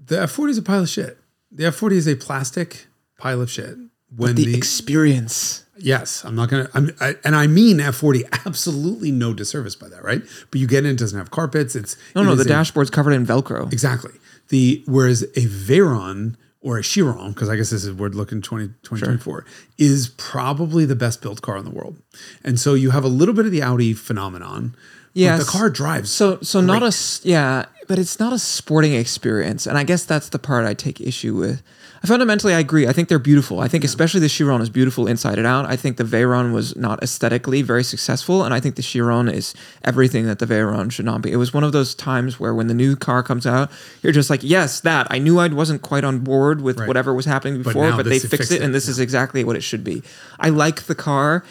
The 0.04 0.20
F 0.22 0.30
forty 0.32 0.50
is 0.52 0.58
a 0.58 0.62
pile 0.62 0.82
of 0.82 0.88
shit. 0.88 1.18
The 1.50 1.66
F 1.66 1.74
forty 1.76 1.96
is 1.96 2.06
a 2.08 2.16
plastic 2.16 2.86
pile 3.18 3.40
of 3.40 3.50
shit. 3.50 3.76
When 4.14 4.34
the 4.34 4.44
the, 4.44 4.54
experience. 4.56 5.64
yes, 5.78 6.22
I'm 6.24 6.34
not 6.34 6.50
gonna. 6.50 6.68
I'm 6.74 6.90
I, 7.00 7.14
and 7.24 7.34
I 7.34 7.46
mean 7.46 7.80
F 7.80 7.96
forty. 7.96 8.24
Absolutely 8.46 9.10
no 9.10 9.32
disservice 9.32 9.74
by 9.74 9.88
that, 9.88 10.04
right? 10.04 10.22
But 10.50 10.60
you 10.60 10.66
get 10.66 10.84
in, 10.84 10.90
it 10.92 10.98
doesn't 10.98 11.18
have 11.18 11.30
carpets. 11.30 11.74
It's 11.74 11.96
No, 12.14 12.22
it 12.22 12.24
no, 12.24 12.34
the 12.34 12.42
a- 12.42 12.46
dashboard's 12.46 12.90
covered 12.90 13.12
in 13.12 13.24
Velcro. 13.26 13.72
Exactly. 13.72 14.12
The 14.48 14.82
whereas 14.86 15.22
a 15.22 15.46
Veyron 15.46 16.36
or 16.60 16.78
a 16.78 16.82
Chiron, 16.82 17.32
because 17.32 17.48
I 17.48 17.56
guess 17.56 17.70
this 17.70 17.84
is 17.84 17.92
we're 17.92 18.08
looking 18.08 18.40
20, 18.42 18.68
2024, 18.82 19.44
is 19.78 20.08
probably 20.16 20.84
the 20.84 20.94
best 20.94 21.20
built 21.22 21.42
car 21.42 21.56
in 21.56 21.64
the 21.64 21.70
world. 21.70 21.96
And 22.44 22.60
so 22.60 22.74
you 22.74 22.90
have 22.90 23.02
a 23.04 23.08
little 23.08 23.34
bit 23.34 23.46
of 23.46 23.50
the 23.50 23.62
Audi 23.62 23.94
phenomenon. 23.94 24.76
Yeah, 25.14 25.36
the 25.38 25.44
car 25.44 25.70
drives. 25.70 26.10
So, 26.10 26.38
so 26.40 26.60
not 26.60 26.82
a 26.82 26.92
yeah, 27.22 27.66
but 27.92 27.98
it's 27.98 28.18
not 28.18 28.32
a 28.32 28.38
sporting 28.38 28.94
experience, 28.94 29.66
and 29.66 29.76
I 29.76 29.84
guess 29.84 30.06
that's 30.06 30.30
the 30.30 30.38
part 30.38 30.64
I 30.64 30.72
take 30.72 30.98
issue 30.98 31.34
with. 31.34 31.62
I 32.02 32.06
fundamentally, 32.06 32.54
I 32.54 32.58
agree. 32.58 32.86
I 32.86 32.92
think 32.94 33.10
they're 33.10 33.18
beautiful. 33.18 33.60
I 33.60 33.68
think 33.68 33.84
especially 33.84 34.20
the 34.20 34.30
Chiron 34.30 34.62
is 34.62 34.70
beautiful 34.70 35.06
inside 35.06 35.36
and 35.36 35.46
out. 35.46 35.66
I 35.66 35.76
think 35.76 35.98
the 35.98 36.04
Veyron 36.04 36.54
was 36.54 36.74
not 36.74 37.02
aesthetically 37.02 37.60
very 37.60 37.84
successful, 37.84 38.44
and 38.44 38.54
I 38.54 38.60
think 38.60 38.76
the 38.76 38.82
Chiron 38.82 39.28
is 39.28 39.52
everything 39.84 40.24
that 40.24 40.38
the 40.38 40.46
Veyron 40.46 40.90
should 40.90 41.04
not 41.04 41.20
be. 41.20 41.32
It 41.32 41.36
was 41.36 41.52
one 41.52 41.64
of 41.64 41.72
those 41.72 41.94
times 41.94 42.40
where 42.40 42.54
when 42.54 42.66
the 42.68 42.72
new 42.72 42.96
car 42.96 43.22
comes 43.22 43.46
out, 43.46 43.70
you're 44.00 44.10
just 44.10 44.30
like, 44.30 44.40
yes, 44.42 44.80
that. 44.80 45.06
I 45.10 45.18
knew 45.18 45.38
I 45.38 45.48
wasn't 45.48 45.82
quite 45.82 46.02
on 46.02 46.20
board 46.20 46.62
with 46.62 46.78
Right. 46.78 46.88
whatever 46.88 47.12
was 47.12 47.26
happening 47.26 47.62
before, 47.62 47.90
now 47.90 47.98
but, 47.98 48.06
they 48.06 48.20
fixed 48.20 48.30
fixed 48.30 48.52
it, 48.52 48.62
and 48.62 48.70
it, 48.70 48.72
this 48.72 48.88
is 48.88 48.98
exactly 48.98 49.44
what 49.44 49.54
it 49.54 49.62
should 49.62 49.84
be. 49.84 50.02
I 50.40 50.48
like 50.48 50.84
the 50.84 50.94
car. 50.94 51.44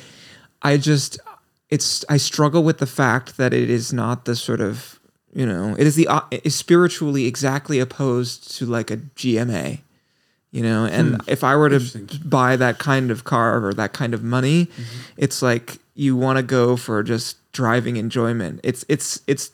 I 0.63 0.77
just 0.77 1.19
it's 1.69 2.03
I 2.09 2.17
struggle 2.17 2.63
with 2.63 2.79
the 2.79 2.87
fact 2.87 3.37
that 3.37 3.53
it 3.53 3.69
is 3.69 3.93
not 3.93 4.25
the 4.25 4.35
sort 4.35 4.59
of 4.59 4.99
you 5.33 5.45
know 5.45 5.75
it 5.77 5.87
is 5.87 5.95
the 5.95 6.07
uh, 6.07 6.21
is 6.31 6.55
spiritually 6.55 7.25
exactly 7.25 7.79
opposed 7.79 8.55
to 8.57 8.65
like 8.65 8.91
a 8.91 8.97
GMA 8.97 9.79
you 10.51 10.61
know? 10.61 10.85
And 10.85 11.21
if 11.27 11.43
I 11.45 11.55
were 11.55 11.69
to 11.69 12.19
buy 12.25 12.57
that 12.57 12.77
kind 12.77 13.09
of 13.09 13.23
car 13.23 13.65
or 13.65 13.73
that 13.73 13.93
kind 13.93 14.13
of 14.13 14.21
money 14.21 14.67
it's 15.17 15.41
like 15.41 15.79
you 15.95 16.15
want 16.15 16.37
to 16.37 16.43
go 16.43 16.75
for 16.75 17.03
just 17.03 17.37
driving 17.51 17.97
enjoyment. 17.97 18.59
It's 18.63 18.85
it's 18.87 19.21
it's 19.27 19.51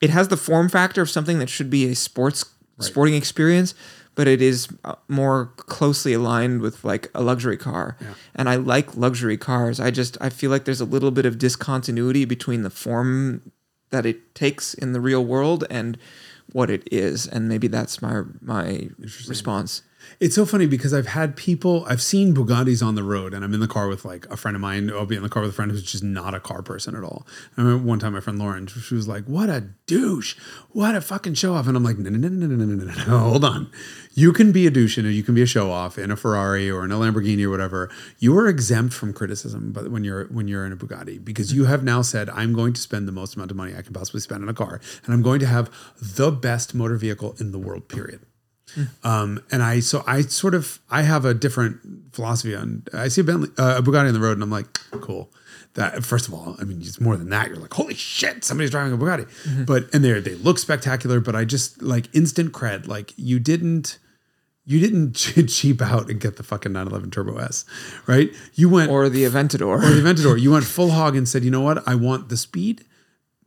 it 0.00 0.10
has 0.10 0.28
the 0.28 0.36
form 0.36 0.68
factor 0.68 1.02
of 1.02 1.10
something 1.10 1.38
that 1.38 1.48
should 1.48 1.70
be 1.70 1.90
a 1.90 1.94
sports 1.94 2.44
sporting 2.80 3.14
experience 3.14 3.74
but 4.14 4.26
it 4.26 4.40
is 4.40 4.68
uh, 4.84 4.94
more 5.08 5.52
closely 5.56 6.14
aligned 6.14 6.60
with 6.62 6.82
like 6.84 7.10
a 7.14 7.22
luxury 7.22 7.56
car. 7.56 7.96
And 8.34 8.48
i 8.48 8.56
like 8.56 8.96
luxury 8.96 9.36
cars. 9.36 9.78
I 9.78 9.90
just 9.90 10.18
i 10.20 10.28
feel 10.28 10.50
like 10.50 10.64
there's 10.64 10.80
a 10.80 10.86
little 10.86 11.10
bit 11.10 11.26
of 11.26 11.38
discontinuity 11.38 12.24
between 12.24 12.62
the 12.62 12.70
form 12.70 13.42
that 13.96 14.04
it 14.04 14.34
takes 14.34 14.74
in 14.74 14.92
the 14.92 15.00
real 15.00 15.24
world 15.24 15.64
and 15.70 15.96
what 16.52 16.68
it 16.68 16.86
is 16.92 17.26
and 17.26 17.48
maybe 17.48 17.66
that's 17.66 18.02
my 18.02 18.22
my 18.42 18.90
response 19.26 19.82
it's 20.18 20.34
so 20.34 20.46
funny 20.46 20.66
because 20.66 20.94
I've 20.94 21.08
had 21.08 21.36
people, 21.36 21.84
I've 21.86 22.00
seen 22.00 22.34
Bugattis 22.34 22.84
on 22.84 22.94
the 22.94 23.02
road, 23.02 23.34
and 23.34 23.44
I'm 23.44 23.52
in 23.52 23.60
the 23.60 23.68
car 23.68 23.86
with 23.86 24.04
like 24.04 24.24
a 24.30 24.36
friend 24.36 24.54
of 24.54 24.62
mine. 24.62 24.90
I'll 24.90 25.04
be 25.04 25.16
in 25.16 25.22
the 25.22 25.28
car 25.28 25.42
with 25.42 25.50
a 25.50 25.54
friend 25.54 25.70
who's 25.70 25.82
just 25.82 26.02
not 26.02 26.34
a 26.34 26.40
car 26.40 26.62
person 26.62 26.96
at 26.96 27.04
all. 27.04 27.26
I 27.56 27.60
remember 27.60 27.86
one 27.86 27.98
time 27.98 28.14
my 28.14 28.20
friend 28.20 28.38
Lauren, 28.38 28.66
she 28.66 28.94
was 28.94 29.06
like, 29.06 29.24
"What 29.24 29.50
a 29.50 29.68
douche! 29.86 30.34
What 30.70 30.94
a 30.94 31.02
fucking 31.02 31.34
show 31.34 31.52
off!" 31.54 31.66
And 31.66 31.76
I'm 31.76 31.84
like, 31.84 31.98
"No, 31.98 32.08
no, 32.08 32.16
no, 32.16 32.28
no, 32.28 32.46
no, 32.46 32.64
no, 32.64 32.84
no, 32.84 33.04
no! 33.04 33.18
Hold 33.18 33.44
on. 33.44 33.70
You 34.14 34.32
can 34.32 34.52
be 34.52 34.66
a 34.66 34.70
douche 34.70 34.96
and 34.96 35.12
you 35.12 35.22
can 35.22 35.34
be 35.34 35.42
a 35.42 35.46
show 35.46 35.70
off 35.70 35.98
in 35.98 36.10
a 36.10 36.16
Ferrari 36.16 36.70
or 36.70 36.84
in 36.84 36.92
a 36.92 36.96
Lamborghini 36.96 37.44
or 37.44 37.50
whatever. 37.50 37.90
You 38.18 38.36
are 38.38 38.48
exempt 38.48 38.94
from 38.94 39.12
criticism, 39.12 39.72
but 39.72 39.90
when 39.90 40.02
you're 40.02 40.24
when 40.28 40.48
you're 40.48 40.64
in 40.64 40.72
a 40.72 40.76
Bugatti, 40.76 41.22
because 41.22 41.52
you 41.52 41.66
have 41.66 41.84
now 41.84 42.00
said, 42.00 42.30
"I'm 42.30 42.54
going 42.54 42.72
to 42.72 42.80
spend 42.80 43.06
the 43.06 43.12
most 43.12 43.36
amount 43.36 43.50
of 43.50 43.56
money 43.58 43.74
I 43.76 43.82
can 43.82 43.92
possibly 43.92 44.20
spend 44.22 44.42
on 44.42 44.48
a 44.48 44.54
car, 44.54 44.80
and 45.04 45.12
I'm 45.12 45.22
going 45.22 45.40
to 45.40 45.46
have 45.46 45.70
the 46.00 46.32
best 46.32 46.74
motor 46.74 46.96
vehicle 46.96 47.36
in 47.38 47.52
the 47.52 47.58
world." 47.58 47.88
Period. 47.88 48.20
Um, 49.04 49.42
and 49.50 49.62
I 49.62 49.80
so 49.80 50.02
I 50.06 50.22
sort 50.22 50.54
of 50.54 50.80
I 50.90 51.02
have 51.02 51.24
a 51.24 51.34
different 51.34 52.14
philosophy 52.14 52.54
on. 52.54 52.82
I 52.92 53.08
see 53.08 53.20
a 53.20 53.24
Bentley, 53.24 53.48
uh, 53.58 53.76
a 53.78 53.82
Bugatti 53.82 54.08
on 54.08 54.14
the 54.14 54.20
road, 54.20 54.32
and 54.32 54.42
I'm 54.42 54.50
like, 54.50 54.72
cool. 55.00 55.30
That 55.74 56.04
first 56.04 56.26
of 56.26 56.34
all, 56.34 56.56
I 56.58 56.64
mean, 56.64 56.80
it's 56.80 57.00
more 57.00 57.16
than 57.16 57.28
that. 57.30 57.48
You're 57.48 57.58
like, 57.58 57.74
holy 57.74 57.94
shit, 57.94 58.44
somebody's 58.44 58.70
driving 58.70 58.92
a 58.92 58.98
Bugatti. 58.98 59.66
But 59.66 59.94
and 59.94 60.04
they 60.04 60.18
they 60.20 60.34
look 60.34 60.58
spectacular. 60.58 61.20
But 61.20 61.36
I 61.36 61.44
just 61.44 61.82
like 61.82 62.14
instant 62.14 62.52
cred. 62.52 62.86
Like 62.86 63.12
you 63.16 63.38
didn't. 63.38 63.98
You 64.68 64.80
didn't 64.80 65.12
cheap 65.48 65.80
out 65.80 66.10
and 66.10 66.20
get 66.20 66.38
the 66.38 66.42
fucking 66.42 66.72
911 66.72 67.12
Turbo 67.12 67.38
S, 67.38 67.64
right? 68.08 68.34
You 68.54 68.68
went 68.68 68.90
or 68.90 69.08
the 69.08 69.22
Aventador 69.22 69.62
or 69.62 69.78
the 69.78 70.02
Aventador. 70.02 70.40
You 70.46 70.50
went 70.50 70.64
full 70.64 70.90
hog 70.90 71.14
and 71.14 71.28
said, 71.28 71.44
you 71.44 71.52
know 71.52 71.60
what? 71.60 71.86
I 71.86 71.94
want 71.94 72.30
the 72.30 72.36
speed, 72.36 72.84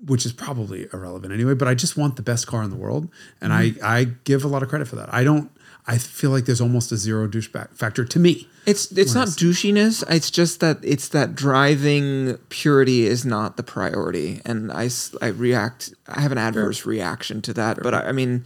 which 0.06 0.26
is 0.26 0.34
probably 0.34 0.88
irrelevant 0.94 1.34
anyway, 1.34 1.54
but 1.54 1.68
I 1.68 1.76
just 1.76 1.98
want 1.98 2.16
the 2.16 2.22
best 2.22 2.48
car 2.48 2.64
in 2.64 2.70
the 2.70 2.76
world. 2.76 3.10
And 3.42 3.52
I, 3.52 3.72
mm-hmm. 3.72 3.86
I 3.86 4.08
give 4.24 4.44
a 4.44 4.48
lot 4.48 4.64
of 4.64 4.70
credit 4.70 4.88
for 4.88 4.96
that. 4.96 5.14
I 5.14 5.24
don't, 5.24 5.52
I 5.88 5.98
feel 5.98 6.30
like 6.30 6.46
there's 6.46 6.62
almost 6.62 6.92
a 6.92 6.98
zero 6.98 7.28
douchebag 7.28 7.76
factor 7.76 8.06
to 8.06 8.20
me. 8.20 8.48
It's 8.66 8.92
it's 8.92 9.16
not 9.16 9.30
douchiness. 9.30 10.04
It's 10.08 10.30
just 10.30 10.60
that 10.60 10.78
it's 10.84 11.08
that 11.10 11.34
driving 11.34 12.38
purity 12.50 13.08
is 13.08 13.26
not 13.26 13.58
the 13.58 13.64
priority, 13.64 14.42
and 14.46 14.72
I, 14.72 14.90
I 15.22 15.28
react. 15.28 15.92
I 16.08 16.22
have 16.22 16.32
an 16.32 16.38
adverse 16.38 16.86
reaction 16.86 17.42
to 17.44 17.54
that. 17.54 17.82
But 17.82 17.96
I, 17.96 18.10
I 18.10 18.12
mean, 18.12 18.46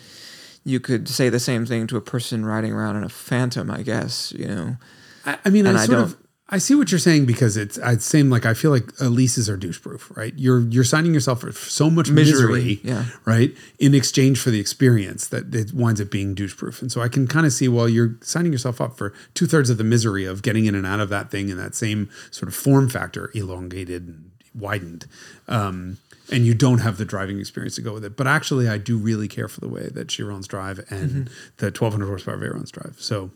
you 0.64 0.80
could 0.80 1.10
say 1.10 1.28
the 1.28 1.42
same 1.42 1.66
thing 1.66 1.88
to 1.88 1.98
a 1.98 2.02
person 2.02 2.46
riding 2.46 2.72
around 2.72 2.96
in 2.96 3.04
a 3.04 3.10
Phantom. 3.10 3.70
I 3.70 3.82
guess 3.82 4.32
you 4.32 4.48
know. 4.48 4.78
I, 5.26 5.38
I 5.44 5.50
mean, 5.50 5.66
And 5.66 5.78
I 5.78 5.84
I 5.84 5.88
don't- 5.88 6.04
of, 6.04 6.18
I 6.54 6.60
see 6.60 6.76
what 6.76 6.92
you're 6.92 7.00
saying 7.00 7.26
because 7.26 7.58
it's, 7.58 7.80
same 8.06 8.30
like 8.30 8.46
I 8.46 8.54
feel 8.54 8.70
like 8.70 8.86
leases 9.02 9.50
are 9.50 9.58
douche 9.58 9.82
proof, 9.82 10.12
right? 10.16 10.34
You're 10.38 10.60
you're 10.60 10.84
signing 10.84 11.14
yourself 11.14 11.42
for 11.42 11.52
so 11.52 11.90
much 11.90 12.10
misery, 12.12 12.54
Misery, 12.76 12.80
yeah. 12.84 13.06
right, 13.26 13.52
in 13.80 13.96
exchange 13.96 14.40
for 14.40 14.52
the 14.52 14.60
experience 14.60 15.28
that 15.30 15.54
it 15.56 15.74
winds 15.74 16.00
up 16.00 16.12
being 16.12 16.36
douche 16.36 16.56
proof. 16.56 16.82
And 16.82 16.92
so 16.92 17.02
I 17.02 17.08
can 17.10 17.26
kind 17.28 17.46
of 17.48 17.54
see, 17.54 17.68
well, 17.68 17.90
you're 17.90 18.18
signing 18.22 18.52
yourself 18.52 18.80
up 18.80 18.98
for 18.98 19.14
two 19.34 19.48
thirds 19.48 19.70
of 19.72 19.78
the 19.80 19.84
misery 19.84 20.26
of 20.26 20.44
getting 20.44 20.66
in 20.66 20.76
and 20.76 20.86
out 20.86 21.00
of 21.00 21.10
that 21.10 21.32
thing 21.32 21.50
in 21.50 21.58
that 21.58 21.74
same 21.74 22.10
sort 22.30 22.48
of 22.48 22.56
form 22.56 22.88
factor, 22.88 23.32
elongated 23.34 24.08
and 24.08 24.32
widened. 24.54 25.08
Um, 25.48 25.98
and 26.32 26.46
you 26.46 26.54
don't 26.54 26.80
have 26.80 26.98
the 26.98 27.06
driving 27.06 27.40
experience 27.40 27.76
to 27.76 27.82
go 27.82 27.94
with 27.94 28.06
it. 28.06 28.16
But 28.16 28.28
actually, 28.28 28.70
I 28.70 28.78
do 28.78 28.98
really 28.98 29.28
care 29.28 29.48
for 29.48 29.60
the 29.60 29.68
way 29.68 29.90
that 29.92 30.08
Chiron's 30.08 30.48
drive 30.48 30.80
and 30.90 31.10
Mm-hmm. 31.10 31.34
the 31.58 31.66
1200 31.68 32.06
horsepower 32.08 32.38
Veyron's 32.38 32.72
drive. 32.72 32.96
So 33.00 33.32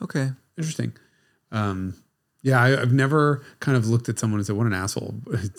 Okay. 0.00 0.30
interesting. 0.56 0.92
Um, 1.52 1.96
yeah, 2.42 2.60
I, 2.60 2.80
I've 2.80 2.92
never 2.92 3.44
kind 3.60 3.76
of 3.76 3.88
looked 3.88 4.08
at 4.08 4.18
someone 4.18 4.38
and 4.40 4.46
said, 4.46 4.56
"What 4.56 4.66
an 4.66 4.72
asshole!" 4.72 5.14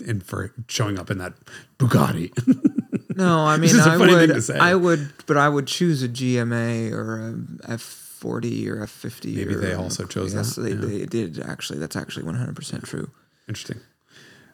and 0.05 0.23
for 0.23 0.53
showing 0.67 0.97
up 0.99 1.09
in 1.11 1.17
that 1.19 1.33
Bugatti. 1.77 2.31
No, 3.13 3.39
I 3.45 3.57
mean 3.57 3.77
I 3.77 3.97
would. 3.97 4.49
I 4.51 4.73
would 4.73 5.11
but 5.27 5.37
I 5.37 5.49
would 5.49 5.67
choose 5.67 6.01
a 6.01 6.07
GMA 6.09 6.91
or 6.91 7.19
a 7.67 7.73
F 7.73 7.81
forty 7.81 8.69
or 8.69 8.81
F 8.81 8.89
fifty. 8.89 9.35
Maybe 9.35 9.53
they 9.53 9.73
also 9.73 10.05
chose 10.05 10.33
yes, 10.33 10.55
that, 10.55 10.61
They, 10.61 10.69
yeah. 10.71 10.99
they 10.99 11.05
did 11.05 11.39
actually. 11.39 11.79
That's 11.79 11.95
actually 11.97 12.23
one 12.23 12.35
hundred 12.35 12.55
percent 12.55 12.83
true. 12.85 13.11
interesting. 13.47 13.79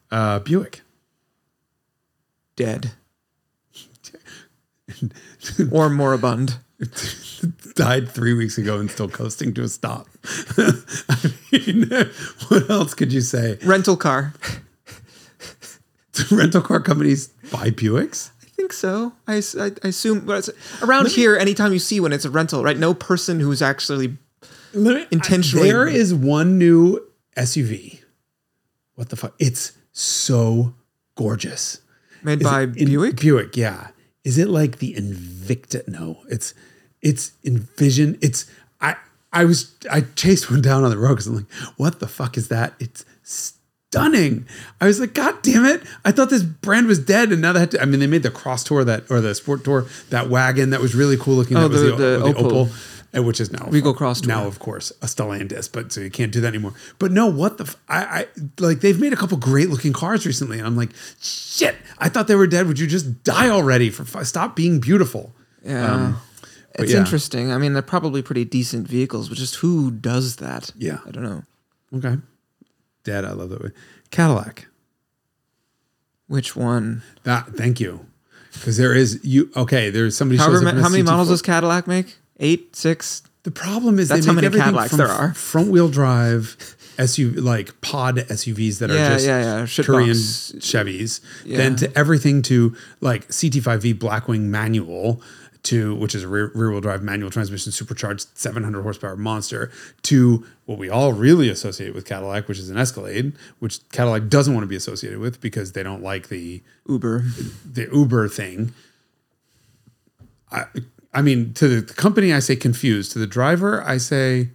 Uh, 0.09 0.39
Buick. 0.39 0.81
Dead. 2.55 2.91
or 5.71 5.89
moribund. 5.89 6.57
Died 7.75 8.09
three 8.09 8.33
weeks 8.33 8.57
ago 8.57 8.79
and 8.79 8.89
still 8.89 9.09
coasting 9.09 9.53
to 9.55 9.63
a 9.63 9.67
stop. 9.67 10.07
I 10.57 11.33
mean, 11.51 11.89
what 12.47 12.69
else 12.69 12.93
could 12.93 13.11
you 13.11 13.21
say? 13.21 13.57
Rental 13.63 13.97
car. 13.97 14.33
Rental 16.31 16.61
car 16.61 16.79
companies 16.79 17.27
buy 17.51 17.69
Buicks. 17.69 18.31
I 18.41 18.45
think 18.57 18.73
so. 18.73 19.13
I, 19.27 19.35
assume 19.83 20.21
but 20.21 20.47
it's, 20.47 20.81
around 20.81 21.09
here, 21.09 21.35
anytime 21.37 21.73
you 21.73 21.79
see 21.79 21.99
one, 21.99 22.11
it's 22.11 22.25
a 22.25 22.31
rental, 22.31 22.63
right? 22.63 22.77
No 22.77 22.93
person 22.93 23.39
who's 23.39 23.61
actually 23.61 24.17
Intentionally- 24.73 25.69
There 25.69 25.87
is 25.87 26.13
one 26.13 26.57
new 26.57 26.99
SUV. 27.35 28.01
What 28.95 29.09
the 29.09 29.15
fuck? 29.15 29.33
It's 29.39 29.73
so 29.91 30.73
gorgeous. 31.15 31.81
made 32.23 32.41
Is 32.41 32.47
by 32.47 32.65
Buick. 32.65 33.19
Buick, 33.19 33.55
yeah. 33.55 33.89
Is 34.23 34.37
it 34.37 34.49
like 34.49 34.79
the 34.79 34.93
Invicta? 34.95 35.87
No, 35.87 36.19
it's 36.29 36.53
it's 37.01 37.31
Envision. 37.43 38.17
It's 38.21 38.49
I 38.81 38.95
I 39.33 39.45
was 39.45 39.73
I 39.91 40.01
chased 40.15 40.49
one 40.51 40.61
down 40.61 40.83
on 40.83 40.89
the 40.89 40.97
road 40.97 41.09
because 41.15 41.27
I'm 41.27 41.35
like, 41.35 41.51
what 41.77 41.99
the 41.99 42.07
fuck 42.07 42.37
is 42.37 42.47
that? 42.49 42.73
It's 42.79 43.05
stunning. 43.23 44.45
I 44.81 44.85
was 44.85 44.99
like, 44.99 45.13
God 45.13 45.41
damn 45.41 45.65
it! 45.65 45.81
I 46.05 46.11
thought 46.11 46.29
this 46.29 46.43
brand 46.43 46.87
was 46.87 46.99
dead, 46.99 47.31
and 47.31 47.41
now 47.41 47.53
they 47.53 47.59
had 47.61 47.71
to. 47.71 47.81
I 47.81 47.85
mean, 47.85 47.99
they 47.99 48.07
made 48.07 48.23
the 48.23 48.31
Cross 48.31 48.65
Tour 48.65 48.83
that 48.83 49.09
or 49.09 49.21
the 49.21 49.33
Sport 49.35 49.63
Tour 49.63 49.85
that 50.09 50.29
wagon 50.29 50.69
that 50.71 50.81
was 50.81 50.95
really 50.95 51.17
cool 51.17 51.35
looking. 51.35 51.57
Oh, 51.57 51.61
that 51.67 51.69
was 51.69 51.81
the- 51.81 51.89
the, 51.91 51.95
the 51.95 52.33
the 52.33 52.33
Opel. 52.33 52.93
uh, 53.17 53.23
which 53.23 53.39
is 53.39 53.51
now 53.51 53.65
Regal 53.69 53.93
Cross 53.93 54.21
Tour. 54.21 54.27
Now, 54.27 54.45
of 54.47 54.59
course, 54.59 54.91
a 55.01 55.05
Stellantis, 55.05 55.71
but 55.71 55.91
so 55.93 56.01
you 56.01 56.09
can't 56.11 56.31
do 56.31 56.41
that 56.41 56.49
anymore. 56.49 56.73
But 56.99 57.11
no, 57.11 57.27
what 57.27 57.57
the? 57.57 57.63
F- 57.63 57.77
I, 57.87 58.03
I 58.03 58.25
like 58.59 58.81
they've 58.81 58.99
made 58.99 59.13
a 59.13 59.17
couple 59.17 59.37
great 59.37 59.69
looking 59.69 59.93
cars 59.93 60.25
recently, 60.25 60.57
and 60.57 60.67
I'm 60.67 60.75
like, 60.75 60.89
shit! 61.21 61.75
I 61.99 62.09
thought 62.09 62.27
they 62.27 62.35
were 62.35 62.47
dead. 62.47 62.67
Would 62.67 62.79
you 62.79 62.87
just 62.87 63.23
die 63.23 63.49
already? 63.49 63.89
For 63.89 64.03
f- 64.03 64.25
stop 64.25 64.55
being 64.55 64.79
beautiful. 64.79 65.33
Yeah. 65.63 66.13
but 66.13 66.17
it's 66.77 66.91
yeah. 66.93 66.99
interesting. 66.99 67.51
I 67.51 67.57
mean, 67.57 67.73
they're 67.73 67.81
probably 67.81 68.21
pretty 68.21 68.45
decent 68.45 68.87
vehicles, 68.87 69.29
but 69.29 69.37
just 69.37 69.55
who 69.55 69.91
does 69.91 70.37
that? 70.37 70.71
Yeah. 70.77 70.99
I 71.05 71.11
don't 71.11 71.23
know. 71.23 71.43
Okay, 71.95 72.17
Dad, 73.03 73.23
I 73.25 73.31
love 73.31 73.49
that 73.49 73.61
way. 73.63 73.71
Cadillac. 74.11 74.67
Which 76.27 76.55
one? 76.55 77.03
That 77.23 77.47
thank 77.55 77.79
you, 77.79 78.05
because 78.53 78.75
there 78.77 78.93
is 78.93 79.19
you. 79.23 79.49
Okay, 79.55 79.89
there's 79.89 80.17
somebody. 80.17 80.37
However, 80.37 80.61
ma- 80.61 80.71
how 80.81 80.89
many 80.89 81.03
models 81.03 81.27
CT4. 81.27 81.31
does 81.31 81.41
Cadillac 81.41 81.87
make? 81.87 82.17
Eight, 82.39 82.75
six? 82.75 83.23
The 83.43 83.51
problem 83.51 83.97
is 83.97 84.09
That's 84.09 84.25
they 84.25 84.27
how 84.27 84.33
make 84.33 84.43
many 84.43 84.47
everything 84.47 84.65
Cadillacs 84.65 84.89
from 84.89 84.97
there 84.97 85.07
are. 85.07 85.33
front 85.33 85.71
wheel 85.71 85.87
drive 85.87 86.57
SUV 86.97 87.41
like 87.41 87.79
pod 87.79 88.17
SUVs 88.17 88.79
that 88.79 88.89
Yeah, 88.89 88.95
are 88.95 89.09
just 89.13 89.25
yeah, 89.25 89.39
yeah, 89.59 89.65
shit 89.65 89.85
Korean 89.85 90.09
box. 90.09 90.51
Chevys, 90.57 91.21
Yeah. 91.45 91.57
then 91.57 91.77
to 91.77 91.97
everything 91.97 92.41
to 92.43 92.75
like 92.99 93.29
CT5V 93.29 93.93
Blackwing 93.93 94.41
manual 94.49 95.21
to 95.67 95.95
which 95.95 96.13
is 96.15 96.23
a 96.23 96.27
rear, 96.27 96.51
rear 96.55 96.71
wheel 96.71 96.81
drive 96.81 97.01
manual 97.03 97.29
transmission 97.29 97.71
supercharged 97.71 98.27
700 98.37 98.81
horsepower 98.81 99.15
monster 99.15 99.71
to 100.03 100.45
what 100.65 100.77
we 100.77 100.89
all 100.89 101.13
really 101.13 101.49
associate 101.49 101.93
with 101.95 102.05
Cadillac, 102.05 102.47
which 102.47 102.59
is 102.59 102.69
an 102.69 102.77
Escalade, 102.77 103.33
which 103.59 103.79
Cadillac 103.91 104.27
doesn't 104.29 104.53
want 104.53 104.63
to 104.63 104.67
be 104.67 104.75
associated 104.75 105.19
with 105.19 105.39
because 105.41 105.71
they 105.73 105.83
don't 105.83 106.03
like 106.03 106.29
the 106.29 106.61
Uber. 106.87 107.23
the 107.65 107.87
Uber 107.93 108.27
thing. 108.29 108.73
I 110.51 110.65
I 111.13 111.21
mean, 111.21 111.53
to 111.55 111.81
the 111.81 111.93
company, 111.93 112.33
I 112.33 112.39
say 112.39 112.55
confused. 112.55 113.11
To 113.13 113.19
the 113.19 113.27
driver, 113.27 113.81
I 113.83 113.97
say, 113.97 114.49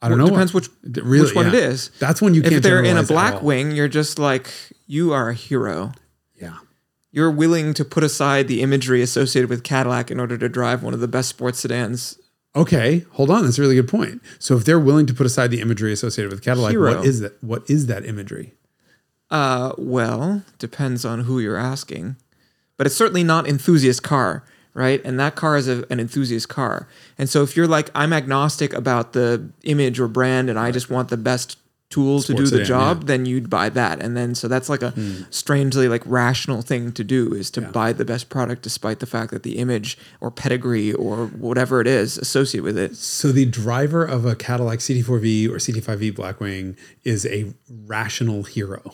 I 0.00 0.08
don't 0.08 0.18
Well, 0.18 0.26
know. 0.28 0.32
it 0.32 0.36
depends 0.36 0.54
what- 0.54 0.68
which- 0.84 1.04
really, 1.04 1.24
which 1.26 1.34
one 1.34 1.46
it 1.48 1.54
yeah. 1.54 1.68
is. 1.70 1.90
That's 1.98 2.22
when 2.22 2.34
you 2.34 2.42
can't. 2.42 2.54
If 2.54 2.62
they're 2.62 2.82
in 2.84 2.96
a 2.96 3.02
black 3.02 3.42
wing, 3.42 3.72
you're 3.72 3.88
just 3.88 4.18
like, 4.18 4.46
you 4.86 5.12
are 5.12 5.30
a 5.30 5.34
hero. 5.34 5.92
You're 7.10 7.30
willing 7.30 7.74
to 7.74 7.84
put 7.84 8.04
aside 8.04 8.48
the 8.48 8.60
imagery 8.60 9.02
associated 9.02 9.48
with 9.48 9.64
Cadillac 9.64 10.10
in 10.10 10.20
order 10.20 10.36
to 10.36 10.48
drive 10.48 10.82
one 10.82 10.94
of 10.94 11.00
the 11.00 11.08
best 11.08 11.30
sports 11.30 11.60
sedans. 11.60 12.18
Okay, 12.54 13.04
hold 13.12 13.30
on. 13.30 13.44
That's 13.44 13.58
a 13.58 13.62
really 13.62 13.76
good 13.76 13.88
point. 13.88 14.20
So 14.38 14.56
if 14.56 14.64
they're 14.64 14.80
willing 14.80 15.06
to 15.06 15.14
put 15.14 15.26
aside 15.26 15.50
the 15.50 15.60
imagery 15.60 15.92
associated 15.92 16.32
with 16.32 16.42
Cadillac, 16.42 16.72
Hero. 16.72 16.96
what 16.96 17.06
is 17.06 17.20
that? 17.20 17.42
What 17.42 17.68
is 17.70 17.86
that 17.86 18.04
imagery? 18.04 18.54
Uh, 19.30 19.72
well, 19.76 20.42
depends 20.58 21.04
on 21.04 21.20
who 21.20 21.38
you're 21.38 21.56
asking, 21.56 22.16
but 22.76 22.86
it's 22.86 22.96
certainly 22.96 23.22
not 23.22 23.46
enthusiast 23.46 24.02
car, 24.02 24.44
right? 24.72 25.02
And 25.04 25.20
that 25.20 25.34
car 25.36 25.56
is 25.56 25.68
a, 25.68 25.84
an 25.90 26.00
enthusiast 26.00 26.48
car. 26.48 26.88
And 27.18 27.28
so 27.28 27.42
if 27.42 27.56
you're 27.56 27.66
like, 27.66 27.90
I'm 27.94 28.12
agnostic 28.12 28.72
about 28.72 29.12
the 29.12 29.50
image 29.64 30.00
or 30.00 30.08
brand, 30.08 30.48
and 30.48 30.58
I 30.58 30.70
just 30.70 30.88
want 30.88 31.10
the 31.10 31.18
best 31.18 31.58
tool 31.90 32.20
to 32.20 32.34
do 32.34 32.46
the 32.46 32.62
job, 32.62 33.00
yeah. 33.00 33.06
then 33.06 33.26
you'd 33.26 33.48
buy 33.48 33.68
that. 33.70 34.00
And 34.00 34.16
then 34.16 34.34
so 34.34 34.46
that's 34.46 34.68
like 34.68 34.82
a 34.82 34.90
hmm. 34.90 35.22
strangely 35.30 35.88
like 35.88 36.02
rational 36.04 36.60
thing 36.60 36.92
to 36.92 37.04
do 37.04 37.32
is 37.32 37.50
to 37.52 37.62
buy 37.62 37.92
the 37.92 38.04
best 38.04 38.28
product 38.28 38.62
despite 38.62 39.00
the 39.00 39.06
fact 39.06 39.30
that 39.30 39.42
the 39.42 39.58
image 39.58 39.96
or 40.20 40.30
pedigree 40.30 40.92
or 40.92 41.26
whatever 41.26 41.80
it 41.80 41.86
is 41.86 42.18
associated 42.18 42.64
with 42.64 42.76
it. 42.76 42.96
So 42.96 43.32
the 43.32 43.46
driver 43.46 44.04
of 44.04 44.26
a 44.26 44.36
Cadillac 44.36 44.80
CT4V 44.80 45.48
or 45.48 45.56
CT5V 45.56 46.12
Blackwing 46.12 46.76
is 47.04 47.24
a 47.26 47.54
rational 47.86 48.42
hero. 48.42 48.92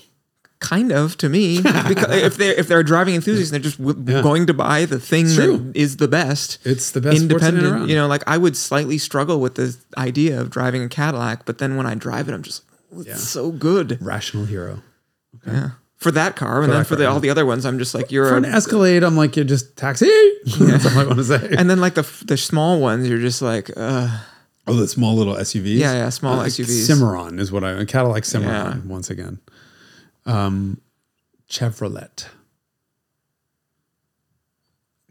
kind 0.60 0.92
of 0.92 1.18
to 1.18 1.28
me 1.28 1.60
because 1.88 2.22
if 2.22 2.36
they're 2.36 2.54
if 2.54 2.68
they're 2.68 2.80
a 2.80 2.84
driving 2.84 3.14
enthusiast 3.14 3.50
they're 3.50 3.60
just 3.60 3.76
w- 3.76 4.22
going 4.22 4.46
to 4.46 4.54
buy 4.54 4.86
the 4.86 4.98
thing 4.98 5.26
that 5.26 5.72
is 5.74 5.98
the 5.98 6.08
best 6.08 6.58
It's 6.64 6.92
the 6.92 7.02
best 7.02 7.20
independent 7.20 7.90
you 7.90 7.94
know 7.94 8.06
like 8.06 8.22
i 8.26 8.38
would 8.38 8.56
slightly 8.56 8.96
struggle 8.96 9.40
with 9.40 9.56
the 9.56 9.76
idea 9.98 10.40
of 10.40 10.48
driving 10.48 10.82
a 10.82 10.88
cadillac 10.88 11.44
but 11.44 11.58
then 11.58 11.76
when 11.76 11.84
i 11.84 11.94
drive 11.94 12.30
it 12.30 12.34
i'm 12.34 12.42
just 12.42 12.62
like, 12.62 12.73
it's 13.00 13.22
so 13.28 13.50
good 13.50 13.98
Rational 14.00 14.44
hero. 14.46 14.82
yeah 15.46 15.70
for 15.96 16.10
that 16.10 16.36
car 16.36 16.62
and 16.62 16.70
then 16.72 16.84
for 16.84 16.96
the, 16.96 17.08
all 17.08 17.18
the 17.20 17.30
other 17.30 17.46
ones 17.46 17.64
i'm 17.64 17.78
just 17.78 17.94
like 17.94 18.12
you're 18.12 18.26
For 18.28 18.34
a, 18.34 18.38
an 18.38 18.44
Escalade, 18.44 19.02
I'm 19.02 19.16
like, 19.16 19.36
you're 19.36 19.44
just 19.46 19.74
taxi. 19.76 20.06
That's 20.58 20.84
all 20.84 20.98
I 20.98 21.04
want 21.06 21.16
to 21.18 21.24
say. 21.24 21.54
and 21.58 21.70
then 21.70 21.80
like 21.80 21.94
the 21.94 22.02
the 22.26 22.36
small 22.36 22.78
ones 22.80 23.08
you're 23.08 23.18
just 23.20 23.40
like 23.40 23.70
uh 23.76 24.08
Oh, 24.66 24.74
the 24.74 24.88
small 24.88 25.14
little 25.14 25.34
SUVs. 25.34 25.76
Yeah, 25.78 25.92
yeah, 25.92 26.08
small 26.08 26.40
Uh, 26.40 26.46
SUVs. 26.46 26.86
Cimarron 26.86 27.38
is 27.38 27.52
what 27.52 27.64
I 27.64 27.84
Cadillac 27.84 28.24
Cimarron 28.24 28.82
Yeah. 28.84 28.90
once 28.92 29.10
again. 29.10 29.38
Um, 30.26 30.80
Chevrolet. 31.50 32.26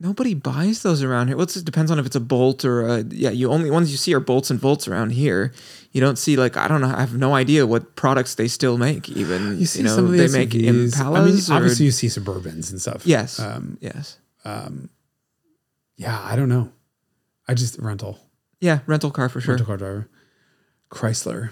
Nobody 0.04 0.34
buys 0.34 0.84
those 0.84 1.01
around 1.01 1.30
here 1.30 1.38
well 1.38 1.45
it 1.45 1.49
just 1.49 1.66
depends 1.66 1.89
on 1.89 1.97
if 1.97 2.06
it's 2.06 2.16
a 2.16 2.20
bolt 2.20 2.64
or 2.66 2.86
a 2.86 3.04
yeah 3.10 3.30
you 3.30 3.49
only 3.49 3.72
ones 3.72 3.89
you 3.89 3.97
see 3.97 4.14
are 4.14 4.20
bolts 4.20 4.51
and 4.51 4.60
volts 4.60 4.86
around 4.88 5.12
here 5.12 5.51
you 5.93 6.01
don't 6.01 6.18
see 6.18 6.36
like 6.36 6.58
i 6.58 6.68
don't 6.68 6.82
know 6.82 6.93
i 6.93 6.99
have 6.99 7.16
no 7.18 7.34
idea 7.34 7.66
what 7.66 7.95
products 7.95 8.36
they 8.36 8.47
still 8.47 8.78
make 8.78 9.08
even 9.10 9.58
You 9.60 9.66
see 9.66 9.82
know 9.82 9.95
some 9.95 10.06
of 10.06 10.12
the 10.12 10.18
they 10.18 10.26
SUVs. 10.26 10.34
make 10.38 10.54
I 10.54 10.58
mean, 10.58 10.74
impalas 10.89 11.49
or- 11.49 11.54
obviously 11.54 11.86
you 11.86 11.91
see 11.91 12.08
Suburbans 12.08 12.70
and 12.72 12.80
stuff. 12.82 13.06
yes 13.08 13.39
Um, 13.39 13.78
yes 13.82 14.18
yeah, 15.95 16.20
I 16.22 16.36
don't 16.36 16.49
know. 16.49 16.72
I 17.47 17.54
just 17.54 17.78
rental 17.80 18.20
yeah 18.60 18.80
rental 18.88 19.10
car 19.12 19.30
for 19.30 19.39
sure 19.41 19.54
rental 19.54 19.68
car 19.68 19.78
driver. 19.78 20.10
Chrysler 20.91 21.51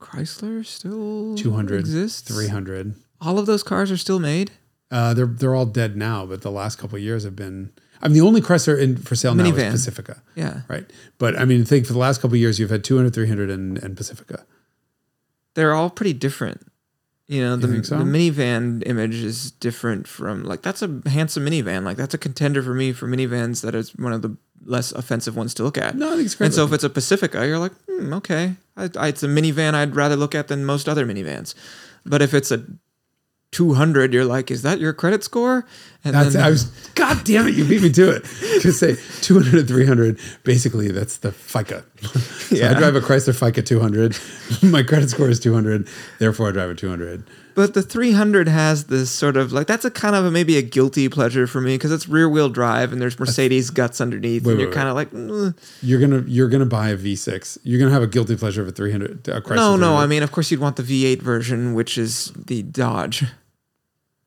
chrysler 0.00 0.64
still 0.64 1.34
200 1.36 1.80
exists 1.80 2.22
300. 2.34 2.94
all 3.20 3.38
of 3.38 3.46
those 3.46 3.62
cars 3.62 3.90
are 3.90 3.96
still 3.96 4.18
made 4.18 4.50
Uh, 4.90 5.14
they're 5.14 5.26
they're 5.26 5.54
all 5.54 5.66
dead 5.66 5.96
now, 5.96 6.26
but 6.26 6.42
the 6.42 6.50
last 6.50 6.78
couple 6.78 6.96
of 6.96 7.02
years 7.02 7.24
have 7.24 7.36
been. 7.36 7.72
I 8.02 8.08
mean, 8.08 8.14
the 8.14 8.26
only 8.26 8.40
Chrysler 8.40 8.80
in 8.80 8.96
for 8.96 9.14
sale 9.14 9.34
now 9.34 9.44
Minivan. 9.44 9.72
is 9.74 9.84
Pacifica. 9.84 10.22
yeah 10.34 10.62
Right. 10.68 10.90
But 11.18 11.38
I 11.38 11.44
mean, 11.44 11.64
think 11.64 11.86
for 11.86 11.92
the 11.92 11.98
last 11.98 12.20
couple 12.20 12.34
of 12.34 12.40
years, 12.40 12.58
you've 12.58 12.70
had 12.70 12.82
200, 12.82 13.12
300, 13.12 13.50
and, 13.50 13.78
and 13.78 13.96
Pacifica. 13.96 14.46
they're 15.54 15.74
all 15.74 15.90
pretty 15.90 16.14
different. 16.14 16.66
You 17.28 17.42
know, 17.44 17.54
the, 17.54 17.68
think 17.68 17.84
so? 17.84 17.98
the 17.98 18.04
minivan 18.04 18.82
image 18.86 19.14
is 19.14 19.52
different 19.52 20.08
from 20.08 20.42
like 20.42 20.62
that's 20.62 20.82
a 20.82 21.00
handsome 21.06 21.46
minivan. 21.46 21.84
Like 21.84 21.96
that's 21.96 22.14
a 22.14 22.18
contender 22.18 22.60
for 22.60 22.74
me 22.74 22.92
for 22.92 23.06
minivans 23.06 23.62
that 23.62 23.74
is 23.76 23.94
one 23.94 24.12
of 24.12 24.22
the 24.22 24.36
less 24.64 24.90
offensive 24.90 25.36
ones 25.36 25.54
to 25.54 25.62
look 25.62 25.78
at. 25.78 25.94
No, 25.94 26.08
I 26.08 26.16
think 26.16 26.26
it's 26.26 26.34
great. 26.34 26.46
And 26.46 26.54
so 26.54 26.64
if 26.64 26.72
it's 26.72 26.82
a 26.82 26.90
Pacifica, 26.90 27.46
you're 27.46 27.58
like, 27.58 27.72
hmm, 27.88 28.12
okay, 28.14 28.56
I, 28.76 28.90
I, 28.98 29.08
it's 29.08 29.22
a 29.22 29.28
minivan 29.28 29.74
I'd 29.74 29.94
rather 29.94 30.16
look 30.16 30.34
at 30.34 30.48
than 30.48 30.64
most 30.64 30.88
other 30.88 31.06
minivans. 31.06 31.54
But 32.04 32.20
if 32.20 32.34
it's 32.34 32.50
a 32.50 32.64
200, 33.52 34.14
you're 34.14 34.24
like, 34.24 34.50
is 34.50 34.62
that 34.62 34.78
your 34.78 34.92
credit 34.92 35.24
score? 35.24 35.66
And 36.04 36.14
That's, 36.14 36.34
then, 36.34 36.42
I 36.44 36.50
was, 36.50 36.64
God 36.94 37.24
damn 37.24 37.48
it, 37.48 37.54
you 37.54 37.64
beat 37.64 37.82
me 37.82 37.90
to 37.92 38.10
it. 38.10 38.24
To 38.60 38.72
say 38.72 38.96
200 39.22 39.54
and 39.54 39.66
300, 39.66 40.20
basically, 40.44 40.90
that's 40.90 41.18
the 41.18 41.32
FICO. 41.32 41.82
So 42.50 42.68
I 42.68 42.74
drive 42.74 42.96
a 42.96 43.00
Chrysler 43.00 43.38
FICO 43.38 43.62
200. 43.62 44.18
My 44.64 44.82
credit 44.82 45.08
score 45.08 45.28
is 45.28 45.38
200. 45.38 45.86
Therefore, 46.18 46.48
I 46.48 46.50
drive 46.50 46.70
a 46.70 46.74
200. 46.74 47.22
But 47.54 47.74
the 47.74 47.82
300 47.82 48.48
has 48.48 48.86
this 48.86 49.08
sort 49.10 49.36
of 49.36 49.52
like 49.52 49.68
that's 49.68 49.84
a 49.84 49.90
kind 49.90 50.16
of 50.16 50.24
a, 50.24 50.30
maybe 50.32 50.56
a 50.56 50.62
guilty 50.62 51.08
pleasure 51.08 51.46
for 51.46 51.60
me 51.60 51.74
because 51.74 51.92
it's 51.92 52.08
rear 52.08 52.28
wheel 52.28 52.48
drive 52.48 52.92
and 52.92 53.00
there's 53.00 53.18
Mercedes 53.18 53.70
guts 53.70 54.00
underneath, 54.00 54.44
Wait, 54.44 54.52
and 54.52 54.58
wait, 54.58 54.64
you're 54.64 54.72
kind 54.72 54.88
of 54.88 54.94
like, 54.94 55.10
"Mm." 55.12 55.56
You're 55.82 56.00
gonna 56.00 56.24
you're 56.26 56.48
gonna 56.48 56.66
buy 56.66 56.88
a 56.88 56.96
V6. 56.96 57.58
You're 57.62 57.78
gonna 57.78 57.92
have 57.92 58.02
a 58.02 58.08
guilty 58.08 58.36
pleasure 58.36 58.62
of 58.62 58.68
a 58.68 58.72
300. 58.72 59.28
A 59.28 59.40
Chrysler 59.40 59.56
no, 59.56 59.76
no. 59.76 59.76
300. 59.76 59.94
I 59.96 60.06
mean, 60.06 60.22
of 60.22 60.32
course, 60.32 60.50
you'd 60.50 60.60
want 60.60 60.76
the 60.76 60.82
V8 60.82 61.22
version, 61.22 61.74
which 61.74 61.98
is 61.98 62.32
the 62.34 62.62
Dodge. 62.62 63.24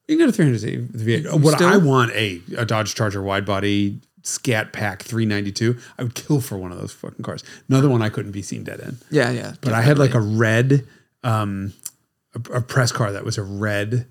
You 0.08 0.18
can 0.18 0.26
get 0.26 0.30
a 0.30 0.32
300 0.34 0.92
V8. 0.92 1.40
What 1.42 1.56
still- 1.56 1.68
I 1.68 1.78
want 1.78 2.12
a 2.12 2.42
a 2.58 2.66
Dodge 2.66 2.94
Charger 2.96 3.22
wide 3.22 3.46
body 3.46 4.02
Scat 4.24 4.72
Pack 4.74 5.04
392. 5.04 5.78
I 5.98 6.04
would 6.04 6.16
kill 6.16 6.40
for 6.42 6.58
one 6.58 6.72
of 6.72 6.80
those 6.80 6.92
fucking 6.94 7.24
cars. 7.24 7.44
Another 7.70 7.90
one 7.90 8.02
I 8.02 8.10
couldn't 8.10 8.32
be 8.32 8.42
seen 8.42 8.64
dead 8.64 8.80
in. 8.80 8.98
Yeah, 9.10 9.32
yeah. 9.32 9.54
But 9.62 9.74
I 9.74 9.82
had 9.82 10.00
like 10.00 10.14
a 10.14 10.20
red, 10.22 10.86
um, 11.24 11.74
a, 12.34 12.58
a 12.58 12.62
press 12.62 12.92
car 12.92 13.12
that 13.12 13.24
was 13.26 13.38
a 13.38 13.44
red, 13.44 14.08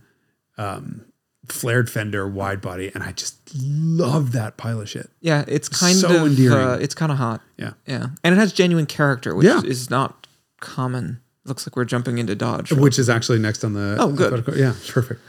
um, 0.59 1.05
flared 1.49 1.90
fender 1.90 2.28
wide 2.28 2.61
body, 2.61 2.90
and 2.95 3.03
I 3.03 3.12
just 3.12 3.36
love 3.57 4.32
that 4.32 4.57
pile 4.57 4.80
of 4.80 4.88
shit. 4.88 5.11
yeah. 5.20 5.45
It's 5.49 5.68
kind 5.68 5.97
so 5.97 6.09
of 6.09 6.26
endearing. 6.30 6.57
Uh, 6.68 6.78
it's 6.80 6.95
kind 6.95 7.11
of 7.11 7.18
hot. 7.18 7.40
Yeah. 7.57 7.72
Yeah, 7.86 8.09
and 8.22 8.34
it 8.34 8.38
has 8.38 8.53
genuine 8.53 8.86
character, 8.86 9.34
which 9.34 9.47
Yeah. 9.47 9.61
is 9.64 9.90
not 9.90 10.26
common. 10.61 11.20
Looks 11.45 11.66
like 11.66 11.74
we're 11.74 11.84
jumping 11.84 12.18
into 12.18 12.34
Dodge. 12.36 12.70
Which 12.72 12.99
is 12.99 13.11
actually 13.11 13.38
next 13.40 13.64
on 13.64 13.72
the. 13.72 13.97
Oh, 13.99 14.12
good. 14.12 14.45
Yeah, 14.57 14.74
perfect. 14.88 15.20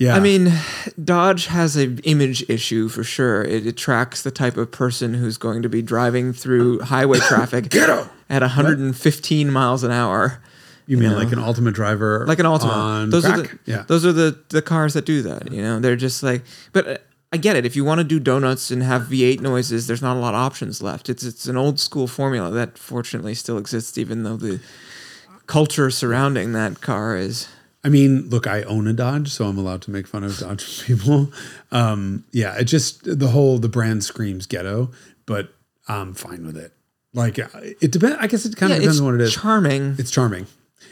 Yeah. 0.00 0.16
I 0.16 0.20
mean, 0.20 0.50
Dodge 1.04 1.44
has 1.46 1.76
an 1.76 1.98
image 2.04 2.48
issue 2.48 2.88
for 2.88 3.04
sure. 3.04 3.42
It 3.42 3.66
attracts 3.66 4.22
the 4.22 4.30
type 4.30 4.56
of 4.56 4.70
person 4.70 5.12
who's 5.12 5.36
going 5.36 5.60
to 5.60 5.68
be 5.68 5.82
driving 5.82 6.32
through 6.32 6.80
highway 6.80 7.18
traffic 7.28 7.74
at 7.76 8.40
115 8.40 9.52
miles 9.52 9.84
an 9.84 9.90
hour. 9.90 10.42
you 10.86 10.96
mean 10.96 11.12
like 11.12 11.32
an 11.32 11.38
ultimate 11.38 11.74
driver, 11.74 12.24
like 12.26 12.38
an 12.38 12.46
Altima. 12.46 12.72
on 12.72 13.10
those 13.10 13.26
are 13.26 13.42
the 13.42 13.58
yeah. 13.66 13.84
those 13.88 14.06
are 14.06 14.12
the 14.12 14.42
the 14.48 14.62
cars 14.62 14.94
that 14.94 15.04
do 15.04 15.20
that. 15.20 15.52
You 15.52 15.60
know, 15.60 15.80
they're 15.80 15.96
just 15.96 16.22
like. 16.22 16.44
But 16.72 16.88
uh, 16.88 16.96
I 17.30 17.36
get 17.36 17.56
it. 17.56 17.66
If 17.66 17.76
you 17.76 17.84
want 17.84 17.98
to 17.98 18.04
do 18.04 18.18
donuts 18.18 18.70
and 18.70 18.82
have 18.82 19.02
V8 19.02 19.40
noises, 19.40 19.86
there's 19.86 20.02
not 20.02 20.16
a 20.16 20.18
lot 20.18 20.32
of 20.32 20.40
options 20.40 20.82
left. 20.82 21.10
It's 21.10 21.24
it's 21.24 21.46
an 21.46 21.58
old 21.58 21.78
school 21.78 22.06
formula 22.06 22.50
that 22.52 22.78
fortunately 22.78 23.34
still 23.34 23.58
exists, 23.58 23.98
even 23.98 24.22
though 24.22 24.38
the 24.38 24.60
culture 25.46 25.90
surrounding 25.90 26.54
that 26.54 26.80
car 26.80 27.18
is. 27.18 27.48
I 27.82 27.88
mean, 27.88 28.28
look, 28.28 28.46
I 28.46 28.62
own 28.64 28.86
a 28.86 28.92
Dodge, 28.92 29.28
so 29.30 29.46
I'm 29.46 29.56
allowed 29.56 29.82
to 29.82 29.90
make 29.90 30.06
fun 30.06 30.22
of 30.24 30.36
Dodge 30.38 30.82
people. 30.86 31.32
Um, 31.72 32.24
yeah, 32.30 32.56
it 32.58 32.64
just 32.64 33.18
the 33.18 33.28
whole 33.28 33.58
the 33.58 33.68
brand 33.68 34.04
screams 34.04 34.46
ghetto, 34.46 34.90
but 35.26 35.52
I'm 35.88 36.12
fine 36.14 36.44
with 36.46 36.56
it. 36.56 36.72
Like 37.14 37.38
uh, 37.38 37.48
it 37.80 37.90
depends. 37.90 38.18
I 38.20 38.26
guess 38.26 38.44
it 38.44 38.54
kind 38.56 38.70
Yeah, 38.70 38.76
of 38.76 38.82
depends 38.82 39.00
on 39.00 39.06
what 39.06 39.14
it 39.14 39.20
is. 39.22 39.34
charming. 39.34 39.96
it's 39.98 40.10
charming. 40.10 40.46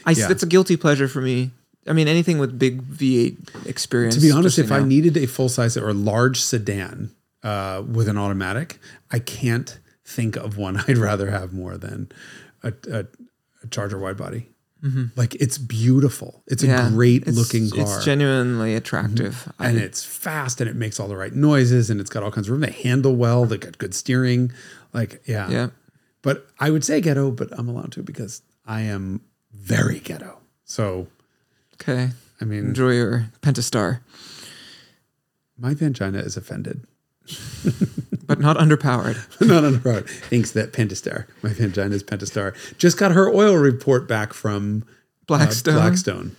I, 0.07 0.13
yeah. 0.13 0.31
It's 0.31 0.43
a 0.43 0.47
guilty 0.47 0.77
pleasure 0.77 1.09
for 1.09 1.21
me. 1.21 1.51
I 1.87 1.93
mean, 1.93 2.09
anything 2.09 2.39
with 2.39 2.59
big 2.59 2.83
V8 2.83 3.67
experience. 3.67 4.15
To 4.17 4.21
be 4.21 4.31
honest, 4.31 4.59
if 4.59 4.71
I 4.73 4.83
needed 4.83 5.17
a 5.17 5.27
full 5.27 5.49
size 5.49 5.77
or 5.77 5.93
large 5.95 6.41
sedan 6.41 7.11
uh, 7.43 7.83
with 7.91 8.09
an 8.09 8.19
automatic, 8.19 8.79
I 9.11 9.19
can't 9.21 9.79
think 10.05 10.37
of 10.37 10.57
one 10.59 10.77
I'd 10.89 10.99
rather 10.99 11.31
have 11.31 11.53
more 11.53 11.77
than 11.79 12.11
a, 12.63 12.73
a, 12.91 13.07
a 13.63 13.67
Charger 13.71 13.99
wide 13.99 14.17
body. 14.17 14.49
Like 15.17 15.35
it's 15.37 15.59
beautiful. 15.59 16.43
It's 16.47 16.63
Mm-hmm. 16.63 16.71
Yeah, 16.73 16.87
a 16.89 16.91
great 16.91 17.23
it's- 17.23 17.35
looking 17.37 17.69
car. 17.71 17.81
It's 17.97 18.05
genuinely 18.05 18.75
attractive. 18.75 19.53
I- 19.59 19.69
and 19.71 19.79
it's 19.79 20.05
fast 20.05 20.61
and 20.61 20.71
it 20.71 20.77
makes 20.77 21.01
all 21.01 21.09
the 21.09 21.17
right 21.17 21.35
noises 21.35 21.91
and 21.91 22.01
it's 22.01 22.11
got 22.11 22.23
all 22.23 22.31
kinds 22.31 22.49
of 22.49 22.53
room. 22.53 22.61
They 22.61 22.71
handle 22.71 23.17
well. 23.17 23.45
They 23.45 23.59
got 23.59 23.79
good 23.79 23.95
steering. 23.95 24.53
Like, 24.93 25.21
yeah. 25.27 25.51
yeah. 25.51 25.69
But 26.23 26.47
I 26.61 26.71
would 26.71 26.85
say 26.85 27.01
ghetto, 27.01 27.31
but 27.31 27.49
I'm 27.59 27.69
allowed 27.69 27.93
to 27.93 28.03
because 28.03 28.43
I 28.67 28.83
am 28.83 29.21
very 29.53 29.99
ghetto. 29.99 30.39
So, 30.65 31.09
Okay. 31.75 32.11
I 32.41 32.45
mean, 32.45 32.67
Enjoy 32.67 32.91
your 32.93 33.27
Pentastar, 33.43 34.01
my 35.59 35.75
vagina 35.75 36.19
is 36.19 36.37
offended. 36.37 36.85
But 38.27 38.39
not 38.39 38.57
underpowered. 38.57 39.17
Not 39.47 39.85
road. 39.85 40.09
Thinks 40.09 40.53
that 40.53 40.73
Pentastar, 40.73 41.27
my 41.43 41.53
vagina 41.53 41.95
is 41.95 42.05
Pentastar, 42.05 42.55
just 42.77 42.99
got 42.99 43.13
her 43.13 43.29
oil 43.33 43.57
report 43.57 44.07
back 44.07 44.33
from 44.33 44.85
uh, 44.87 44.93
Blackstone. 45.27 45.75
Blackstone. 45.75 46.37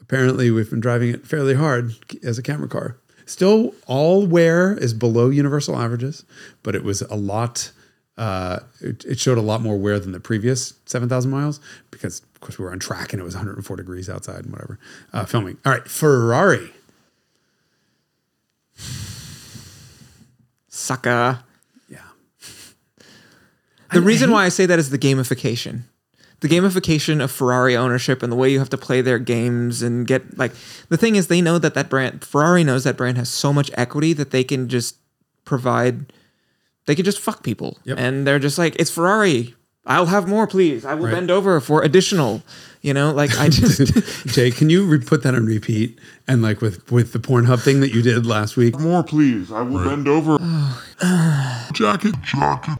Apparently, 0.00 0.50
we've 0.50 0.68
been 0.68 0.80
driving 0.80 1.10
it 1.14 1.26
fairly 1.26 1.54
hard 1.54 1.94
as 2.24 2.36
a 2.36 2.42
camera 2.42 2.68
car. 2.68 2.96
Still, 3.26 3.74
all 3.86 4.26
wear 4.26 4.76
is 4.76 4.92
below 4.92 5.30
universal 5.30 5.78
averages, 5.78 6.24
but 6.64 6.74
it 6.74 6.82
was 6.82 7.02
a 7.02 7.14
lot. 7.14 7.70
Uh, 8.18 8.58
it, 8.80 9.04
it 9.04 9.20
showed 9.20 9.38
a 9.38 9.42
lot 9.42 9.60
more 9.60 9.78
wear 9.78 10.00
than 10.00 10.10
the 10.10 10.18
previous 10.18 10.74
7,000 10.86 11.30
miles 11.30 11.60
because, 11.92 12.22
of 12.34 12.40
course, 12.40 12.58
we 12.58 12.64
were 12.64 12.72
on 12.72 12.80
track 12.80 13.12
and 13.12 13.20
it 13.20 13.24
was 13.24 13.36
104 13.36 13.76
degrees 13.76 14.10
outside 14.10 14.44
and 14.44 14.52
whatever. 14.52 14.80
Uh, 15.12 15.24
filming. 15.24 15.58
All 15.64 15.72
right, 15.72 15.86
Ferrari. 15.86 16.72
Sucker. 20.80 21.40
Yeah. 21.88 21.98
The 23.92 24.00
reason 24.00 24.30
why 24.30 24.44
I 24.44 24.48
say 24.48 24.66
that 24.66 24.78
is 24.78 24.90
the 24.90 24.98
gamification. 24.98 25.82
The 26.40 26.48
gamification 26.48 27.22
of 27.22 27.30
Ferrari 27.30 27.76
ownership 27.76 28.22
and 28.22 28.32
the 28.32 28.36
way 28.36 28.50
you 28.50 28.58
have 28.60 28.70
to 28.70 28.78
play 28.78 29.02
their 29.02 29.18
games 29.18 29.82
and 29.82 30.06
get 30.06 30.38
like 30.38 30.52
the 30.88 30.96
thing 30.96 31.16
is 31.16 31.26
they 31.26 31.42
know 31.42 31.58
that 31.58 31.74
that 31.74 31.90
brand 31.90 32.24
Ferrari 32.24 32.64
knows 32.64 32.84
that 32.84 32.96
brand 32.96 33.18
has 33.18 33.28
so 33.28 33.52
much 33.52 33.70
equity 33.74 34.14
that 34.14 34.30
they 34.30 34.42
can 34.42 34.66
just 34.68 34.96
provide 35.44 36.12
they 36.86 36.94
can 36.94 37.04
just 37.04 37.18
fuck 37.20 37.42
people 37.42 37.78
Yep. 37.84 37.98
and 37.98 38.26
they're 38.26 38.38
just 38.38 38.56
like 38.56 38.74
it's 38.78 38.90
Ferrari 38.90 39.54
I'll 39.86 40.06
have 40.06 40.28
more 40.28 40.46
please 40.46 40.84
I 40.84 40.94
will 40.94 41.06
Right. 41.06 41.14
bend 41.14 41.30
over 41.30 41.60
for 41.60 41.82
additional 41.82 42.42
you 42.82 42.92
know 42.94 43.12
like 43.12 43.36
I 43.38 43.48
just 43.48 44.26
Jay, 44.28 44.50
can 44.50 44.70
you 44.70 44.84
re- 44.86 44.98
put 45.00 45.22
that 45.22 45.34
on 45.34 45.46
repeat? 45.46 45.98
And 46.28 46.42
like 46.42 46.60
with 46.60 46.90
with 46.92 47.12
the 47.12 47.18
Pornhub 47.18 47.60
thing 47.62 47.80
that 47.80 47.92
you 47.94 48.02
did 48.02 48.24
last 48.26 48.56
week, 48.56 48.78
More, 48.78 49.02
please. 49.02 49.50
I 49.50 49.62
will 49.62 49.82
bend 49.84 50.06
over. 50.08 50.38
jacket, 51.72 52.14
jacket. 52.22 52.78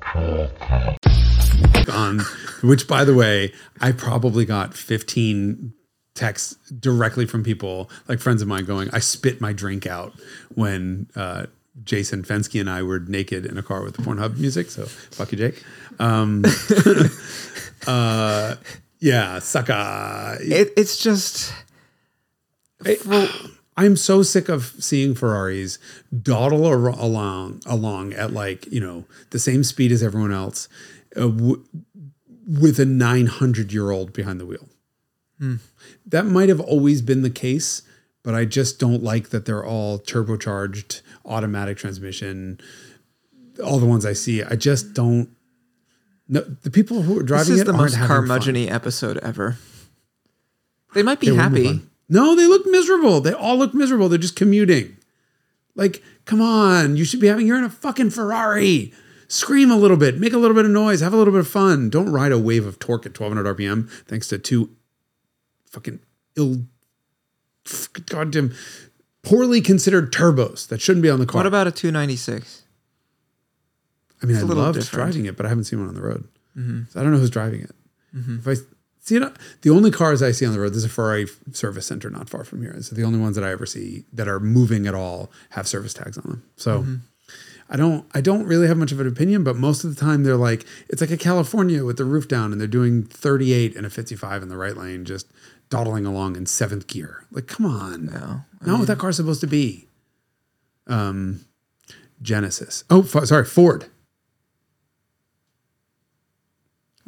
on 1.93 2.21
which 2.63 2.87
by 2.87 3.05
the 3.05 3.15
way 3.15 3.53
i 3.81 3.91
probably 3.93 4.45
got 4.45 4.75
15 4.75 5.73
texts 6.15 6.55
directly 6.71 7.25
from 7.27 7.43
people 7.43 7.91
like 8.09 8.21
friends 8.21 8.43
of 8.43 8.49
mine 8.49 8.65
going 8.65 8.89
i 8.93 8.99
spit 8.99 9.41
my 9.41 9.53
drink 9.53 9.87
out 9.87 10.13
when 10.55 11.09
uh, 11.17 11.47
Jason 11.85 12.23
Fenske 12.23 12.61
and 12.61 12.69
i 12.69 12.83
were 12.83 13.01
naked 13.01 13.47
in 13.47 13.57
a 13.59 13.63
car 13.63 13.83
with 13.83 13.97
the 13.97 14.03
pornhub 14.03 14.37
music 14.39 14.71
so 14.71 14.87
fuck 14.87 15.33
you 15.33 15.39
jake. 15.39 15.63
Um, 15.99 16.45
uh, 17.87 18.57
yeah 18.99 19.39
sucker 19.39 20.37
it, 20.41 20.73
it's 20.77 20.97
just 20.99 21.53
i'm 23.77 23.97
so 23.97 24.23
sick 24.23 24.49
of 24.49 24.75
seeing 24.79 25.15
ferraris 25.15 25.79
dawdle 26.13 26.67
ar- 26.67 26.89
along 26.89 27.61
along 27.67 28.13
at 28.15 28.33
like 28.33 28.71
you 28.73 28.81
know 28.81 29.05
the 29.31 29.39
same 29.39 29.63
speed 29.65 29.93
as 29.93 30.03
everyone 30.03 30.33
else 30.33 30.69
uh, 31.17 31.21
w- 31.21 31.65
with 32.47 32.79
a 32.81 32.85
900 32.85 33.73
year 33.73 33.91
old 33.91 34.13
behind 34.13 34.41
the 34.41 34.47
wheel. 34.47 34.69
That 36.07 36.27
might 36.27 36.49
have 36.49 36.59
always 36.61 37.01
been 37.01 37.23
the 37.23 37.31
case 37.31 37.83
but 38.23 38.35
i 38.35 38.45
just 38.45 38.79
don't 38.79 39.03
like 39.03 39.31
that 39.31 39.47
they're 39.47 39.65
all 39.65 39.99
turbocharged 39.99 41.01
automatic 41.25 41.77
transmission 41.77 42.59
all 43.65 43.79
the 43.79 43.87
ones 43.87 44.07
i 44.07 44.13
see 44.13 44.43
i 44.43 44.55
just 44.57 44.95
don't 44.95 45.29
no 46.29 46.41
the 46.41 46.71
people 46.71 47.03
who 47.03 47.17
are 47.19 47.23
this 47.23 47.27
driving 47.27 47.55
is 47.55 47.61
it 47.61 47.65
the 47.65 47.73
aren't 47.73 47.83
most 47.83 47.95
having 47.95 48.09
fun. 48.09 48.17
carmudgeon 48.17 48.69
episode 48.69 49.19
ever 49.19 49.57
they 50.95 51.03
might 51.03 51.21
be 51.21 51.31
They 51.31 51.37
happy. 51.37 51.81
No, 52.09 52.35
they 52.35 52.47
look 52.47 52.67
miserable. 52.67 53.21
They 53.21 53.33
all 53.33 53.57
look 53.57 53.73
miserable. 53.73 54.09
They're 54.09 54.19
just 54.19 54.35
commuting. 54.35 54.97
Like, 55.77 56.03
come 56.25 56.41
on, 56.41 56.97
you 56.97 57.05
should 57.05 57.21
be 57.21 57.29
having. 57.29 57.47
You're 57.47 57.59
in 57.59 57.65
a 57.65 57.71
fucking 57.71 58.11
Ferrari. 58.11 58.93
Scream 59.29 59.71
a 59.71 59.77
little 59.77 59.97
bit, 59.97 60.19
make 60.19 60.33
a 60.33 60.39
little 60.39 60.57
bit 60.57 60.65
of 60.65 60.73
noise, 60.73 61.01
have 61.01 61.15
a 61.15 61.17
little 61.17 61.33
bit 61.33 61.39
of 61.39 61.47
fun. 61.47 61.89
Don't 61.89 62.11
ride 62.11 62.33
a 62.33 62.39
wave 62.39 62.67
of 62.67 62.81
torque 62.81 63.07
at 63.07 63.19
1200 63.19 63.57
RPM 63.57 63.89
thanks 64.07 64.27
to 64.29 64.39
two 64.39 64.71
fucking 65.67 66.01
ill, 66.35 66.65
goddamn, 68.07 68.53
poorly 69.23 69.61
considered 69.61 70.13
turbos 70.13 70.69
that 70.69 70.81
shouldn't 70.81 71.03
be 71.03 71.11
on 71.11 71.19
the 71.19 71.27
car. 71.27 71.41
what 71.41 71.47
about 71.47 71.67
a 71.67 71.71
296 71.71 72.63
I 74.23 74.27
mean, 74.27 74.37
I 74.37 74.43
loved 74.43 74.79
different. 74.79 74.91
driving 74.91 75.27
it, 75.27 75.37
but 75.37 75.47
I 75.47 75.49
haven't 75.49 75.65
seen 75.65 75.79
one 75.79 75.89
on 75.89 75.95
the 75.95 76.03
road. 76.03 76.29
Mm-hmm. 76.57 76.83
So 76.91 77.01
I 77.01 77.03
don't 77.03 77.13
know 77.13 77.19
who's 77.19 77.31
driving 77.31 77.63
it. 77.63 77.75
Mm-hmm. 78.15 78.39
If 78.39 78.49
I 78.49 78.63
see 79.01 79.17
it, 79.17 79.33
the 79.63 79.71
only 79.71 79.91
cars 79.91 80.23
I 80.23 80.33
see 80.33 80.45
on 80.45 80.53
the 80.53 80.61
road, 80.61 80.73
there's 80.73 80.85
a 80.85 80.91
Ferrari 80.91 81.27
service 81.53 81.87
center 81.87 82.11
not 82.11 82.29
far 82.29 82.45
from 82.45 82.61
here. 82.61 82.77
So 82.83 82.95
the 82.95 83.05
only 83.05 83.19
ones 83.19 83.37
that 83.37 83.45
I 83.45 83.51
ever 83.51 83.67
see 83.67 84.05
that 84.13 84.29
are 84.29 84.41
moving 84.41 84.87
at 84.87 84.95
all 84.95 85.31
have 85.51 85.67
service 85.67 85.95
tags 85.95 86.19
on 86.19 86.25
them. 86.29 86.43
So 86.57 86.81
mm-hmm. 86.81 86.97
I 87.71 87.77
don't, 87.77 88.05
I 88.13 88.21
don't 88.21 88.45
really 88.47 88.67
have 88.67 88.77
much 88.77 88.93
of 88.93 89.01
an 89.01 89.07
opinion, 89.07 89.45
but 89.45 89.57
most 89.57 89.85
of 89.85 89.95
the 89.95 90.01
time 90.01 90.25
they're 90.25 90.37
like, 90.37 90.67
it's 90.89 91.01
like 91.01 91.11
a 91.11 91.17
California 91.17 91.85
with 91.85 91.97
the 91.97 92.05
roof 92.05 92.27
down, 92.27 92.53
and 92.53 92.61
they're 92.61 92.69
doing 92.69 93.05
38 93.05 93.77
and 93.77 93.87
a 93.87 93.91
55 93.91 94.43
in 94.43 94.49
the 94.49 94.57
right 94.57 94.77
lane, 94.77 95.05
just 95.05 95.29
dawdling 95.71 96.05
along 96.05 96.37
in 96.37 96.45
seventh 96.47 96.87
gear. 96.87 97.25
Like, 97.31 97.47
come 97.47 97.65
on, 97.65 98.07
No, 98.07 98.43
not 98.67 98.79
what 98.81 98.89
that 98.89 98.99
car's 98.99 99.17
supposed 99.17 99.41
to 99.41 99.47
be. 99.47 99.87
Um, 100.87 101.45
Genesis. 102.21 102.85
Oh, 102.91 103.01
f- 103.03 103.25
sorry, 103.27 103.45
Ford. 103.47 103.87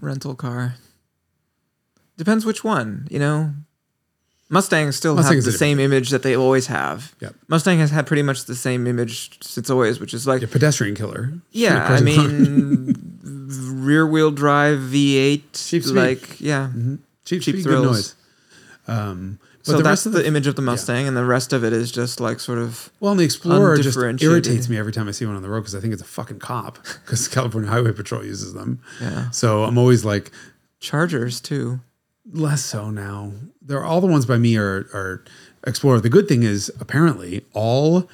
rental 0.00 0.34
car. 0.34 0.74
Depends 2.16 2.44
which 2.44 2.64
one, 2.64 3.06
you 3.10 3.18
know. 3.18 3.52
Mustangs 4.48 4.96
still 4.96 5.14
Mustangs 5.14 5.44
have 5.46 5.52
the 5.52 5.58
same 5.58 5.80
image 5.80 6.10
that 6.10 6.22
they 6.22 6.36
always 6.36 6.66
have. 6.66 7.14
Yep. 7.20 7.34
Mustang 7.48 7.78
has 7.78 7.90
had 7.90 8.06
pretty 8.06 8.22
much 8.22 8.44
the 8.44 8.54
same 8.54 8.86
image 8.86 9.42
since 9.42 9.70
always, 9.70 9.98
which 9.98 10.12
is 10.12 10.26
like, 10.26 10.42
A 10.42 10.46
pedestrian 10.46 10.94
killer. 10.94 11.32
yeah, 11.52 11.86
I 11.88 12.00
mean, 12.00 12.94
rear 13.22 14.06
wheel 14.06 14.30
drive 14.30 14.78
V8, 14.78 15.42
Cheap 15.54 15.82
speed. 15.84 15.94
like, 15.94 16.40
yeah. 16.40 16.70
cheap, 17.24 17.40
cheap 17.40 17.42
cheap 17.42 17.54
good 17.56 17.62
thrills. 17.64 17.84
noise. 17.86 18.14
Um, 18.88 19.38
but 19.58 19.66
So 19.66 19.72
the 19.72 19.78
that's 19.78 19.90
rest 19.90 20.06
of 20.06 20.12
the, 20.12 20.18
the, 20.20 20.26
image 20.26 20.46
of 20.48 20.56
the 20.56 20.62
Mustang, 20.62 21.06
and 21.06 21.16
the 21.16 21.24
rest 21.24 21.52
of 21.52 21.62
it 21.62 21.72
is 21.72 21.92
just 21.92 22.20
like 22.20 22.40
sort 22.40 22.58
of 22.58 22.90
well, 22.98 23.12
and 23.12 23.20
the 23.20 23.24
Explorer 23.24 23.76
just 23.76 23.96
irritates 23.96 24.68
me 24.68 24.76
every 24.76 24.92
time 24.92 25.08
I 25.08 25.12
see 25.12 25.24
one 25.24 25.36
on 25.36 25.42
the 25.42 25.48
road 25.48 25.60
because 25.60 25.74
I 25.74 25.80
think 25.80 25.92
it's 25.92 26.02
a 26.02 26.06
fucking 26.06 26.40
cop 26.40 26.78
because 27.04 27.28
California 27.28 27.70
Highway 27.70 27.92
Patrol 27.92 28.24
uses 28.24 28.54
them. 28.54 28.80
Yeah. 29.00 29.30
So 29.30 29.64
I'm 29.64 29.78
always 29.78 30.04
like, 30.04 30.32
Chargers 30.80 31.40
too. 31.40 31.80
less 32.32 32.64
so 32.64 32.90
now. 32.90 33.32
They're 33.60 33.84
all 33.84 34.00
the 34.00 34.08
ones 34.08 34.26
by 34.26 34.38
me 34.38 34.56
are 34.56 34.88
are 34.92 35.24
Explorer. 35.64 36.00
The 36.00 36.08
good 36.08 36.26
thing 36.26 36.42
is 36.42 36.72
apparently 36.80 37.44
all 37.52 38.08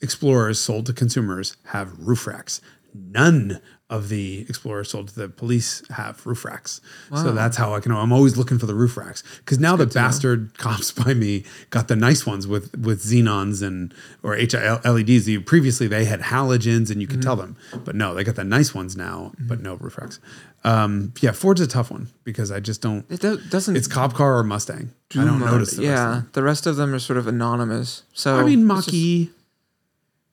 Explorers 0.00 0.58
sold 0.58 0.86
to 0.86 0.94
consumers 0.94 1.56
have 1.66 1.98
roof 1.98 2.26
racks. 2.26 2.62
None 2.94 3.60
of 3.90 4.08
the 4.08 4.46
Explorers 4.48 4.88
sold 4.90 5.08
to 5.08 5.14
the 5.14 5.28
police 5.28 5.82
have 5.90 6.24
roof 6.26 6.44
racks. 6.46 6.80
So 7.14 7.32
that's 7.32 7.58
how 7.58 7.74
I 7.74 7.80
can 7.80 7.92
know. 7.92 7.98
I'm 7.98 8.12
always 8.12 8.34
looking 8.36 8.58
for 8.58 8.64
the 8.64 8.74
roof 8.74 8.96
racks 8.96 9.22
because 9.38 9.58
now 9.58 9.76
the 9.76 9.86
bastard 9.86 10.56
cops 10.58 10.90
by 10.90 11.12
me 11.12 11.44
got 11.68 11.88
the 11.88 11.94
nice 11.94 12.24
ones 12.26 12.46
with 12.46 12.74
with 12.78 13.02
xenons 13.02 13.62
and 13.62 13.92
or 14.22 14.36
LEDs. 14.36 15.28
You- 15.28 15.42
Previously 15.42 15.86
they 15.86 16.06
had 16.06 16.20
halogens 16.22 16.90
and 16.90 17.02
you 17.02 17.06
could 17.06 17.20
tell 17.20 17.36
them, 17.36 17.56
but 17.84 17.94
no, 17.94 18.14
they 18.14 18.24
got 18.24 18.36
the 18.36 18.42
nice 18.44 18.74
ones 18.74 18.96
now, 18.96 19.32
but 19.38 19.60
no 19.60 19.74
roof 19.74 19.98
racks. 19.98 20.18
Um, 20.64 21.12
yeah, 21.20 21.32
Ford's 21.32 21.60
a 21.60 21.66
tough 21.66 21.90
one 21.90 22.08
because 22.24 22.50
I 22.50 22.60
just 22.60 22.80
don't. 22.80 23.04
It 23.10 23.20
do- 23.20 23.36
doesn't. 23.50 23.76
It's 23.76 23.86
cop 23.86 24.14
car 24.14 24.38
or 24.38 24.42
Mustang. 24.44 24.92
I 25.12 25.18
do 25.20 25.24
don't 25.26 25.40
much. 25.40 25.50
notice 25.50 25.72
the 25.76 25.82
Yeah, 25.82 26.06
them. 26.10 26.30
the 26.32 26.42
rest 26.42 26.66
of 26.66 26.76
them 26.76 26.94
are 26.94 26.98
sort 26.98 27.18
of 27.18 27.26
anonymous. 27.26 28.02
So 28.14 28.38
I 28.40 28.44
mean, 28.44 28.66
Mach-E. 28.66 29.30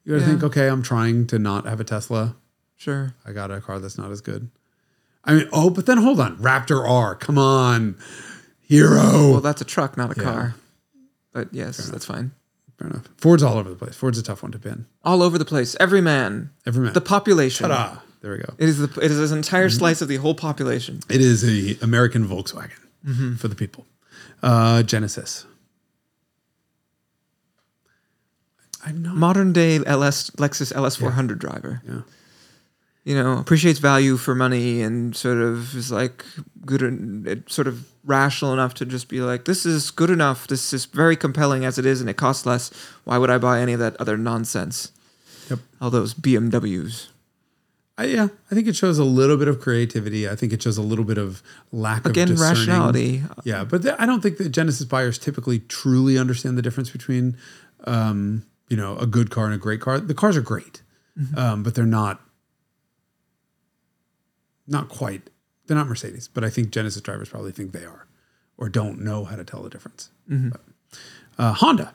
You 0.05 0.13
gotta 0.13 0.21
Yeah. 0.21 0.27
think, 0.29 0.43
okay, 0.45 0.67
I'm 0.69 0.81
trying 0.81 1.27
to 1.27 1.37
not 1.37 1.65
have 1.65 1.79
a 1.81 1.83
Tesla. 1.83 2.35
Sure. 2.81 3.13
I 3.23 3.31
got 3.31 3.51
a 3.51 3.61
car 3.61 3.77
that's 3.77 3.95
not 3.99 4.09
as 4.09 4.21
good. 4.21 4.49
I 5.23 5.35
mean, 5.35 5.47
oh, 5.53 5.69
but 5.69 5.85
then 5.85 5.99
hold 5.99 6.19
on. 6.19 6.35
Raptor 6.37 6.83
R, 6.83 7.13
come 7.13 7.37
on. 7.37 7.95
Hero. 8.61 9.29
Well, 9.33 9.39
that's 9.41 9.61
a 9.61 9.65
truck, 9.65 9.97
not 9.97 10.17
a 10.17 10.19
Yeah. 10.19 10.23
car. 10.23 10.55
But 11.31 11.53
yes, 11.53 11.77
that's 11.91 12.05
fine. 12.05 12.31
Fair 12.79 12.87
enough. 12.87 13.07
Ford's 13.17 13.43
all 13.43 13.59
over 13.59 13.69
the 13.69 13.75
place. 13.75 13.95
Ford's 13.95 14.17
a 14.17 14.23
tough 14.23 14.41
one 14.41 14.51
to 14.53 14.57
pin. 14.57 14.87
All 15.03 15.21
over 15.21 15.37
the 15.37 15.45
place. 15.45 15.75
Every 15.79 16.01
man. 16.01 16.49
Every 16.65 16.83
man. 16.83 16.93
The 16.93 17.01
population. 17.01 17.69
Ta-da. 17.69 17.99
There 18.21 18.31
we 18.31 18.39
go. 18.39 18.55
It 18.57 18.67
is 18.67 18.79
the 18.79 18.99
it 18.99 19.11
is 19.11 19.31
an 19.31 19.37
entire 19.37 19.67
Mm-hmm. 19.69 19.77
slice 19.77 20.01
of 20.01 20.07
the 20.07 20.15
whole 20.17 20.33
population. 20.33 21.01
It 21.07 21.21
is 21.21 21.43
a 21.43 21.77
American 21.83 22.27
Volkswagen 22.27 22.79
Mm-hmm. 23.05 23.35
for 23.35 23.47
the 23.47 23.55
people. 23.55 23.85
Uh, 24.41 24.81
Genesis. 24.81 25.45
I'm 28.83 29.03
not. 29.03 29.15
Modern 29.15 29.53
day 29.53 29.79
LS 29.85 30.31
Lexus 30.31 30.75
LS 30.75 30.95
400 30.95 31.37
driver. 31.39 31.81
Yeah. 31.87 32.01
You 33.03 33.15
know, 33.15 33.39
appreciates 33.39 33.79
value 33.79 34.15
for 34.15 34.35
money 34.35 34.81
and 34.83 35.15
sort 35.15 35.39
of 35.39 35.75
is 35.75 35.91
like 35.91 36.23
good 36.65 36.83
and 36.83 37.27
it 37.27 37.51
sort 37.51 37.67
of 37.67 37.91
rational 38.05 38.53
enough 38.53 38.75
to 38.75 38.85
just 38.85 39.09
be 39.09 39.21
like, 39.21 39.45
this 39.45 39.65
is 39.65 39.89
good 39.89 40.11
enough. 40.11 40.45
This 40.47 40.71
is 40.71 40.85
very 40.85 41.15
compelling 41.15 41.65
as 41.65 41.79
it 41.79 41.85
is, 41.85 41.99
and 41.99 42.09
it 42.09 42.17
costs 42.17 42.45
less. 42.45 42.69
Why 43.03 43.17
would 43.17 43.31
I 43.31 43.39
buy 43.39 43.59
any 43.59 43.73
of 43.73 43.79
that 43.79 43.95
other 43.99 44.17
nonsense? 44.17 44.91
Yep. 45.49 45.59
All 45.81 45.89
those 45.89 46.13
BMWs. 46.13 47.07
I, 47.97 48.05
yeah, 48.05 48.27
I 48.51 48.55
think 48.55 48.67
it 48.67 48.75
shows 48.75 48.97
a 48.99 49.03
little 49.03 49.35
bit 49.37 49.47
of 49.47 49.59
creativity. 49.59 50.29
I 50.29 50.35
think 50.35 50.53
it 50.53 50.61
shows 50.61 50.77
a 50.77 50.81
little 50.81 51.03
bit 51.05 51.17
of 51.17 51.41
lack 51.71 52.05
Again, 52.05 52.29
of 52.29 52.37
discerning. 52.37 52.57
rationality. 52.59 53.23
Yeah, 53.43 53.63
but 53.63 53.81
th- 53.81 53.95
I 53.99 54.05
don't 54.05 54.21
think 54.21 54.37
that 54.37 54.49
Genesis 54.49 54.85
buyers 54.85 55.17
typically 55.17 55.59
truly 55.59 56.17
understand 56.19 56.57
the 56.57 56.61
difference 56.61 56.89
between, 56.91 57.35
um, 57.85 58.45
you 58.69 58.77
know, 58.77 58.95
a 58.97 59.05
good 59.07 59.29
car 59.31 59.45
and 59.45 59.53
a 59.53 59.57
great 59.57 59.81
car. 59.81 59.99
The 59.99 60.13
cars 60.13 60.37
are 60.37 60.41
great, 60.41 60.81
Mm-hmm. 61.19 61.37
um, 61.37 61.63
but 61.63 61.75
they're 61.75 61.85
not, 61.85 62.21
not 64.71 64.89
quite. 64.89 65.29
They're 65.67 65.77
not 65.77 65.87
Mercedes, 65.87 66.27
but 66.27 66.43
I 66.43 66.49
think 66.49 66.71
Genesis 66.71 67.01
drivers 67.01 67.29
probably 67.29 67.51
think 67.51 67.71
they 67.71 67.85
are, 67.85 68.07
or 68.57 68.69
don't 68.69 68.99
know 69.01 69.25
how 69.25 69.35
to 69.35 69.43
tell 69.43 69.61
the 69.61 69.69
difference. 69.69 70.09
Mm-hmm. 70.29 70.49
But, 70.49 70.61
uh, 71.37 71.53
Honda. 71.53 71.93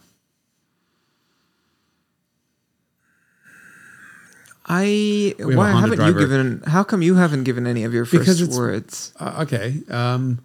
I 4.69 5.35
why 5.39 5.71
haven't 5.71 5.97
driver. 5.97 6.21
you 6.21 6.27
given? 6.27 6.63
How 6.67 6.83
come 6.83 7.01
you 7.01 7.15
haven't 7.15 7.45
given 7.45 7.67
any 7.67 7.85
of 7.85 7.95
your 7.95 8.05
first 8.05 8.53
words? 8.53 9.13
Uh, 9.19 9.45
okay. 9.47 9.81
Um, 9.89 10.45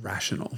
rational. 0.00 0.56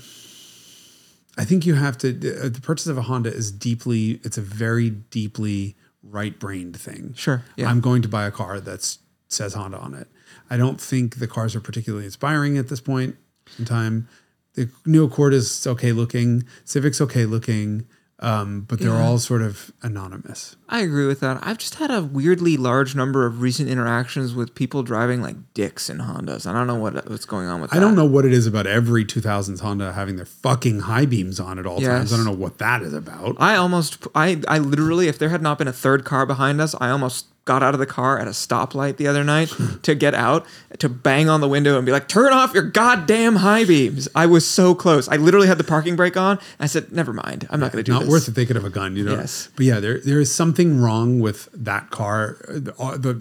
I 1.36 1.44
think 1.44 1.66
you 1.66 1.74
have 1.74 1.98
to. 1.98 2.10
Uh, 2.10 2.48
the 2.48 2.60
purchase 2.62 2.86
of 2.86 2.96
a 2.96 3.02
Honda 3.02 3.32
is 3.32 3.50
deeply. 3.50 4.20
It's 4.22 4.38
a 4.38 4.42
very 4.42 4.90
deeply 4.90 5.74
right-brained 6.04 6.78
thing. 6.78 7.14
Sure, 7.16 7.42
yeah. 7.56 7.68
I'm 7.68 7.80
going 7.80 8.02
to 8.02 8.08
buy 8.08 8.26
a 8.26 8.30
car 8.30 8.60
that 8.60 8.98
says 9.32 9.54
Honda 9.54 9.78
on 9.78 9.94
it. 9.94 10.08
I 10.50 10.56
don't 10.56 10.80
think 10.80 11.18
the 11.18 11.26
cars 11.28 11.54
are 11.56 11.60
particularly 11.60 12.04
inspiring 12.04 12.58
at 12.58 12.68
this 12.68 12.80
point 12.80 13.16
in 13.58 13.64
time. 13.64 14.08
The 14.54 14.68
new 14.86 15.04
Accord 15.04 15.32
is 15.34 15.66
okay 15.66 15.92
looking. 15.92 16.44
Civic's 16.64 17.00
okay 17.00 17.24
looking. 17.24 17.86
Um, 18.20 18.60
but 18.68 18.78
they're 18.78 18.90
Yeah. 18.90 19.02
all 19.02 19.18
sort 19.18 19.42
of 19.42 19.72
anonymous. 19.82 20.54
I 20.68 20.78
agree 20.82 21.08
with 21.08 21.18
that. 21.20 21.40
I've 21.42 21.58
just 21.58 21.74
had 21.76 21.90
a 21.90 22.02
weirdly 22.04 22.56
large 22.56 22.94
number 22.94 23.26
of 23.26 23.40
recent 23.40 23.68
interactions 23.68 24.32
with 24.32 24.54
people 24.54 24.84
driving 24.84 25.20
like 25.20 25.34
dicks 25.54 25.90
in 25.90 25.98
Hondas. 25.98 26.46
I 26.46 26.52
don't 26.52 26.68
know 26.68 26.76
what 26.76 27.10
what's 27.10 27.24
going 27.24 27.48
on 27.48 27.60
with 27.60 27.70
that. 27.70 27.76
I 27.76 27.80
don't 27.80 27.96
know 27.96 28.04
what 28.04 28.24
it 28.24 28.32
is 28.32 28.46
about 28.46 28.64
every 28.68 29.04
2000s 29.04 29.58
Honda 29.58 29.92
having 29.94 30.14
their 30.14 30.24
fucking 30.24 30.80
high 30.80 31.04
beams 31.04 31.40
on 31.40 31.58
at 31.58 31.66
all 31.66 31.80
times. 31.80 32.12
I 32.12 32.16
don't 32.16 32.24
know 32.24 32.30
what 32.30 32.58
that 32.58 32.82
is 32.82 32.94
about. 32.94 33.34
I 33.40 33.56
almost, 33.56 34.06
I, 34.14 34.40
I 34.46 34.58
literally, 34.60 35.08
if 35.08 35.18
there 35.18 35.30
had 35.30 35.42
not 35.42 35.58
been 35.58 35.66
a 35.66 35.72
third 35.72 36.04
car 36.04 36.24
behind 36.24 36.60
us, 36.60 36.76
I 36.80 36.90
almost 36.90 37.26
got 37.44 37.62
out 37.62 37.74
of 37.74 37.80
the 37.80 37.86
car 37.86 38.18
at 38.18 38.28
a 38.28 38.30
stoplight 38.30 38.96
the 38.98 39.06
other 39.08 39.24
night 39.24 39.52
to 39.82 39.94
get 39.94 40.14
out 40.14 40.46
to 40.78 40.88
bang 40.88 41.28
on 41.28 41.40
the 41.40 41.48
window 41.48 41.76
and 41.76 41.84
be 41.84 41.92
like, 41.92 42.08
"Turn 42.08 42.32
off 42.32 42.54
your 42.54 42.62
goddamn 42.62 43.36
high 43.36 43.64
beams!" 43.64 44.08
I 44.14 44.26
was 44.26 44.46
so 44.46 44.74
close. 44.74 45.08
I 45.08 45.16
literally 45.16 45.46
had 45.48 45.58
the 45.58 45.64
parking 45.64 45.96
brake 45.96 46.16
on. 46.16 46.38
I 46.60 46.66
said, 46.66 46.92
"Never 46.92 47.12
mind. 47.12 47.46
I'm 47.50 47.58
not 47.60 47.72
going 47.72 47.84
to 47.84 47.88
do 47.88 47.92
Not 47.92 48.00
this." 48.00 48.08
Not 48.08 48.12
worth 48.12 48.28
it. 48.28 48.34
They 48.34 48.46
could 48.46 48.56
have 48.56 48.64
a 48.64 48.70
gun, 48.70 48.96
you 48.96 49.04
know. 49.04 49.16
Yes. 49.16 49.48
But 49.56 49.66
yeah, 49.66 49.80
there 49.80 49.98
there 49.98 50.20
is 50.20 50.32
something 50.32 50.80
wrong 50.80 51.20
with 51.20 51.48
that 51.52 51.90
car. 51.90 52.36
The, 52.48 52.72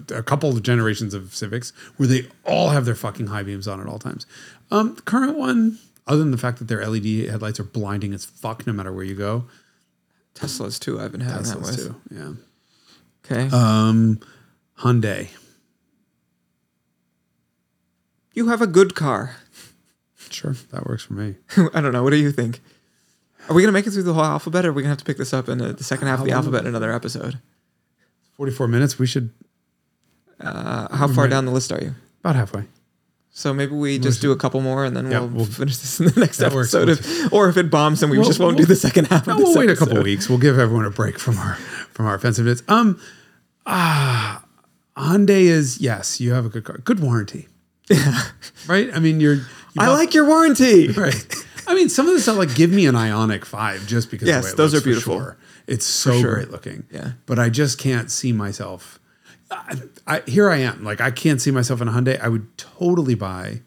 the 0.06 0.16
a 0.16 0.22
couple 0.22 0.50
of 0.50 0.62
generations 0.62 1.14
of 1.14 1.34
Civics 1.34 1.72
where 1.96 2.06
they 2.06 2.26
all 2.44 2.70
have 2.70 2.84
their 2.84 2.94
fucking 2.94 3.26
high 3.28 3.42
beams 3.42 3.66
on 3.66 3.80
at 3.80 3.86
all 3.86 3.98
times. 3.98 4.26
Um, 4.70 4.94
the 4.94 5.02
current 5.02 5.36
one, 5.36 5.78
other 6.06 6.18
than 6.20 6.30
the 6.30 6.38
fact 6.38 6.58
that 6.58 6.68
their 6.68 6.86
LED 6.86 7.28
headlights 7.28 7.60
are 7.60 7.64
blinding 7.64 8.14
as 8.14 8.24
fuck 8.24 8.66
no 8.66 8.72
matter 8.72 8.92
where 8.92 9.04
you 9.04 9.14
go. 9.14 9.44
Teslas 10.34 10.78
too. 10.78 10.98
I've 11.00 11.12
been 11.12 11.20
having 11.20 11.42
that 11.44 11.58
Teslas 11.58 11.76
with. 11.76 11.86
too. 11.86 12.00
Yeah. 12.10 12.32
Okay. 13.24 13.48
Um, 13.54 14.18
Hyundai. 14.80 15.28
you 18.34 18.48
have 18.48 18.62
a 18.62 18.66
good 18.66 18.94
car. 18.94 19.36
Sure, 20.30 20.54
that 20.70 20.86
works 20.86 21.04
for 21.04 21.12
me. 21.14 21.36
I 21.74 21.80
don't 21.80 21.92
know. 21.92 22.02
What 22.02 22.10
do 22.10 22.16
you 22.16 22.32
think? 22.32 22.60
Are 23.48 23.54
we 23.54 23.62
gonna 23.62 23.72
make 23.72 23.86
it 23.86 23.90
through 23.90 24.04
the 24.04 24.14
whole 24.14 24.24
alphabet, 24.24 24.64
or 24.64 24.70
are 24.70 24.72
we 24.72 24.82
gonna 24.82 24.90
have 24.92 24.98
to 24.98 25.04
pick 25.04 25.18
this 25.18 25.32
up 25.34 25.48
in 25.48 25.58
the 25.58 25.82
second 25.84 26.08
half 26.08 26.20
of 26.20 26.24
the 26.26 26.32
alphabet 26.32 26.62
in 26.62 26.68
another 26.68 26.92
episode? 26.92 27.38
44 28.36 28.68
minutes. 28.68 28.98
We 28.98 29.06
should 29.06 29.30
Uh, 30.40 30.94
how 30.96 31.06
far 31.08 31.28
down 31.28 31.44
the 31.44 31.52
list 31.52 31.70
are 31.72 31.80
you? 31.80 31.94
about 32.20 32.36
halfway. 32.36 32.64
So 33.34 33.52
maybe 33.54 33.74
we 33.74 33.98
just 33.98 34.20
do 34.20 34.30
a 34.30 34.36
couple 34.36 34.60
more, 34.60 34.84
and 34.84 34.94
then 34.96 35.10
Yeah, 35.10 35.20
we'll, 35.20 35.28
we'll- 35.28 35.44
finish 35.46 35.78
this 35.78 35.98
in 36.00 36.06
the 36.06 36.20
next 36.20 36.40
episode. 36.40 36.88
If, 36.90 37.32
or 37.32 37.48
if 37.48 37.56
it 37.56 37.70
bombs, 37.70 38.00
then 38.00 38.10
we 38.10 38.18
Well, 38.18 38.26
just 38.26 38.38
won't 38.38 38.56
we'll- 38.56 38.64
do 38.64 38.66
the 38.66 38.76
second 38.76 39.06
half. 39.06 39.26
No, 39.26 39.36
we'll 39.38 39.54
wait 39.56 39.70
a 39.70 39.76
couple 39.76 40.00
weeks. 40.02 40.28
We'll 40.28 40.38
give 40.38 40.58
everyone 40.58 40.84
a 40.84 40.90
break 40.90 41.18
from 41.18 41.38
our 41.38 41.58
from 41.92 42.06
our 42.06 42.14
offensive 42.14 42.46
offensiveness. 42.46 42.62
Um, 42.68 43.00
ah, 43.66 44.44
Hyundai 44.96 45.42
is 45.42 45.80
yes, 45.80 46.20
you 46.20 46.32
have 46.32 46.44
a 46.46 46.48
good 46.48 46.64
car, 46.64 46.78
good 46.78 47.00
warranty. 47.00 47.48
Yeah, 47.90 48.22
right. 48.66 48.90
I 48.94 48.98
mean, 48.98 49.20
you're. 49.20 49.34
You 49.34 49.44
I 49.78 49.86
bought- 49.86 49.94
like 49.94 50.14
your 50.14 50.26
warranty. 50.26 50.88
Right. 50.96 51.34
I 51.64 51.74
mean, 51.74 51.88
some 51.88 52.08
of 52.08 52.14
the 52.14 52.20
stuff 52.20 52.36
like 52.36 52.54
give 52.56 52.70
me 52.70 52.86
an 52.86 52.94
Ioniq 52.96 53.44
Five 53.44 53.86
just 53.86 54.10
because. 54.10 54.26
Yes, 54.28 54.42
the 54.42 54.46
way 54.48 54.52
it 54.52 54.56
those 54.56 54.72
looks, 54.74 54.82
are 54.84 54.88
beautiful. 54.88 55.18
sure. 55.20 55.36
It's 55.68 55.86
so 55.86 56.20
sure. 56.20 56.34
great 56.34 56.50
looking. 56.50 56.84
Yeah. 56.90 57.12
but 57.24 57.38
I 57.38 57.48
just 57.50 57.78
can't 57.78 58.10
see 58.10 58.32
myself. 58.32 58.98
I, 59.50 59.76
I 60.06 60.20
here 60.26 60.50
I 60.50 60.56
am. 60.58 60.82
Like 60.82 61.00
I 61.00 61.10
can't 61.12 61.40
see 61.40 61.52
myself 61.52 61.80
in 61.80 61.86
a 61.88 61.92
Hyundai. 61.92 62.20
I 62.20 62.28
would 62.28 62.56
totally 62.58 63.14
buy. 63.14 63.60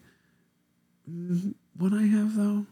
Mm, 1.10 1.54
What 1.78 1.92
I 1.94 2.02
have 2.02 2.36
though. 2.36 2.66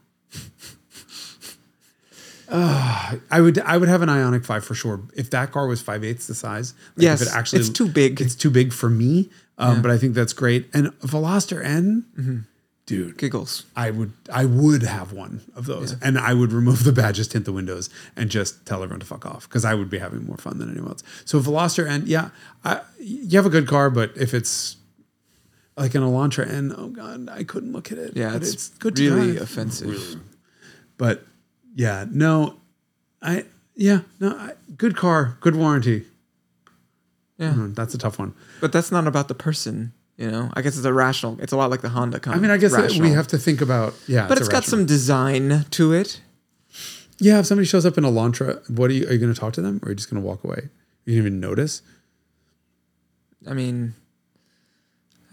Uh, 2.49 3.15
I 3.31 3.41
would 3.41 3.59
I 3.59 3.77
would 3.77 3.89
have 3.89 4.01
an 4.01 4.09
Ioniq 4.09 4.45
Five 4.45 4.63
for 4.65 4.75
sure. 4.75 5.01
If 5.15 5.29
that 5.31 5.51
car 5.51 5.67
was 5.67 5.81
five 5.81 6.03
eighths 6.03 6.27
the 6.27 6.35
size, 6.35 6.73
like 6.95 7.03
Yes, 7.03 7.21
if 7.21 7.27
it 7.29 7.33
actually 7.35 7.59
it's 7.61 7.69
too 7.69 7.87
big. 7.87 8.21
It's 8.21 8.35
too 8.35 8.49
big 8.49 8.73
for 8.73 8.89
me. 8.89 9.29
Um, 9.57 9.81
but 9.81 9.89
I 9.89 9.97
think 9.97 10.15
that's 10.15 10.33
great. 10.33 10.67
And 10.73 10.87
Veloster 10.99 11.63
N, 11.63 12.03
Mm-hmm. 12.19 12.37
dude, 12.85 13.17
Giggles. 13.17 13.63
I 13.75 13.89
would 13.89 14.11
I 14.31 14.43
would 14.43 14.83
have 14.83 15.13
one 15.13 15.41
of 15.55 15.65
those, 15.65 15.95
and 16.01 16.19
I 16.19 16.33
would 16.33 16.51
remove 16.51 16.83
the 16.83 16.91
badges, 16.91 17.29
tint 17.29 17.45
the 17.45 17.53
windows, 17.53 17.89
and 18.17 18.29
just 18.29 18.65
tell 18.65 18.83
everyone 18.83 18.99
to 18.99 19.05
fuck 19.05 19.25
off 19.25 19.47
because 19.47 19.63
I 19.63 19.73
would 19.73 19.89
be 19.89 19.97
having 19.99 20.25
more 20.25 20.35
fun 20.37 20.57
than 20.59 20.69
anyone 20.71 20.89
else. 20.89 21.03
So 21.23 21.39
Veloster 21.39 21.87
and 21.89 22.05
yeah, 22.07 22.31
I, 22.65 22.81
you 22.99 23.37
have 23.37 23.45
a 23.45 23.49
good 23.49 23.65
car, 23.67 23.89
but 23.89 24.11
if 24.17 24.33
it's 24.33 24.75
like 25.77 25.95
an 25.95 26.03
Elantra 26.03 26.49
and 26.49 26.73
oh 26.77 26.89
god, 26.89 27.29
I 27.29 27.43
couldn't 27.45 27.71
look 27.71 27.93
at 27.93 27.97
it. 27.97 28.11
Yeah, 28.15 28.33
but 28.33 28.41
it's, 28.43 28.67
good 28.69 28.97
to 28.97 29.15
really 29.15 29.37
offensive. 29.37 30.17
But 30.97 31.25
yeah, 31.75 32.05
no, 32.09 32.55
I 33.21 33.45
yeah 33.75 34.01
no, 34.19 34.29
I, 34.35 34.53
good 34.77 34.95
car, 34.95 35.37
good 35.41 35.55
warranty. 35.55 36.05
Yeah, 37.37 37.53
Mm, 37.53 37.75
That's 37.75 37.93
a 37.93 37.97
tough 37.97 38.17
one. 38.17 38.33
but 38.61 38.71
that's 38.71 38.91
not 38.91 39.07
about 39.07 39.27
the 39.27 39.35
person. 39.35 39.91
You 40.17 40.31
know, 40.31 40.49
I 40.53 40.61
guess 40.61 40.77
it's 40.77 40.85
a 40.85 40.93
rational. 40.93 41.37
It's 41.41 41.51
a 41.51 41.57
lot 41.57 41.69
like 41.69 41.81
the 41.81 41.89
Honda. 41.89 42.21
I 42.27 42.37
mean, 42.37 42.49
I 42.49 42.55
guess 42.55 42.71
that 42.71 42.93
we 42.93 43.11
have 43.11 43.27
to 43.27 43.37
think 43.37 43.59
about 43.59 43.93
yeah, 44.07 44.27
but 44.29 44.37
it's 44.37 44.47
it's 44.47 44.49
got 44.49 44.63
some 44.63 44.85
design 44.85 45.65
to 45.71 45.91
it. 45.91 46.21
Yeah, 47.19 47.39
if 47.39 47.45
somebody 47.47 47.65
shows 47.65 47.85
up 47.85 47.97
in 47.97 48.05
a 48.05 48.09
Elantra, 48.09 48.61
what 48.69 48.89
are 48.89 48.93
you? 48.93 49.05
Are 49.07 49.11
you 49.13 49.19
going 49.19 49.33
to 49.33 49.39
talk 49.39 49.51
to 49.53 49.61
them, 49.61 49.79
or 49.83 49.87
are 49.87 49.91
you 49.91 49.95
just 49.95 50.09
going 50.09 50.21
to 50.21 50.25
walk 50.25 50.43
away? 50.45 50.69
You 51.05 51.15
didn't 51.15 51.27
even 51.27 51.39
notice. 51.41 51.81
I 53.47 53.53
mean, 53.53 53.93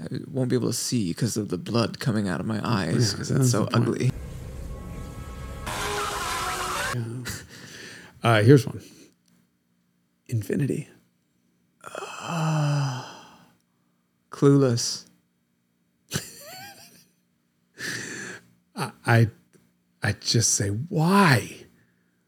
I 0.00 0.06
won't 0.30 0.48
be 0.50 0.56
able 0.56 0.68
to 0.68 0.74
see 0.74 1.10
because 1.10 1.36
of 1.36 1.48
the 1.48 1.58
blood 1.58 2.00
coming 2.00 2.28
out 2.28 2.40
of 2.40 2.46
my 2.46 2.60
eyes 2.64 3.12
because 3.12 3.28
that's 3.28 3.42
it's 3.42 3.50
so 3.52 3.68
ugly. 3.72 4.10
Uh, 8.22 8.42
here's 8.42 8.66
one. 8.66 8.80
Infiniti. 10.28 10.86
Clueless. 14.30 15.06
I, 18.76 19.28
I 20.02 20.12
just 20.12 20.54
say 20.54 20.68
why? 20.68 21.66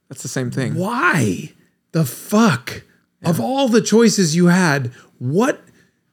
That's 0.09 0.23
the 0.23 0.29
same 0.29 0.51
thing. 0.51 0.75
Why 0.75 1.53
the 1.93 2.05
fuck? 2.05 2.83
Of 3.25 3.41
all 3.41 3.69
the 3.69 3.81
choices 3.81 4.37
you 4.37 4.49
had, 4.49 4.93
what 5.19 5.63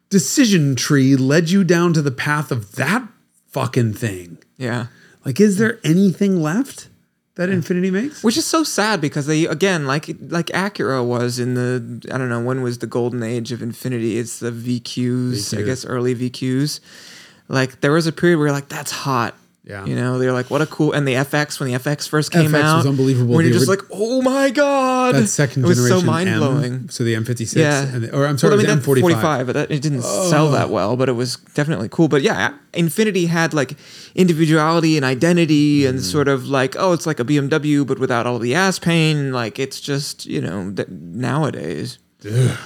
decision 0.09 0.77
tree 0.77 1.17
led 1.17 1.49
you 1.49 1.65
down 1.65 1.91
to 1.93 2.01
the 2.01 2.11
path 2.11 2.51
of 2.51 2.73
that 2.75 3.05
fucking 3.47 3.95
thing? 3.95 4.37
Yeah. 4.57 4.87
Like, 5.25 5.41
is 5.41 5.57
there 5.57 5.79
anything 5.83 6.41
left 6.41 6.87
that 7.35 7.49
Infiniti 7.49 7.91
makes? 7.91 8.23
Which 8.23 8.37
is 8.37 8.45
so 8.45 8.63
sad 8.63 8.99
because 8.99 9.25
they 9.25 9.45
again 9.45 9.87
like 9.87 10.07
like 10.29 10.47
Acura 10.47 11.05
was 11.05 11.39
in 11.39 11.53
the 11.53 12.07
I 12.13 12.17
don't 12.17 12.29
know 12.29 12.41
when 12.41 12.61
was 12.61 12.79
the 12.79 12.87
golden 12.87 13.23
age 13.23 13.51
of 13.51 13.59
Infiniti. 13.59 14.17
It's 14.17 14.39
the 14.39 14.51
VQs, 14.51 15.57
I 15.57 15.61
guess 15.63 15.85
early 15.85 16.13
VQs. 16.15 16.79
Like 17.47 17.81
there 17.81 17.91
was 17.91 18.07
a 18.07 18.11
period 18.11 18.37
where 18.37 18.47
you're 18.47 18.55
like 18.55 18.69
that's 18.69 18.91
hot. 18.91 19.35
Yeah. 19.71 19.85
You 19.85 19.95
know, 19.95 20.19
they're 20.19 20.33
like, 20.33 20.49
what 20.51 20.61
a 20.61 20.65
cool, 20.65 20.91
and 20.91 21.07
the 21.07 21.13
FX 21.13 21.59
when 21.61 21.71
the 21.71 21.79
FX 21.79 22.09
first 22.09 22.29
came 22.31 22.51
FX 22.51 22.61
out 22.61 22.77
was 22.77 22.85
unbelievable. 22.87 23.33
When 23.35 23.45
you're 23.45 23.53
just 23.53 23.69
like, 23.69 23.79
oh 23.89 24.21
my 24.21 24.49
god, 24.49 25.15
That 25.15 25.27
second 25.27 25.61
generation 25.63 25.85
it 25.91 25.93
was 25.93 26.01
so 26.01 26.05
mind 26.05 26.29
blowing. 26.37 26.89
So 26.89 27.05
the 27.05 27.13
M56, 27.15 27.55
Yeah, 27.55 27.83
and 27.93 28.03
the, 28.03 28.13
or 28.15 28.27
I'm 28.27 28.37
sorry, 28.37 28.57
well, 28.57 28.65
I 28.65 28.67
mean, 28.67 28.79
the 28.79 28.83
M45. 28.85 28.99
45, 28.99 29.47
but 29.47 29.53
that, 29.53 29.71
it 29.71 29.81
didn't 29.81 30.01
sell 30.01 30.51
that 30.51 30.69
well. 30.69 30.97
But 30.97 31.07
it 31.07 31.13
was 31.13 31.37
definitely 31.53 31.87
cool. 31.89 32.09
But 32.09 32.21
yeah, 32.21 32.53
Infiniti 32.73 33.29
had 33.29 33.53
like 33.53 33.77
individuality 34.13 34.97
and 34.97 35.05
identity, 35.05 35.83
Mm. 35.83 35.89
and 35.89 36.01
sort 36.03 36.27
of 36.27 36.47
like, 36.47 36.75
oh, 36.77 36.91
it's 36.91 37.07
like 37.07 37.19
a 37.21 37.25
BMW, 37.25 37.87
but 37.87 37.97
without 37.97 38.27
all 38.27 38.39
the 38.39 38.53
ass 38.53 38.77
pain. 38.77 39.31
Like 39.31 39.57
it's 39.57 39.79
just 39.79 40.25
you 40.25 40.41
know 40.41 40.69
that 40.71 40.91
nowadays. 40.91 41.97
yeah. 42.23 42.57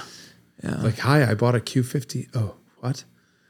Like, 0.62 0.98
hi, 0.98 1.30
I 1.30 1.34
bought 1.34 1.54
a 1.54 1.60
Q50. 1.60 2.30
Oh, 2.34 2.56
what? 2.80 3.04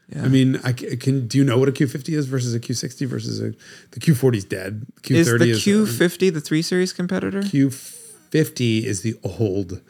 Yeah. 0.09 0.23
I 0.23 0.29
mean, 0.29 0.57
I 0.63 0.71
can. 0.71 1.27
Do 1.27 1.37
you 1.37 1.43
know 1.43 1.57
what 1.57 1.67
a 1.67 1.73
Q50 1.73 2.15
is 2.17 2.27
versus 2.27 2.55
a 2.55 2.59
Q60 2.61 3.07
versus 3.07 3.41
a 3.41 3.51
the 3.91 3.99
Q40 3.99 4.35
is 4.37 4.45
dead. 4.45 4.85
Q30 5.01 5.15
Is 5.15 5.27
the 5.27 5.49
is 5.49 5.65
Q50 5.65 6.33
the 6.33 6.39
three 6.41 6.61
series 6.61 6.93
competitor? 6.93 7.41
Q50 7.41 8.83
is 8.83 9.01
the 9.01 9.15
old, 9.23 9.81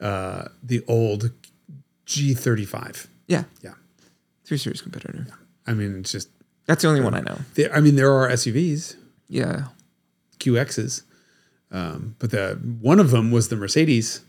uh, 0.00 0.44
the 0.62 0.84
old 0.86 1.32
G35. 2.06 3.08
yeah, 3.26 3.44
Yeah, 3.62 3.74
three 4.44 4.58
series 4.58 4.80
competitor. 4.82 5.26
I 5.66 5.74
mean, 5.74 5.98
it's 6.00 6.12
just. 6.12 6.28
That's 6.66 6.82
the 6.82 6.88
only 6.88 7.00
one 7.00 7.14
I 7.14 7.20
know. 7.20 7.38
There, 7.54 7.74
I 7.74 7.80
mean, 7.80 7.96
there 7.96 8.12
are 8.12 8.28
SUVs, 8.28 8.94
Yeah. 9.28 9.64
QXs, 10.38 11.02
um, 11.72 12.14
but 12.20 12.30
the 12.30 12.58
one 12.80 13.00
of 13.00 13.10
them 13.10 13.30
was 13.32 13.48
the 13.48 13.56
Mercedes 13.56 14.20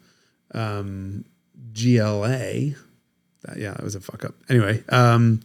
um, 0.53 1.26
GLA. 1.74 2.74
That, 3.43 3.57
yeah, 3.57 3.71
that 3.71 3.83
was 3.83 3.95
a 3.95 3.99
fuck 4.01 4.23
up. 4.25 4.35
Anyway, 4.49 4.83
um, 4.89 5.41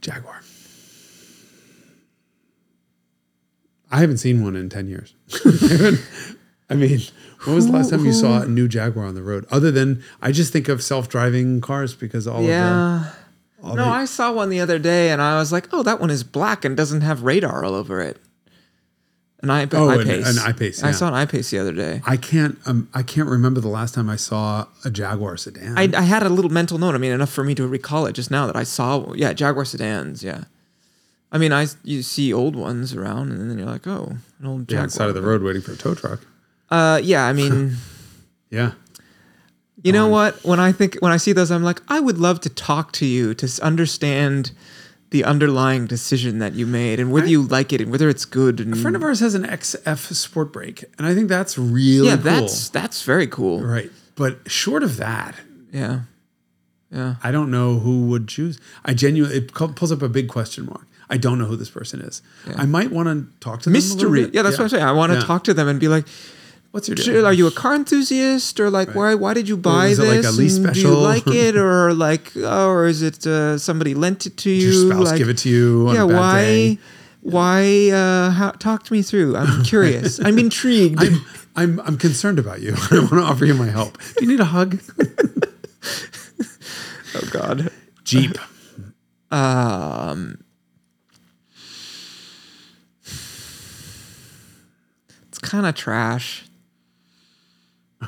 Jaguar. 0.00 0.40
I 3.90 4.00
haven't 4.00 4.18
seen 4.18 4.42
one 4.42 4.54
in 4.56 4.68
ten 4.68 4.86
years. 4.88 5.14
I 6.70 6.74
mean, 6.74 7.00
when 7.44 7.56
was 7.56 7.66
the 7.66 7.72
last 7.72 7.90
time 7.90 8.04
you 8.04 8.12
saw 8.12 8.42
a 8.42 8.46
new 8.46 8.68
Jaguar 8.68 9.06
on 9.06 9.14
the 9.14 9.22
road? 9.22 9.46
Other 9.50 9.70
than 9.70 10.02
I 10.20 10.32
just 10.32 10.52
think 10.52 10.68
of 10.68 10.82
self-driving 10.82 11.62
cars 11.62 11.94
because 11.94 12.26
all 12.26 12.42
Yeah. 12.42 13.12
of 13.62 13.74
No, 13.76 13.84
the, 13.84 13.90
I 13.90 14.04
saw 14.04 14.32
one 14.32 14.50
the 14.50 14.60
other 14.60 14.78
day 14.78 15.10
and 15.10 15.22
I 15.22 15.38
was 15.38 15.50
like, 15.52 15.68
oh, 15.72 15.82
that 15.82 15.98
one 16.00 16.10
is 16.10 16.22
black 16.24 16.66
and 16.66 16.76
doesn't 16.76 17.00
have 17.00 17.22
radar 17.22 17.64
all 17.64 17.74
over 17.74 18.00
it. 18.02 18.18
An 19.40 19.50
I, 19.50 19.68
Oh, 19.72 19.88
an- 19.90 20.00
an 20.08 20.38
I-Pace, 20.38 20.82
I 20.82 20.88
yeah. 20.88 20.92
saw 20.92 21.08
an 21.08 21.14
I-Pace 21.14 21.50
the 21.50 21.58
other 21.60 21.72
day. 21.72 22.02
I 22.04 22.16
can't 22.16 22.58
um, 22.66 22.88
I 22.92 23.02
can't 23.04 23.28
remember 23.28 23.60
the 23.60 23.68
last 23.68 23.94
time 23.94 24.10
I 24.10 24.16
saw 24.16 24.66
a 24.84 24.90
Jaguar 24.90 25.36
sedan. 25.36 25.78
I, 25.78 25.88
I 25.96 26.02
had 26.02 26.24
a 26.24 26.28
little 26.28 26.50
mental 26.50 26.76
note. 26.78 26.96
I 26.96 26.98
mean, 26.98 27.12
enough 27.12 27.30
for 27.30 27.44
me 27.44 27.54
to 27.54 27.66
recall 27.68 28.06
it 28.06 28.14
just 28.14 28.30
now 28.32 28.46
that 28.48 28.56
I 28.56 28.64
saw, 28.64 29.12
yeah, 29.14 29.32
Jaguar 29.32 29.64
sedans. 29.64 30.24
Yeah. 30.24 30.44
I 31.30 31.38
mean, 31.38 31.52
I 31.52 31.66
you 31.84 32.02
see 32.02 32.32
old 32.32 32.56
ones 32.56 32.94
around 32.94 33.30
and 33.30 33.48
then 33.48 33.58
you're 33.58 33.68
like, 33.68 33.86
oh, 33.86 34.16
an 34.40 34.46
old 34.46 34.60
yeah, 34.62 34.64
Jaguar. 34.78 34.82
on 34.82 34.90
side 34.90 35.08
of 35.08 35.14
the 35.14 35.22
road 35.22 35.42
waiting 35.42 35.62
for 35.62 35.72
a 35.72 35.76
tow 35.76 35.94
truck. 35.94 36.20
Uh, 36.70 37.00
yeah, 37.02 37.24
I 37.26 37.32
mean, 37.32 37.76
Yeah. 38.50 38.72
you 39.84 39.92
know 39.92 40.08
what? 40.08 40.42
When 40.44 40.58
I 40.58 40.72
think, 40.72 40.96
when 41.00 41.12
I 41.12 41.16
see 41.18 41.32
those, 41.32 41.50
I'm 41.52 41.62
like, 41.62 41.80
I 41.88 42.00
would 42.00 42.18
love 42.18 42.40
to 42.40 42.48
talk 42.48 42.92
to 42.92 43.06
you 43.06 43.34
to 43.34 43.48
understand 43.62 44.50
the 45.10 45.24
underlying 45.24 45.86
decision 45.86 46.38
that 46.38 46.52
you 46.54 46.66
made 46.66 47.00
and 47.00 47.10
whether 47.10 47.26
you 47.26 47.42
like 47.42 47.72
it 47.72 47.80
and 47.80 47.90
whether 47.90 48.08
it's 48.10 48.24
good. 48.26 48.60
And 48.60 48.74
A 48.74 48.76
friend 48.76 48.94
of 48.94 49.02
ours 49.02 49.20
has 49.20 49.34
an 49.34 49.44
XF 49.44 50.12
Sportbrake, 50.12 50.84
and 50.98 51.06
I 51.06 51.14
think 51.14 51.28
that's 51.28 51.56
really 51.56 52.08
yeah, 52.08 52.14
cool. 52.16 52.24
that's 52.24 52.68
that's 52.68 53.02
very 53.02 53.26
cool. 53.26 53.60
right. 53.62 53.90
But 54.16 54.50
short 54.50 54.82
of 54.82 54.96
that, 54.98 55.34
Yeah, 55.72 56.00
yeah. 56.90 57.14
I 57.22 57.30
don't 57.30 57.50
know 57.50 57.78
who 57.78 58.06
would 58.08 58.28
choose. 58.28 58.58
I 58.84 58.92
genuinely 58.94 59.38
it 59.38 59.52
pulls 59.54 59.92
up 59.92 60.02
a 60.02 60.08
big 60.08 60.28
question 60.28 60.66
mark. 60.66 60.86
I 61.10 61.16
don't 61.16 61.38
know 61.38 61.46
who 61.46 61.56
this 61.56 61.70
person 61.70 62.00
is. 62.02 62.20
I 62.56 62.66
might 62.66 62.90
want 62.90 63.08
to 63.08 63.38
talk 63.40 63.60
to 63.60 63.70
them. 63.70 63.72
Mystery. 63.74 64.28
Yeah, 64.32 64.42
that's 64.42 64.58
what 64.58 64.64
I'm 64.64 64.68
saying. 64.68 64.84
I 64.84 64.92
want 64.92 65.12
to 65.12 65.18
Yeah. 65.20 65.24
talk 65.24 65.44
to 65.44 65.54
them 65.54 65.66
and 65.68 65.80
be 65.80 65.88
like, 65.88 66.04
What's 66.70 66.86
your 66.86 66.96
"Sure, 66.98 67.14
deal? 67.14 67.26
Are 67.26 67.32
you 67.32 67.46
a 67.46 67.50
car 67.50 67.74
enthusiast, 67.74 68.60
or 68.60 68.68
like 68.68 68.94
why 68.94 69.14
why 69.14 69.32
did 69.32 69.48
you 69.48 69.56
buy 69.56 69.86
it 69.88 69.98
like 69.98 70.20
this? 70.20 70.26
a 70.26 70.32
lease 70.32 70.56
and 70.58 70.74
Do 70.74 70.80
you 70.80 70.94
like 70.94 71.26
it, 71.26 71.56
or 71.68 71.94
like, 71.94 72.32
oh, 72.36 72.68
or 72.68 72.86
is 72.86 73.00
it 73.00 73.26
uh, 73.26 73.56
somebody 73.56 73.94
lent 73.94 74.26
it 74.26 74.36
to 74.38 74.50
you? 74.50 74.60
Did 74.60 74.74
your 74.74 74.90
spouse 74.92 75.06
like, 75.06 75.18
give 75.18 75.28
it 75.30 75.38
to 75.38 75.48
you 75.48 75.86
on 75.88 75.94
yeah. 75.94 76.04
a 76.04 76.06
bad 76.06 76.16
why? 76.16 76.42
day? 76.42 76.78
Why? 77.22 77.90
Uh, 77.90 78.30
how, 78.30 78.50
talk 78.52 78.84
to 78.84 78.92
me 78.92 79.00
through. 79.00 79.36
I'm 79.36 79.62
curious. 79.72 80.20
I'm 80.20 80.38
intrigued. 80.38 81.02
I'm, 81.02 81.24
I'm 81.56 81.80
I'm 81.80 81.96
concerned 81.96 82.38
about 82.38 82.60
you. 82.60 82.74
I 82.90 82.98
want 82.98 83.10
to 83.12 83.22
offer 83.22 83.46
you 83.46 83.54
my 83.54 83.70
help. 83.70 83.96
Do 84.18 84.24
you 84.26 84.30
need 84.30 84.40
a 84.40 84.44
hug? 84.44 84.78
oh 87.14 87.28
God. 87.30 87.72
Jeep. 88.04 88.36
Um, 89.30 90.44
it's 95.28 95.38
kind 95.40 95.64
of 95.64 95.74
trash. 95.74 96.47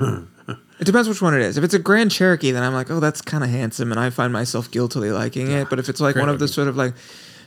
It 0.00 0.84
depends 0.84 1.08
which 1.08 1.20
one 1.22 1.34
it 1.34 1.42
is. 1.42 1.56
If 1.58 1.64
it's 1.64 1.74
a 1.74 1.78
Grand 1.78 2.10
Cherokee, 2.10 2.50
then 2.52 2.62
I'm 2.62 2.72
like, 2.74 2.90
oh, 2.90 3.00
that's 3.00 3.20
kind 3.22 3.44
of 3.44 3.50
handsome, 3.50 3.90
and 3.92 4.00
I 4.00 4.10
find 4.10 4.32
myself 4.32 4.70
guiltily 4.70 5.10
liking 5.10 5.50
it. 5.50 5.68
But 5.70 5.78
if 5.78 5.88
it's 5.88 6.00
like 6.00 6.16
one 6.16 6.28
of 6.28 6.38
the 6.38 6.48
sort 6.48 6.68
of 6.68 6.76
like 6.76 6.94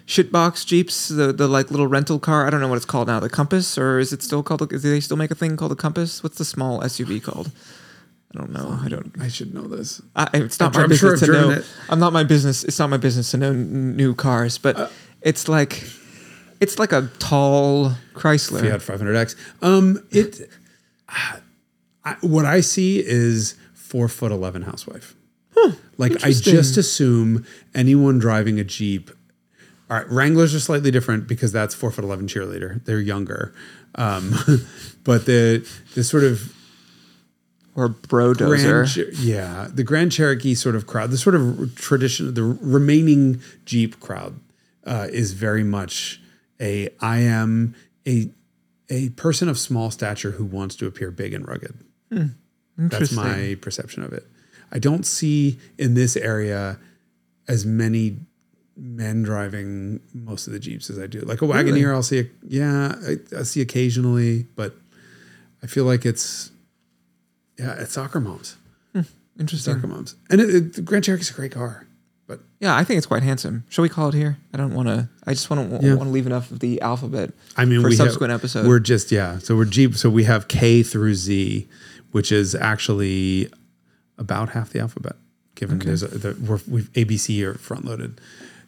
shitbox 0.05 0.65
Jeeps, 0.65 1.07
the 1.09 1.33
the 1.33 1.47
like 1.47 1.71
little 1.71 1.87
rental 1.87 2.19
car, 2.19 2.45
I 2.45 2.49
don't 2.49 2.61
know 2.61 2.67
what 2.67 2.75
it's 2.77 2.85
called 2.85 3.07
now, 3.07 3.19
the 3.19 3.29
Compass, 3.29 3.77
or 3.77 3.99
is 3.99 4.13
it 4.13 4.21
still 4.21 4.43
called? 4.43 4.67
Do 4.69 4.77
they 4.77 4.99
still 4.99 5.17
make 5.17 5.31
a 5.31 5.35
thing 5.35 5.57
called 5.57 5.71
the 5.71 5.75
Compass? 5.75 6.21
What's 6.23 6.37
the 6.37 6.45
small 6.45 6.81
SUV 6.81 7.21
called? 7.23 7.51
I 8.35 8.39
don't 8.39 8.51
know. 8.51 8.79
I 8.83 8.87
don't. 8.89 9.11
I 9.21 9.27
should 9.27 9.53
know 9.53 9.67
this. 9.67 10.01
I, 10.15 10.27
it's 10.33 10.59
not 10.59 10.75
I'm 10.75 10.89
my 10.89 10.95
sure 10.95 11.11
business 11.11 11.29
I've 11.29 11.35
to 11.35 11.41
know. 11.41 11.49
it. 11.51 11.65
I'm 11.89 11.99
not 11.99 12.13
my 12.13 12.23
business. 12.23 12.63
It's 12.63 12.79
not 12.79 12.89
my 12.89 12.97
business 12.97 13.29
to 13.31 13.37
know 13.37 13.51
n- 13.51 13.95
new 13.95 14.15
cars, 14.15 14.57
but 14.57 14.75
Uh, 14.75 14.89
it's 15.21 15.47
like 15.47 15.83
it's 16.59 16.79
like 16.79 16.91
a 16.91 17.09
tall 17.19 17.93
Chrysler. 18.15 18.61
Fiat 18.61 18.79
500X. 18.81 19.35
Um, 19.61 20.03
it. 20.11 20.49
I, 22.05 22.15
what 22.21 22.45
I 22.45 22.61
see 22.61 22.99
is 23.05 23.55
four 23.73 24.07
foot 24.07 24.31
eleven 24.31 24.63
housewife. 24.63 25.15
like 25.97 26.23
I 26.23 26.31
just 26.31 26.77
assume 26.77 27.45
anyone 27.73 28.19
driving 28.19 28.59
a 28.59 28.63
Jeep. 28.63 29.11
All 29.89 29.97
right, 29.97 30.09
Wranglers 30.09 30.55
are 30.55 30.59
slightly 30.59 30.91
different 30.91 31.27
because 31.27 31.51
that's 31.51 31.75
four 31.75 31.91
foot 31.91 32.03
eleven 32.03 32.27
cheerleader. 32.27 32.83
They're 32.85 32.99
younger, 32.99 33.53
um, 33.95 34.33
but 35.03 35.25
the 35.25 35.67
the 35.95 36.03
sort 36.03 36.23
of 36.23 36.53
or 37.75 37.89
Brodozer. 37.89 38.93
Grand, 38.93 39.19
yeah, 39.19 39.67
the 39.71 39.83
Grand 39.83 40.11
Cherokee 40.11 40.55
sort 40.55 40.75
of 40.75 40.87
crowd, 40.87 41.11
the 41.11 41.17
sort 41.17 41.35
of 41.35 41.75
tradition, 41.75 42.33
the 42.33 42.43
remaining 42.43 43.41
Jeep 43.65 43.99
crowd, 43.99 44.39
uh, 44.85 45.07
is 45.11 45.33
very 45.33 45.63
much 45.63 46.21
a 46.59 46.89
I 46.99 47.19
am 47.19 47.75
a 48.07 48.29
a 48.89 49.09
person 49.09 49.49
of 49.49 49.57
small 49.57 49.91
stature 49.91 50.31
who 50.31 50.45
wants 50.45 50.75
to 50.77 50.85
appear 50.87 51.11
big 51.11 51.33
and 51.33 51.47
rugged. 51.47 51.75
Hmm, 52.13 52.87
That's 52.87 53.11
my 53.11 53.57
perception 53.61 54.03
of 54.03 54.13
it. 54.13 54.25
I 54.71 54.79
don't 54.79 55.05
see 55.05 55.59
in 55.77 55.93
this 55.93 56.15
area 56.17 56.79
as 57.47 57.65
many 57.65 58.17
men 58.75 59.21
driving 59.21 59.99
most 60.13 60.47
of 60.47 60.53
the 60.53 60.59
Jeeps 60.59 60.89
as 60.89 60.97
I 60.97 61.05
do. 61.07 61.19
Like 61.21 61.41
a 61.41 61.45
Wagoneer, 61.45 61.93
I'll 61.93 62.01
see. 62.03 62.19
A, 62.21 62.25
yeah, 62.47 62.95
I, 63.07 63.39
I 63.39 63.43
see 63.43 63.61
occasionally, 63.61 64.47
but 64.55 64.75
I 65.61 65.67
feel 65.67 65.85
like 65.85 66.05
it's 66.05 66.51
yeah, 67.59 67.73
it's 67.79 67.93
soccer 67.93 68.19
moms, 68.19 68.57
hmm, 68.93 69.01
Interesting. 69.39 69.75
soccer 69.75 69.87
moms, 69.87 70.15
and 70.31 70.41
it, 70.41 70.49
it, 70.55 70.73
the 70.73 70.81
Grand 70.81 71.03
Cherokee's 71.05 71.29
a 71.29 71.33
great 71.33 71.51
car. 71.51 71.85
But 72.25 72.39
Yeah, 72.59 72.75
I 72.75 72.83
think 72.85 72.97
it's 72.97 73.05
quite 73.05 73.21
handsome. 73.21 73.65
Shall 73.69 73.83
we 73.83 73.89
call 73.89 74.07
it 74.07 74.15
here? 74.15 74.37
I 74.53 74.57
don't 74.57 74.73
want 74.73 74.87
to. 74.87 75.09
I 75.27 75.33
just 75.33 75.49
want 75.49 75.69
to 75.69 75.85
Yeah. 75.85 75.93
want 75.95 76.07
to 76.07 76.13
leave 76.13 76.25
enough 76.25 76.49
of 76.51 76.59
the 76.61 76.81
alphabet. 76.81 77.31
I 77.57 77.65
mean, 77.65 77.81
for 77.81 77.91
subsequent 77.91 78.31
have, 78.31 78.39
episode. 78.41 78.65
We're 78.65 78.79
just 78.79 79.11
yeah. 79.11 79.37
So 79.39 79.55
we're 79.55 79.65
Jeep. 79.65 79.95
So 79.95 80.09
we 80.09 80.23
have 80.23 80.47
K 80.47 80.81
through 80.83 81.13
Z, 81.15 81.67
which 82.13 82.31
is 82.31 82.55
actually 82.55 83.51
about 84.17 84.49
half 84.49 84.69
the 84.69 84.79
alphabet. 84.79 85.15
Given 85.55 85.79
there's 85.79 86.03
a, 86.03 86.07
the, 86.07 86.37
we're, 86.41 86.59
we've 86.67 86.91
ABC 86.93 87.43
are 87.43 87.55
front 87.55 87.85
loaded. 87.85 88.21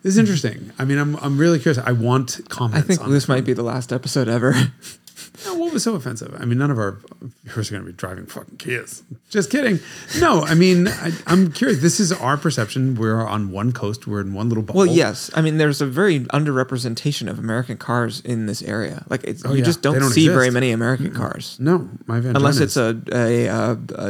This 0.03 0.13
is 0.13 0.17
interesting. 0.17 0.71
I 0.77 0.85
mean, 0.85 0.99
I'm 0.99 1.15
I'm 1.17 1.37
really 1.37 1.57
curious. 1.57 1.83
I 1.83 1.93
want 1.93 2.41
comments. 2.49 2.77
I 2.77 2.87
think 2.87 3.01
on 3.01 3.11
this 3.11 3.27
might 3.27 3.45
be 3.45 3.53
the 3.53 3.63
last 3.63 3.91
episode 3.93 4.27
ever. 4.27 4.53
No, 5.45 5.55
what 5.55 5.71
was 5.73 5.83
so 5.83 5.95
offensive? 5.95 6.35
I 6.39 6.45
mean, 6.45 6.57
none 6.57 6.71
of 6.71 6.77
our 6.77 6.97
viewers 7.43 7.69
are 7.69 7.75
going 7.75 7.85
to 7.85 7.91
be 7.91 7.95
driving 7.95 8.25
fucking 8.25 8.57
Kias. 8.57 9.01
Just 9.29 9.49
kidding. 9.49 9.79
No, 10.19 10.41
I 10.43 10.55
mean, 10.55 10.87
I, 10.87 11.11
I'm 11.27 11.51
curious. 11.51 11.81
This 11.81 11.99
is 11.99 12.11
our 12.11 12.35
perception. 12.37 12.95
We're 12.95 13.25
on 13.25 13.51
one 13.51 13.71
coast. 13.71 14.07
We're 14.07 14.21
in 14.21 14.33
one 14.33 14.49
little 14.49 14.63
bubble. 14.63 14.79
well, 14.79 14.87
yes. 14.87 15.31
I 15.33 15.41
mean, 15.41 15.57
there's 15.57 15.81
a 15.81 15.85
very 15.85 16.21
underrepresentation 16.21 17.29
of 17.29 17.39
American 17.39 17.77
cars 17.77 18.19
in 18.21 18.45
this 18.45 18.61
area. 18.63 19.05
Like, 19.09 19.23
it's, 19.23 19.43
you 19.43 19.49
Oh, 19.51 19.53
yeah. 19.53 19.63
just 19.63 19.81
don't, 19.81 19.99
don't 19.99 20.11
see 20.11 20.27
very 20.27 20.49
many 20.51 20.71
American 20.71 21.13
cars 21.13 21.57
No, 21.59 21.89
my 22.07 22.19
Van 22.19 22.35
unless 22.35 22.59
it's 22.59 22.75
a 22.77 22.97
a, 23.13 23.45
a, 23.45 23.77
a 23.95 24.09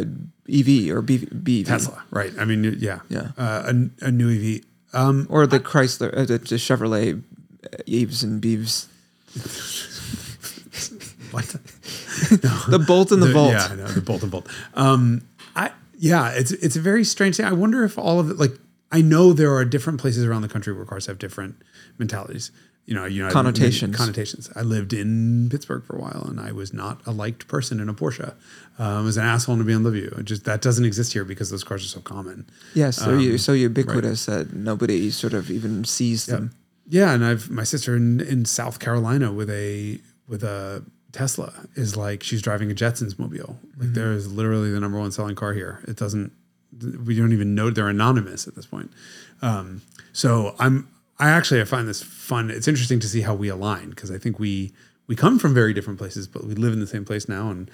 EV 0.49 0.95
or 0.95 1.01
B, 1.01 1.19
BV 1.19 1.65
Tesla, 1.65 2.03
right? 2.11 2.33
I 2.39 2.45
mean, 2.45 2.77
yeah, 2.79 2.99
Yeah. 3.09 3.29
uh, 3.37 3.71
a, 4.01 4.05
a 4.07 4.11
new 4.11 4.29
EV. 4.29 4.61
Um, 4.93 5.27
or 5.29 5.45
the 5.47 5.59
Chrysler, 5.59 6.11
uh, 6.15 6.21
the, 6.25 6.37
the 6.37 6.55
Chevrolet 6.55 7.21
uh, 7.63 7.77
Eves 7.85 8.23
and 8.23 8.39
Beeves. 8.41 8.87
what? 11.35 11.45
The 12.69 12.83
Bolt 12.87 13.11
and 13.11 13.21
the, 13.21 13.31
Volt. 13.31 13.51
Yeah, 13.53 13.67
I 13.71 13.75
know 13.75 13.87
the 13.87 14.01
bolt 14.01 14.21
and 14.23 14.31
bolt. 14.31 14.47
Um, 14.73 15.21
I 15.55 15.71
yeah, 15.97 16.31
it's 16.31 16.51
it's 16.51 16.75
a 16.75 16.81
very 16.81 17.03
strange 17.03 17.37
thing. 17.37 17.45
I 17.45 17.53
wonder 17.53 17.83
if 17.83 17.97
all 17.97 18.19
of 18.19 18.29
it, 18.31 18.37
like, 18.37 18.53
I 18.91 19.01
know 19.01 19.33
there 19.33 19.53
are 19.55 19.65
different 19.65 19.99
places 19.99 20.23
around 20.25 20.41
the 20.41 20.49
country 20.49 20.73
where 20.73 20.85
cars 20.85 21.05
have 21.07 21.17
different 21.19 21.55
mentalities. 21.97 22.51
you 22.87 22.93
know, 22.93 23.05
you 23.05 23.23
know, 23.23 23.31
Connotations. 23.31 23.95
connotations. 23.95 24.49
I 24.55 24.61
lived 24.61 24.93
in 24.93 25.47
Pittsburgh 25.49 25.83
for 25.83 25.95
a 25.95 25.99
while, 25.99 26.25
and 26.29 26.39
I 26.39 26.51
was 26.51 26.71
not 26.73 27.01
a 27.05 27.11
liked 27.11 27.47
person 27.47 27.79
in 27.79 27.89
a 27.89 27.93
Porsche. 27.93 28.33
Um, 28.77 28.97
I 28.97 29.01
was 29.01 29.17
an 29.17 29.25
asshole 29.25 29.55
in 29.55 29.61
a 29.61 29.63
BMW. 29.65 30.19
It 30.19 30.25
just 30.25 30.43
that 30.45 30.61
doesn't 30.61 30.85
exist 30.85 31.13
here 31.13 31.25
because 31.25 31.49
those 31.49 31.63
cars 31.63 31.83
are 31.83 31.87
so 31.97 32.01
common. 32.01 32.45
Yes, 32.75 32.97
they're 32.97 33.19
u- 33.19 33.31
Um, 33.33 33.37
so 33.37 33.53
ubiquitous 33.53 34.25
that 34.27 34.53
nobody 34.53 35.09
sort 35.11 35.33
of 35.33 35.49
even 35.49 35.83
sees 35.85 36.25
them. 36.27 36.51
Yeah, 36.87 37.13
and 37.13 37.25
I've 37.25 37.49
my 37.49 37.63
sister 37.63 37.95
in, 37.95 38.21
in 38.21 38.45
South 38.45 38.77
Carolina 38.79 39.31
with 39.31 39.49
a 39.49 39.99
with 40.27 40.43
a 40.43 40.83
Tesla 41.15 41.53
is 41.75 41.95
like 41.95 42.23
she's 42.23 42.41
driving 42.41 42.69
a 42.69 42.75
Jetsons 42.75 43.17
mobile. 43.17 43.57
Like 43.77 43.93
there 43.93 44.11
is 44.11 44.31
literally 44.31 44.69
the 44.69 44.81
number 44.81 44.99
one 44.99 45.11
selling 45.11 45.35
car 45.35 45.53
here. 45.53 45.81
It 45.87 45.95
doesn't 45.95 46.33
we 47.05 47.15
don't 47.15 47.31
even 47.31 47.55
know 47.55 47.69
they're 47.69 47.87
anonymous 47.87 48.49
at 48.49 48.55
this 48.55 48.65
point. 48.65 48.91
Um, 49.41 49.81
so 50.11 50.55
I'm 50.59 50.89
I 51.17 51.29
actually 51.29 51.61
I 51.61 51.63
find 51.63 51.87
this 51.87 52.03
fun. 52.03 52.51
It's 52.51 52.67
interesting 52.67 52.99
to 52.99 53.07
see 53.07 53.21
how 53.21 53.33
we 53.33 53.47
align 53.47 53.91
because 53.91 54.11
I 54.11 54.17
think 54.17 54.39
we 54.39 54.73
we 55.07 55.15
come 55.15 55.39
from 55.39 55.53
very 55.53 55.73
different 55.73 55.99
places, 55.99 56.27
but 56.27 56.43
we 56.43 56.53
live 56.53 56.73
in 56.73 56.81
the 56.81 56.87
same 56.87 57.05
place 57.05 57.29
now 57.29 57.49
and 57.49 57.71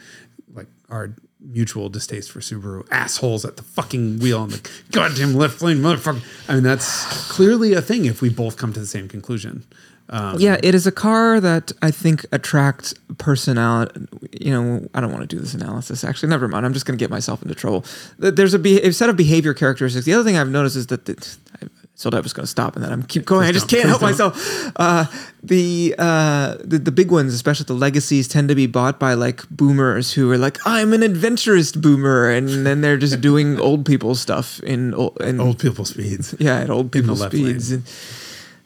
like 0.53 0.67
our 0.89 1.15
mutual 1.39 1.89
distaste 1.89 2.31
for 2.31 2.41
Subaru 2.41 2.87
assholes 2.91 3.43
at 3.43 3.57
the 3.57 3.63
fucking 3.63 4.19
wheel 4.19 4.39
on 4.39 4.49
the 4.49 4.69
goddamn 4.91 5.33
left 5.33 5.63
lane, 5.63 5.77
motherfucker. 5.77 6.21
I 6.47 6.55
mean, 6.55 6.63
that's 6.63 7.31
clearly 7.31 7.73
a 7.73 7.81
thing 7.81 8.05
if 8.05 8.21
we 8.21 8.29
both 8.29 8.57
come 8.57 8.71
to 8.73 8.79
the 8.79 8.85
same 8.85 9.07
conclusion. 9.07 9.65
Um, 10.12 10.36
Yeah, 10.39 10.57
it 10.62 10.76
is 10.76 10.86
a 10.86 10.91
car 10.91 11.39
that 11.39 11.72
I 11.82 11.89
think 11.91 12.26
attracts 12.32 12.93
personality. 13.18 14.07
You 14.39 14.51
know, 14.51 14.88
I 14.93 14.99
don't 15.01 15.12
want 15.12 15.22
to 15.28 15.36
do 15.36 15.39
this 15.41 15.53
analysis. 15.53 16.03
Actually, 16.03 16.30
never 16.30 16.47
mind. 16.47 16.66
I'm 16.66 16.74
just 16.74 16.86
going 16.86 16.97
to 16.97 17.01
get 17.01 17.09
myself 17.09 17.41
into 17.41 17.55
trouble. 17.55 17.86
There's 18.18 18.53
a, 18.53 18.59
be- 18.59 18.82
a 18.82 18.91
set 18.93 19.09
of 19.09 19.16
behavior 19.18 19.53
characteristics. 19.53 20.05
The 20.05 20.14
other 20.14 20.24
thing 20.24 20.38
I've 20.38 20.49
noticed 20.49 20.76
is 20.76 20.88
that 20.88 21.05
the, 21.05 21.14
I 21.62 21.68
thought 21.97 22.14
I 22.16 22.20
was 22.20 22.34
going 22.34 22.43
to 22.43 22.47
stop 22.47 22.76
and 22.76 22.84
then 22.84 22.91
I'm 22.91 23.03
keep 23.03 23.26
going. 23.26 23.47
I 23.47 23.51
just 23.51 23.70
can't 23.70 23.88
help 23.88 23.99
Please 24.01 24.20
myself. 24.20 24.72
Uh, 24.76 25.05
the, 25.43 25.95
uh, 25.97 26.57
the 26.64 26.80
the 26.80 26.91
big 26.91 27.12
ones, 27.12 27.34
especially 27.34 27.66
the 27.66 27.74
legacies, 27.74 28.28
tend 28.28 28.49
to 28.49 28.55
be 28.55 28.68
bought 28.68 28.99
by 28.99 29.14
like 29.14 29.47
boomers 29.49 30.12
who 30.14 30.30
are 30.32 30.38
like, 30.38 30.57
I'm 30.66 30.93
an 30.93 31.03
adventurist 31.03 31.80
boomer, 31.82 32.30
and 32.30 32.66
then 32.66 32.82
they're 32.82 32.97
just 32.97 33.22
doing 33.22 33.59
old 33.59 33.86
people 33.86 34.16
stuff 34.16 34.59
in 34.64 34.93
in 35.22 35.39
Old 35.39 35.59
people 35.59 35.86
speeds. 35.86 36.36
yeah, 36.39 36.59
at 36.59 36.70
old 36.70 36.91
people 36.91 37.16
speeds. 37.16 37.72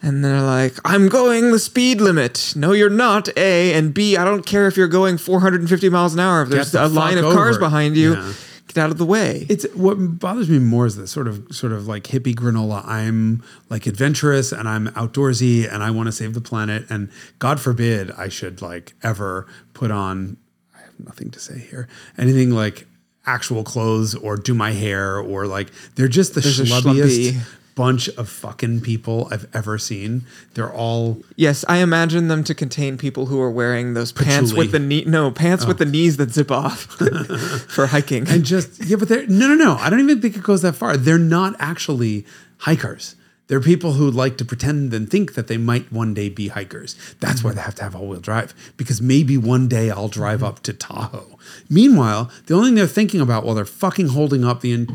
And, 0.02 0.16
and 0.16 0.24
they're 0.24 0.42
like, 0.42 0.74
I'm 0.84 1.08
going 1.08 1.50
the 1.52 1.58
speed 1.58 2.00
limit. 2.00 2.52
No, 2.56 2.72
you're 2.72 2.90
not. 2.90 3.28
A 3.36 3.72
and 3.74 3.92
B. 3.94 4.16
I 4.16 4.24
don't 4.24 4.44
care 4.44 4.66
if 4.66 4.76
you're 4.76 4.88
going 4.88 5.18
450 5.18 5.88
miles 5.88 6.14
an 6.14 6.20
hour. 6.20 6.42
If 6.42 6.48
there's 6.50 6.72
the 6.72 6.84
a 6.84 6.88
line 6.88 7.18
of 7.18 7.24
fuck 7.24 7.34
cars 7.34 7.58
behind 7.58 7.96
you, 7.96 8.14
Yeah. 8.14 8.32
get 8.68 8.78
out 8.78 8.90
of 8.90 8.98
the 8.98 9.06
way. 9.06 9.46
It's 9.48 9.64
what 9.74 9.94
bothers 9.96 10.48
me 10.50 10.58
more 10.58 10.86
is 10.86 10.96
the 10.96 11.06
sort 11.06 11.26
of 11.28 11.46
sort 11.50 11.72
of 11.72 11.86
like 11.88 12.04
hippie 12.04 12.34
granola. 12.34 12.84
I'm 12.86 13.42
like 13.70 13.86
adventurous 13.86 14.52
and 14.52 14.68
I'm 14.68 14.88
outdoorsy 14.88 15.72
and 15.72 15.82
I 15.82 15.90
want 15.90 16.06
to 16.08 16.12
save 16.12 16.34
the 16.34 16.40
planet. 16.42 16.84
And 16.90 17.10
God 17.38 17.58
forbid 17.60 18.10
I 18.12 18.28
should 18.28 18.60
like 18.62 18.94
ever 19.02 19.46
put 19.72 19.90
on. 19.90 20.36
I 20.74 20.80
have 20.82 21.00
nothing 21.04 21.30
to 21.30 21.40
say 21.40 21.58
here. 21.58 21.88
Anything 22.18 22.50
like 22.50 22.86
actual 23.24 23.64
clothes 23.64 24.14
or 24.14 24.36
do 24.36 24.54
my 24.54 24.70
hair 24.72 25.18
or 25.18 25.46
like 25.46 25.70
they're 25.96 26.06
just 26.06 26.34
the 26.34 26.40
There's 26.40 26.60
schlubbiest 26.60 27.32
schlubby- 27.32 27.36
bunch 27.76 28.08
of 28.08 28.28
fucking 28.28 28.80
people 28.80 29.28
I've 29.30 29.46
ever 29.54 29.78
seen. 29.78 30.24
They're 30.54 30.72
all 30.72 31.22
yes, 31.36 31.64
I 31.68 31.78
imagine 31.78 32.26
them 32.26 32.42
to 32.44 32.54
contain 32.54 32.98
people 32.98 33.26
who 33.26 33.40
are 33.40 33.50
wearing 33.50 33.94
those 33.94 34.10
pants 34.10 34.52
with 34.52 34.72
the 34.72 34.80
knee. 34.80 35.04
No, 35.06 35.30
pants 35.30 35.64
with 35.64 35.78
the 35.78 35.84
oh. 35.84 35.90
knees 35.90 36.16
that 36.16 36.32
zip 36.32 36.50
off 36.50 36.80
for 37.68 37.86
hiking. 37.86 38.28
and 38.28 38.44
just 38.44 38.84
yeah, 38.84 38.96
but 38.96 39.08
they're 39.08 39.26
no, 39.28 39.46
no, 39.46 39.54
no. 39.54 39.76
I 39.76 39.90
don't 39.90 40.00
even 40.00 40.20
think 40.20 40.36
it 40.36 40.42
goes 40.42 40.62
that 40.62 40.72
far. 40.72 40.96
They're 40.96 41.18
not 41.18 41.54
actually 41.60 42.26
hikers. 42.58 43.14
They're 43.48 43.60
people 43.60 43.92
who 43.92 44.10
like 44.10 44.38
to 44.38 44.44
pretend 44.44 44.92
and 44.92 45.08
think 45.08 45.34
that 45.34 45.46
they 45.46 45.56
might 45.56 45.92
one 45.92 46.14
day 46.14 46.28
be 46.28 46.48
hikers. 46.48 46.96
That's 47.20 47.44
why 47.44 47.52
they 47.52 47.60
have 47.60 47.76
to 47.76 47.84
have 47.84 47.94
all-wheel 47.94 48.18
drive 48.18 48.52
because 48.76 49.00
maybe 49.00 49.38
one 49.38 49.68
day 49.68 49.88
I'll 49.88 50.08
drive 50.08 50.38
mm-hmm. 50.38 50.48
up 50.48 50.62
to 50.64 50.72
Tahoe. 50.72 51.38
Meanwhile, 51.70 52.30
the 52.46 52.54
only 52.54 52.70
thing 52.70 52.74
they're 52.74 52.88
thinking 52.88 53.20
about 53.20 53.44
while 53.44 53.54
they're 53.54 53.64
fucking 53.64 54.08
holding 54.08 54.44
up 54.44 54.62
the 54.62 54.72
in 54.72 54.86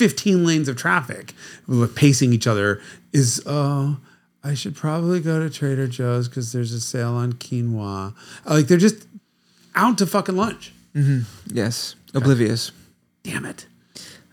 15 0.00 0.46
lanes 0.46 0.66
of 0.66 0.76
traffic, 0.76 1.34
pacing 1.94 2.32
each 2.32 2.46
other, 2.46 2.80
is 3.12 3.46
uh, 3.46 3.96
I 4.42 4.54
should 4.54 4.74
probably 4.74 5.20
go 5.20 5.38
to 5.38 5.50
Trader 5.50 5.86
Joe's 5.86 6.26
because 6.26 6.52
there's 6.52 6.72
a 6.72 6.80
sale 6.80 7.12
on 7.12 7.34
quinoa. 7.34 8.14
Like 8.46 8.66
they're 8.66 8.78
just 8.78 9.06
out 9.74 9.98
to 9.98 10.06
fucking 10.06 10.36
lunch. 10.36 10.72
mm-hmm. 10.94 11.20
yes, 11.54 11.96
oblivious. 12.14 12.72
Damn 13.24 13.44
it. 13.44 13.66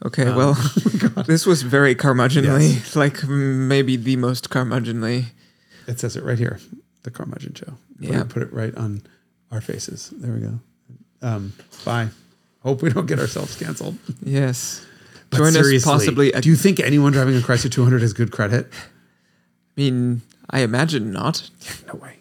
Okay, 0.05 0.27
Um, 0.27 0.35
well, 0.37 0.53
oh 0.57 1.23
this 1.27 1.45
was 1.45 1.63
very 1.63 1.95
curmudgeonly, 1.95 2.95
like 3.03 3.15
mm, 3.17 3.67
maybe 3.67 3.97
the 3.97 4.15
most 4.15 4.49
curmudgeonly. 4.49 5.25
It 5.85 5.99
says 5.99 6.15
it 6.15 6.23
right 6.23 6.39
here, 6.39 6.59
the 7.03 7.11
Carmudgeon 7.11 7.55
Show. 7.55 7.73
Put 7.99 8.09
Yeah. 8.09 8.21
it, 8.21 8.29
put 8.29 8.41
it 8.41 8.53
right 8.53 8.73
on 8.75 9.01
our 9.51 9.59
faces. 9.59 10.13
There 10.15 10.33
we 10.33 10.39
go. 10.39 10.59
Um, 11.21 11.51
bye. 11.83 12.07
Hope 12.63 12.81
we 12.81 12.89
don't 12.89 13.05
get 13.05 13.19
ourselves 13.19 13.57
canceled. 13.57 13.97
Yes. 14.23 14.85
But 15.29 15.37
Join 15.37 15.57
us 15.57 15.83
possibly. 15.83 16.31
A, 16.31 16.41
do 16.41 16.49
you 16.49 16.55
think 16.55 16.79
anyone 16.79 17.11
driving 17.11 17.35
a 17.35 17.39
Chrysler 17.39 17.71
200 17.71 18.01
has 18.01 18.13
good 18.13 18.31
credit? 18.31 18.67
I 18.71 18.79
mean, 19.75 20.21
I 20.49 20.61
imagine 20.61 21.11
not. 21.11 21.49
no 21.87 21.95
way. 21.95 22.15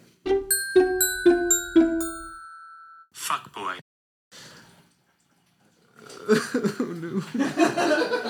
Fuck 3.13 3.53
boy. 3.55 3.79
oh, 6.29 7.23
no. 7.35 8.23